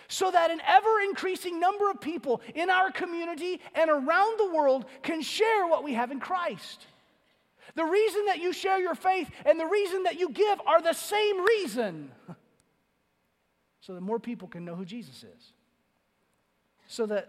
so 0.08 0.30
that 0.30 0.50
an 0.50 0.60
ever 0.66 1.00
increasing 1.04 1.60
number 1.60 1.90
of 1.90 2.00
people 2.00 2.40
in 2.54 2.70
our 2.70 2.90
community 2.90 3.60
and 3.74 3.90
around 3.90 4.38
the 4.38 4.50
world 4.52 4.86
can 5.02 5.22
share 5.22 5.66
what 5.66 5.84
we 5.84 5.94
have 5.94 6.10
in 6.10 6.18
Christ. 6.18 6.86
The 7.74 7.84
reason 7.84 8.24
that 8.26 8.38
you 8.38 8.52
share 8.52 8.80
your 8.80 8.94
faith 8.94 9.30
and 9.44 9.60
the 9.60 9.66
reason 9.66 10.02
that 10.04 10.18
you 10.18 10.30
give 10.30 10.60
are 10.66 10.82
the 10.82 10.94
same 10.94 11.44
reason. 11.44 12.10
So 13.88 13.94
that 13.94 14.02
more 14.02 14.20
people 14.20 14.48
can 14.48 14.66
know 14.66 14.74
who 14.74 14.84
Jesus 14.84 15.24
is. 15.24 15.52
So 16.88 17.06
that 17.06 17.28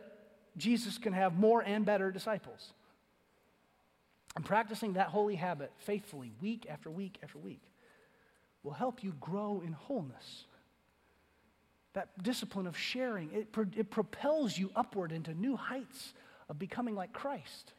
Jesus 0.58 0.98
can 0.98 1.14
have 1.14 1.40
more 1.40 1.62
and 1.62 1.86
better 1.86 2.12
disciples. 2.12 2.74
And 4.36 4.44
practicing 4.44 4.94
that 4.94 5.08
holy 5.08 5.36
habit 5.36 5.72
faithfully, 5.78 6.34
week 6.42 6.68
after 6.70 6.92
week 6.92 7.18
after 7.24 7.40
week, 7.40 7.62
will 8.62 8.74
help 8.74 9.06
you 9.06 9.14
grow 9.22 9.64
in 9.66 9.72
wholeness 9.72 10.48
that 11.94 12.22
discipline 12.22 12.68
of 12.68 12.78
sharing, 12.78 13.32
it, 13.34 13.52
pro- 13.52 13.66
it 13.76 13.90
propels 13.90 14.58
you 14.58 14.70
upward 14.76 15.14
into 15.14 15.34
new 15.34 15.56
heights 15.56 16.14
of 16.50 16.60
becoming 16.60 16.94
like 16.94 17.14
Christ. 17.14 17.74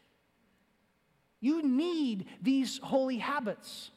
You 1.39 1.63
need 1.63 2.27
these 2.43 2.81
holy 2.83 3.19
habits. 3.19 3.91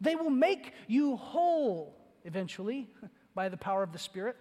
They 0.00 0.16
will 0.16 0.30
make 0.30 0.74
you 0.88 1.16
whole 1.16 1.94
eventually 2.24 2.88
by 3.38 3.48
the 3.48 3.56
power 3.56 3.84
of 3.84 3.92
the 3.92 4.00
Spirit. 4.00 4.36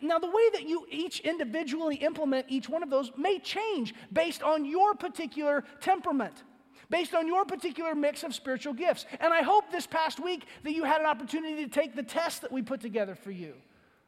Now, 0.00 0.20
the 0.20 0.28
way 0.28 0.46
that 0.52 0.64
you 0.68 0.86
each 0.88 1.18
individually 1.32 1.96
implement 1.96 2.46
each 2.48 2.68
one 2.68 2.84
of 2.84 2.90
those 2.90 3.10
may 3.16 3.40
change 3.40 3.96
based 4.12 4.44
on 4.44 4.64
your 4.64 4.94
particular 4.94 5.64
temperament, 5.80 6.44
based 6.88 7.16
on 7.16 7.26
your 7.26 7.44
particular 7.44 7.96
mix 7.96 8.22
of 8.22 8.32
spiritual 8.32 8.74
gifts. 8.74 9.06
And 9.18 9.34
I 9.34 9.42
hope 9.42 9.72
this 9.72 9.88
past 9.88 10.20
week 10.20 10.46
that 10.62 10.72
you 10.72 10.84
had 10.84 11.00
an 11.00 11.08
opportunity 11.08 11.64
to 11.64 11.68
take 11.68 11.96
the 11.96 12.04
test 12.04 12.42
that 12.42 12.52
we 12.52 12.62
put 12.62 12.80
together 12.80 13.16
for 13.16 13.32
you. 13.32 13.54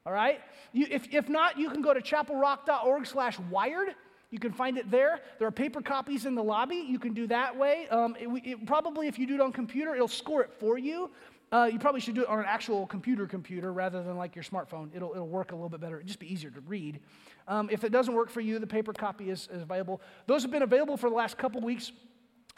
All 0.07 0.13
right? 0.13 0.39
You, 0.73 0.87
if, 0.89 1.13
if 1.13 1.29
not, 1.29 1.59
you 1.59 1.69
can 1.69 1.83
go 1.83 1.93
to 1.93 2.01
chapelrock.org 2.01 3.05
slash 3.05 3.37
wired. 3.51 3.97
You 4.31 4.39
can 4.39 4.53
find 4.53 4.79
it 4.79 4.93
there. 4.93 5.19
There 5.41 5.49
are 5.49 5.57
paper 5.65 5.83
copies 5.83 6.25
in 6.25 6.37
the 6.37 6.45
lobby. 6.45 6.77
You 6.77 7.01
can 7.01 7.15
do 7.15 7.27
that 7.27 7.59
way. 7.59 7.89
Um, 7.89 8.15
it, 8.19 8.29
it, 8.45 8.67
probably, 8.67 9.09
if 9.09 9.19
you 9.19 9.27
do 9.27 9.35
it 9.35 9.41
on 9.41 9.51
computer, 9.51 9.93
it'll 9.93 10.07
score 10.07 10.43
it 10.43 10.53
for 10.61 10.79
you. 10.79 11.11
Uh, 11.53 11.69
you 11.71 11.79
probably 11.79 12.01
should 12.01 12.15
do 12.15 12.23
it 12.23 12.29
on 12.29 12.39
an 12.39 12.47
actual 12.47 12.87
computer 12.87 13.27
computer 13.27 13.73
rather 13.73 14.03
than 14.03 14.17
like 14.17 14.35
your 14.35 14.43
smartphone. 14.43 14.89
It'll, 14.95 15.13
it'll 15.13 15.29
work 15.29 15.53
a 15.53 15.55
little 15.55 15.69
bit 15.69 15.81
better. 15.81 15.99
It'll 15.99 16.07
just 16.07 16.19
be 16.19 16.33
easier 16.33 16.51
to 16.51 16.61
read. 16.63 17.01
Um, 17.47 17.69
if 17.71 17.85
it 17.85 17.93
doesn't 17.93 18.15
work 18.15 18.31
for 18.31 18.41
you, 18.41 18.59
the 18.59 18.67
paper 18.67 18.95
copy 18.95 19.29
is, 19.29 19.49
is 19.53 19.63
available. 19.63 20.01
Those 20.27 20.43
have 20.43 20.51
been 20.51 20.63
available 20.63 20.97
for 20.97 21.11
the 21.11 21.17
last 21.17 21.37
couple 21.37 21.61
weeks. 21.61 21.93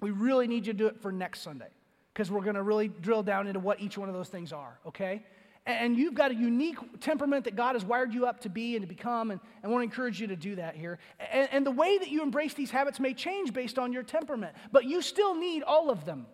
We 0.00 0.10
really 0.10 0.46
need 0.46 0.66
you 0.66 0.72
to 0.72 0.78
do 0.78 0.86
it 0.86 1.00
for 1.02 1.10
next 1.10 1.40
Sunday 1.40 1.68
because 2.12 2.30
we're 2.30 2.42
going 2.42 2.54
to 2.54 2.62
really 2.62 2.86
drill 2.88 3.24
down 3.24 3.48
into 3.48 3.58
what 3.58 3.80
each 3.80 3.98
one 3.98 4.08
of 4.08 4.14
those 4.14 4.28
things 4.28 4.52
are, 4.52 4.78
okay? 4.86 5.24
and 5.66 5.96
you've 5.96 6.14
got 6.14 6.30
a 6.30 6.34
unique 6.34 6.76
temperament 7.00 7.44
that 7.44 7.56
God 7.56 7.74
has 7.74 7.84
wired 7.84 8.12
you 8.12 8.26
up 8.26 8.40
to 8.40 8.50
be 8.50 8.76
and 8.76 8.82
to 8.82 8.86
become, 8.86 9.30
and 9.30 9.40
I 9.62 9.68
want 9.68 9.80
to 9.80 9.84
encourage 9.84 10.20
you 10.20 10.26
to 10.26 10.36
do 10.36 10.56
that 10.56 10.76
here. 10.76 10.98
And, 11.18 11.48
and, 11.50 11.66
the 11.66 11.70
way 11.70 11.96
that 11.96 12.10
you 12.10 12.22
embrace 12.22 12.52
these 12.52 12.70
habits 12.70 13.00
may 13.00 13.14
change 13.14 13.52
based 13.52 13.78
on 13.78 13.92
your 13.92 14.02
temperament, 14.02 14.54
but 14.72 14.84
you 14.84 15.00
still 15.00 15.34
need 15.34 15.62
all 15.62 15.90
of 15.90 16.04
them. 16.04 16.26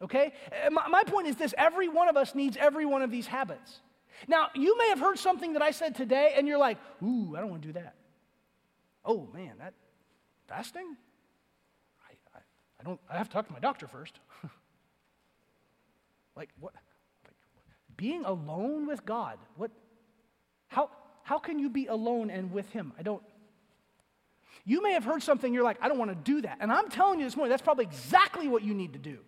Okay? 0.00 0.32
Uh, 0.66 0.70
my, 0.70 0.88
my 0.88 1.04
point 1.04 1.26
is 1.26 1.36
this 1.36 1.54
every 1.58 1.88
one 1.88 2.08
of 2.08 2.16
us 2.16 2.34
needs 2.34 2.56
every 2.56 2.86
one 2.86 3.02
of 3.02 3.10
these 3.10 3.26
habits. 3.26 3.80
Now, 4.26 4.48
you 4.54 4.76
may 4.78 4.88
have 4.88 4.98
heard 4.98 5.18
something 5.18 5.52
that 5.52 5.62
I 5.62 5.70
said 5.70 5.94
today, 5.94 6.34
and 6.36 6.48
you're 6.48 6.58
like, 6.58 6.78
ooh, 7.02 7.34
I 7.36 7.40
don't 7.40 7.50
want 7.50 7.62
to 7.62 7.68
do 7.68 7.72
that. 7.74 7.94
Oh, 9.04 9.28
man, 9.32 9.54
that 9.58 9.74
fasting? 10.48 10.96
I, 12.08 12.36
I, 12.36 12.40
I 12.80 12.84
don't, 12.84 13.00
I 13.08 13.16
have 13.16 13.28
to 13.28 13.32
talk 13.32 13.46
to 13.46 13.52
my 13.52 13.60
doctor 13.60 13.86
first. 13.86 14.18
like, 16.36 16.50
what? 16.58 16.74
Like, 17.24 17.34
being 17.96 18.24
alone 18.24 18.86
with 18.86 19.04
God. 19.04 19.38
What, 19.56 19.70
how, 20.66 20.90
how 21.22 21.38
can 21.38 21.58
you 21.58 21.70
be 21.70 21.86
alone 21.86 22.30
and 22.30 22.52
with 22.52 22.68
Him? 22.70 22.92
I 22.98 23.02
don't. 23.02 23.22
You 24.64 24.82
may 24.82 24.92
have 24.92 25.04
heard 25.04 25.22
something, 25.22 25.54
you're 25.54 25.64
like, 25.64 25.78
I 25.80 25.88
don't 25.88 25.98
want 25.98 26.10
to 26.10 26.32
do 26.32 26.42
that. 26.42 26.58
And 26.60 26.70
I'm 26.70 26.90
telling 26.90 27.20
you 27.20 27.24
this 27.24 27.36
morning, 27.36 27.50
that's 27.50 27.62
probably 27.62 27.84
exactly 27.84 28.48
what 28.48 28.62
you 28.62 28.74
need 28.74 28.92
to 28.94 28.98
do. 28.98 29.18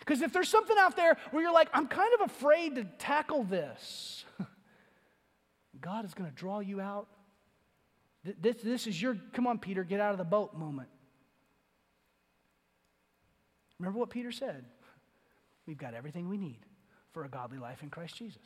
Because 0.00 0.22
if 0.22 0.32
there's 0.32 0.48
something 0.48 0.76
out 0.78 0.96
there 0.96 1.16
where 1.30 1.42
you're 1.42 1.52
like, 1.52 1.68
I'm 1.72 1.86
kind 1.86 2.12
of 2.14 2.30
afraid 2.30 2.76
to 2.76 2.84
tackle 2.98 3.44
this, 3.44 4.24
God 5.80 6.04
is 6.04 6.14
going 6.14 6.28
to 6.28 6.34
draw 6.34 6.60
you 6.60 6.80
out. 6.80 7.08
This, 8.40 8.56
this 8.62 8.86
is 8.86 9.00
your, 9.00 9.16
come 9.32 9.46
on, 9.46 9.58
Peter, 9.58 9.84
get 9.84 10.00
out 10.00 10.12
of 10.12 10.18
the 10.18 10.24
boat 10.24 10.54
moment. 10.54 10.88
Remember 13.78 13.98
what 13.98 14.10
Peter 14.10 14.32
said? 14.32 14.64
We've 15.66 15.78
got 15.78 15.94
everything 15.94 16.28
we 16.28 16.36
need 16.36 16.60
for 17.12 17.24
a 17.24 17.28
godly 17.28 17.58
life 17.58 17.82
in 17.82 17.90
Christ 17.90 18.16
Jesus. 18.16 18.42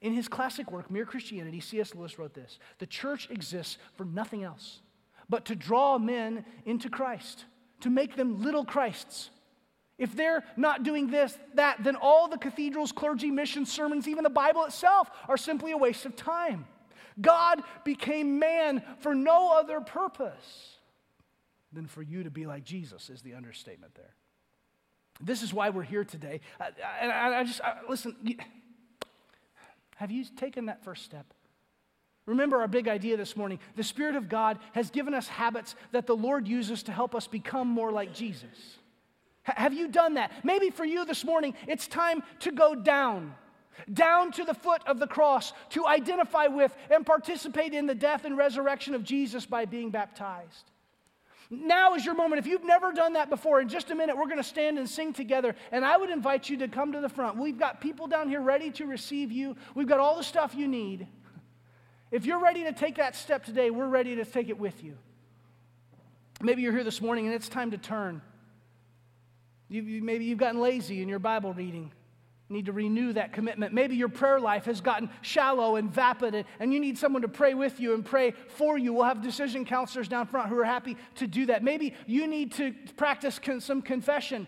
In 0.00 0.12
his 0.12 0.28
classic 0.28 0.70
work, 0.70 0.90
Mere 0.90 1.04
Christianity, 1.04 1.58
C.S. 1.60 1.94
Lewis 1.94 2.18
wrote 2.18 2.34
this 2.34 2.58
The 2.78 2.86
church 2.86 3.28
exists 3.30 3.78
for 3.96 4.04
nothing 4.04 4.44
else 4.44 4.80
but 5.28 5.44
to 5.46 5.54
draw 5.54 5.98
men 5.98 6.44
into 6.64 6.88
Christ, 6.88 7.44
to 7.80 7.90
make 7.90 8.16
them 8.16 8.42
little 8.42 8.64
Christs. 8.64 9.30
If 9.98 10.14
they're 10.14 10.44
not 10.56 10.84
doing 10.84 11.10
this, 11.10 11.36
that, 11.54 11.82
then 11.82 11.96
all 11.96 12.28
the 12.28 12.38
cathedrals, 12.38 12.92
clergy, 12.92 13.30
missions, 13.30 13.70
sermons, 13.70 14.06
even 14.06 14.22
the 14.22 14.30
Bible 14.30 14.64
itself 14.64 15.10
are 15.26 15.36
simply 15.36 15.72
a 15.72 15.76
waste 15.76 16.06
of 16.06 16.14
time. 16.14 16.66
God 17.20 17.62
became 17.84 18.38
man 18.38 18.82
for 19.00 19.14
no 19.14 19.58
other 19.58 19.80
purpose 19.80 20.76
than 21.72 21.86
for 21.86 22.00
you 22.00 22.22
to 22.22 22.30
be 22.30 22.46
like 22.46 22.64
Jesus, 22.64 23.10
is 23.10 23.22
the 23.22 23.34
understatement 23.34 23.94
there. 23.94 24.14
This 25.20 25.42
is 25.42 25.52
why 25.52 25.70
we're 25.70 25.82
here 25.82 26.04
today. 26.04 26.40
And 27.00 27.10
I, 27.10 27.40
I, 27.40 27.44
just, 27.44 27.60
I, 27.60 27.78
listen, 27.88 28.14
have 29.96 30.12
you 30.12 30.24
taken 30.36 30.66
that 30.66 30.84
first 30.84 31.04
step? 31.04 31.34
Remember 32.24 32.60
our 32.60 32.68
big 32.68 32.86
idea 32.86 33.16
this 33.16 33.36
morning. 33.36 33.58
The 33.74 33.82
Spirit 33.82 34.14
of 34.14 34.28
God 34.28 34.58
has 34.72 34.90
given 34.90 35.12
us 35.12 35.26
habits 35.26 35.74
that 35.90 36.06
the 36.06 36.14
Lord 36.14 36.46
uses 36.46 36.84
to 36.84 36.92
help 36.92 37.16
us 37.16 37.26
become 37.26 37.66
more 37.66 37.90
like 37.90 38.14
Jesus. 38.14 38.78
Have 39.56 39.72
you 39.72 39.88
done 39.88 40.14
that? 40.14 40.32
Maybe 40.44 40.70
for 40.70 40.84
you 40.84 41.04
this 41.04 41.24
morning, 41.24 41.54
it's 41.66 41.86
time 41.86 42.22
to 42.40 42.52
go 42.52 42.74
down, 42.74 43.34
down 43.92 44.32
to 44.32 44.44
the 44.44 44.54
foot 44.54 44.82
of 44.86 44.98
the 44.98 45.06
cross, 45.06 45.52
to 45.70 45.86
identify 45.86 46.46
with 46.46 46.76
and 46.90 47.04
participate 47.04 47.72
in 47.72 47.86
the 47.86 47.94
death 47.94 48.24
and 48.24 48.36
resurrection 48.36 48.94
of 48.94 49.02
Jesus 49.02 49.46
by 49.46 49.64
being 49.64 49.90
baptized. 49.90 50.70
Now 51.50 51.94
is 51.94 52.04
your 52.04 52.14
moment. 52.14 52.40
If 52.40 52.46
you've 52.46 52.64
never 52.64 52.92
done 52.92 53.14
that 53.14 53.30
before, 53.30 53.60
in 53.60 53.68
just 53.68 53.90
a 53.90 53.94
minute, 53.94 54.16
we're 54.16 54.26
going 54.26 54.36
to 54.36 54.44
stand 54.44 54.78
and 54.78 54.88
sing 54.88 55.14
together. 55.14 55.54
And 55.72 55.82
I 55.82 55.96
would 55.96 56.10
invite 56.10 56.50
you 56.50 56.58
to 56.58 56.68
come 56.68 56.92
to 56.92 57.00
the 57.00 57.08
front. 57.08 57.38
We've 57.38 57.58
got 57.58 57.80
people 57.80 58.06
down 58.06 58.28
here 58.28 58.42
ready 58.42 58.70
to 58.72 58.86
receive 58.86 59.32
you, 59.32 59.56
we've 59.74 59.88
got 59.88 60.00
all 60.00 60.16
the 60.16 60.24
stuff 60.24 60.54
you 60.54 60.68
need. 60.68 61.06
If 62.10 62.24
you're 62.24 62.40
ready 62.40 62.64
to 62.64 62.72
take 62.72 62.96
that 62.96 63.14
step 63.14 63.44
today, 63.44 63.70
we're 63.70 63.86
ready 63.86 64.16
to 64.16 64.24
take 64.24 64.48
it 64.48 64.58
with 64.58 64.82
you. 64.82 64.96
Maybe 66.40 66.62
you're 66.62 66.72
here 66.72 66.84
this 66.84 67.02
morning 67.02 67.26
and 67.26 67.34
it's 67.34 67.48
time 67.48 67.70
to 67.72 67.78
turn. 67.78 68.22
You, 69.68 69.82
you, 69.82 70.02
maybe 70.02 70.24
you've 70.24 70.38
gotten 70.38 70.60
lazy 70.60 71.02
in 71.02 71.08
your 71.08 71.18
Bible 71.18 71.52
reading 71.52 71.92
need 72.50 72.66
to 72.66 72.72
renew 72.72 73.12
that 73.12 73.32
commitment. 73.32 73.74
Maybe 73.74 73.96
your 73.96 74.08
prayer 74.08 74.40
life 74.40 74.64
has 74.64 74.80
gotten 74.80 75.10
shallow 75.20 75.76
and 75.76 75.92
vapid, 75.92 76.46
and 76.58 76.72
you 76.72 76.80
need 76.80 76.96
someone 76.96 77.22
to 77.22 77.28
pray 77.28 77.54
with 77.54 77.78
you 77.78 77.94
and 77.94 78.04
pray 78.04 78.32
for 78.48 78.78
you. 78.78 78.92
We'll 78.92 79.04
have 79.04 79.22
decision 79.22 79.64
counselors 79.64 80.08
down 80.08 80.26
front 80.26 80.48
who 80.48 80.58
are 80.58 80.64
happy 80.64 80.96
to 81.16 81.26
do 81.26 81.46
that. 81.46 81.62
Maybe 81.62 81.94
you 82.06 82.26
need 82.26 82.52
to 82.52 82.74
practice 82.96 83.38
con- 83.38 83.60
some 83.60 83.82
confession. 83.82 84.46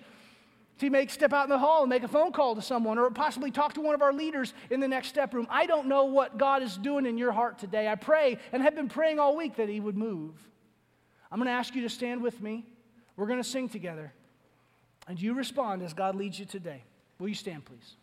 To 0.79 0.89
make 0.89 1.11
step 1.11 1.35
out 1.35 1.45
in 1.45 1.51
the 1.51 1.59
hall 1.59 1.83
and 1.83 1.91
make 1.91 2.05
a 2.05 2.09
phone 2.09 2.33
call 2.33 2.55
to 2.55 2.62
someone, 2.62 2.97
or 2.97 3.11
possibly 3.11 3.51
talk 3.51 3.75
to 3.75 3.83
one 3.83 3.95
of 3.95 4.01
our 4.01 4.14
leaders 4.14 4.55
in 4.71 4.81
the 4.81 4.89
next 4.89 5.09
step 5.09 5.35
room. 5.35 5.47
I 5.51 5.66
don't 5.66 5.89
know 5.89 6.05
what 6.05 6.39
God 6.39 6.62
is 6.62 6.79
doing 6.79 7.05
in 7.05 7.18
your 7.18 7.33
heart 7.33 7.59
today. 7.59 7.87
I 7.87 7.97
pray 7.97 8.39
and 8.51 8.62
have 8.62 8.75
been 8.75 8.89
praying 8.89 9.18
all 9.18 9.37
week 9.37 9.57
that 9.57 9.68
He 9.68 9.79
would 9.79 9.99
move. 9.99 10.33
I'm 11.31 11.39
going 11.39 11.49
to 11.49 11.53
ask 11.53 11.75
you 11.75 11.83
to 11.83 11.91
stand 11.91 12.23
with 12.23 12.41
me. 12.41 12.64
We're 13.14 13.27
going 13.27 13.43
to 13.43 13.49
sing 13.49 13.68
together. 13.68 14.14
And 15.11 15.20
you 15.20 15.34
respond 15.34 15.82
as 15.82 15.92
God 15.92 16.14
leads 16.14 16.38
you 16.38 16.44
today. 16.46 16.84
Will 17.18 17.28
you 17.28 17.34
stand, 17.34 17.64
please? 17.64 17.96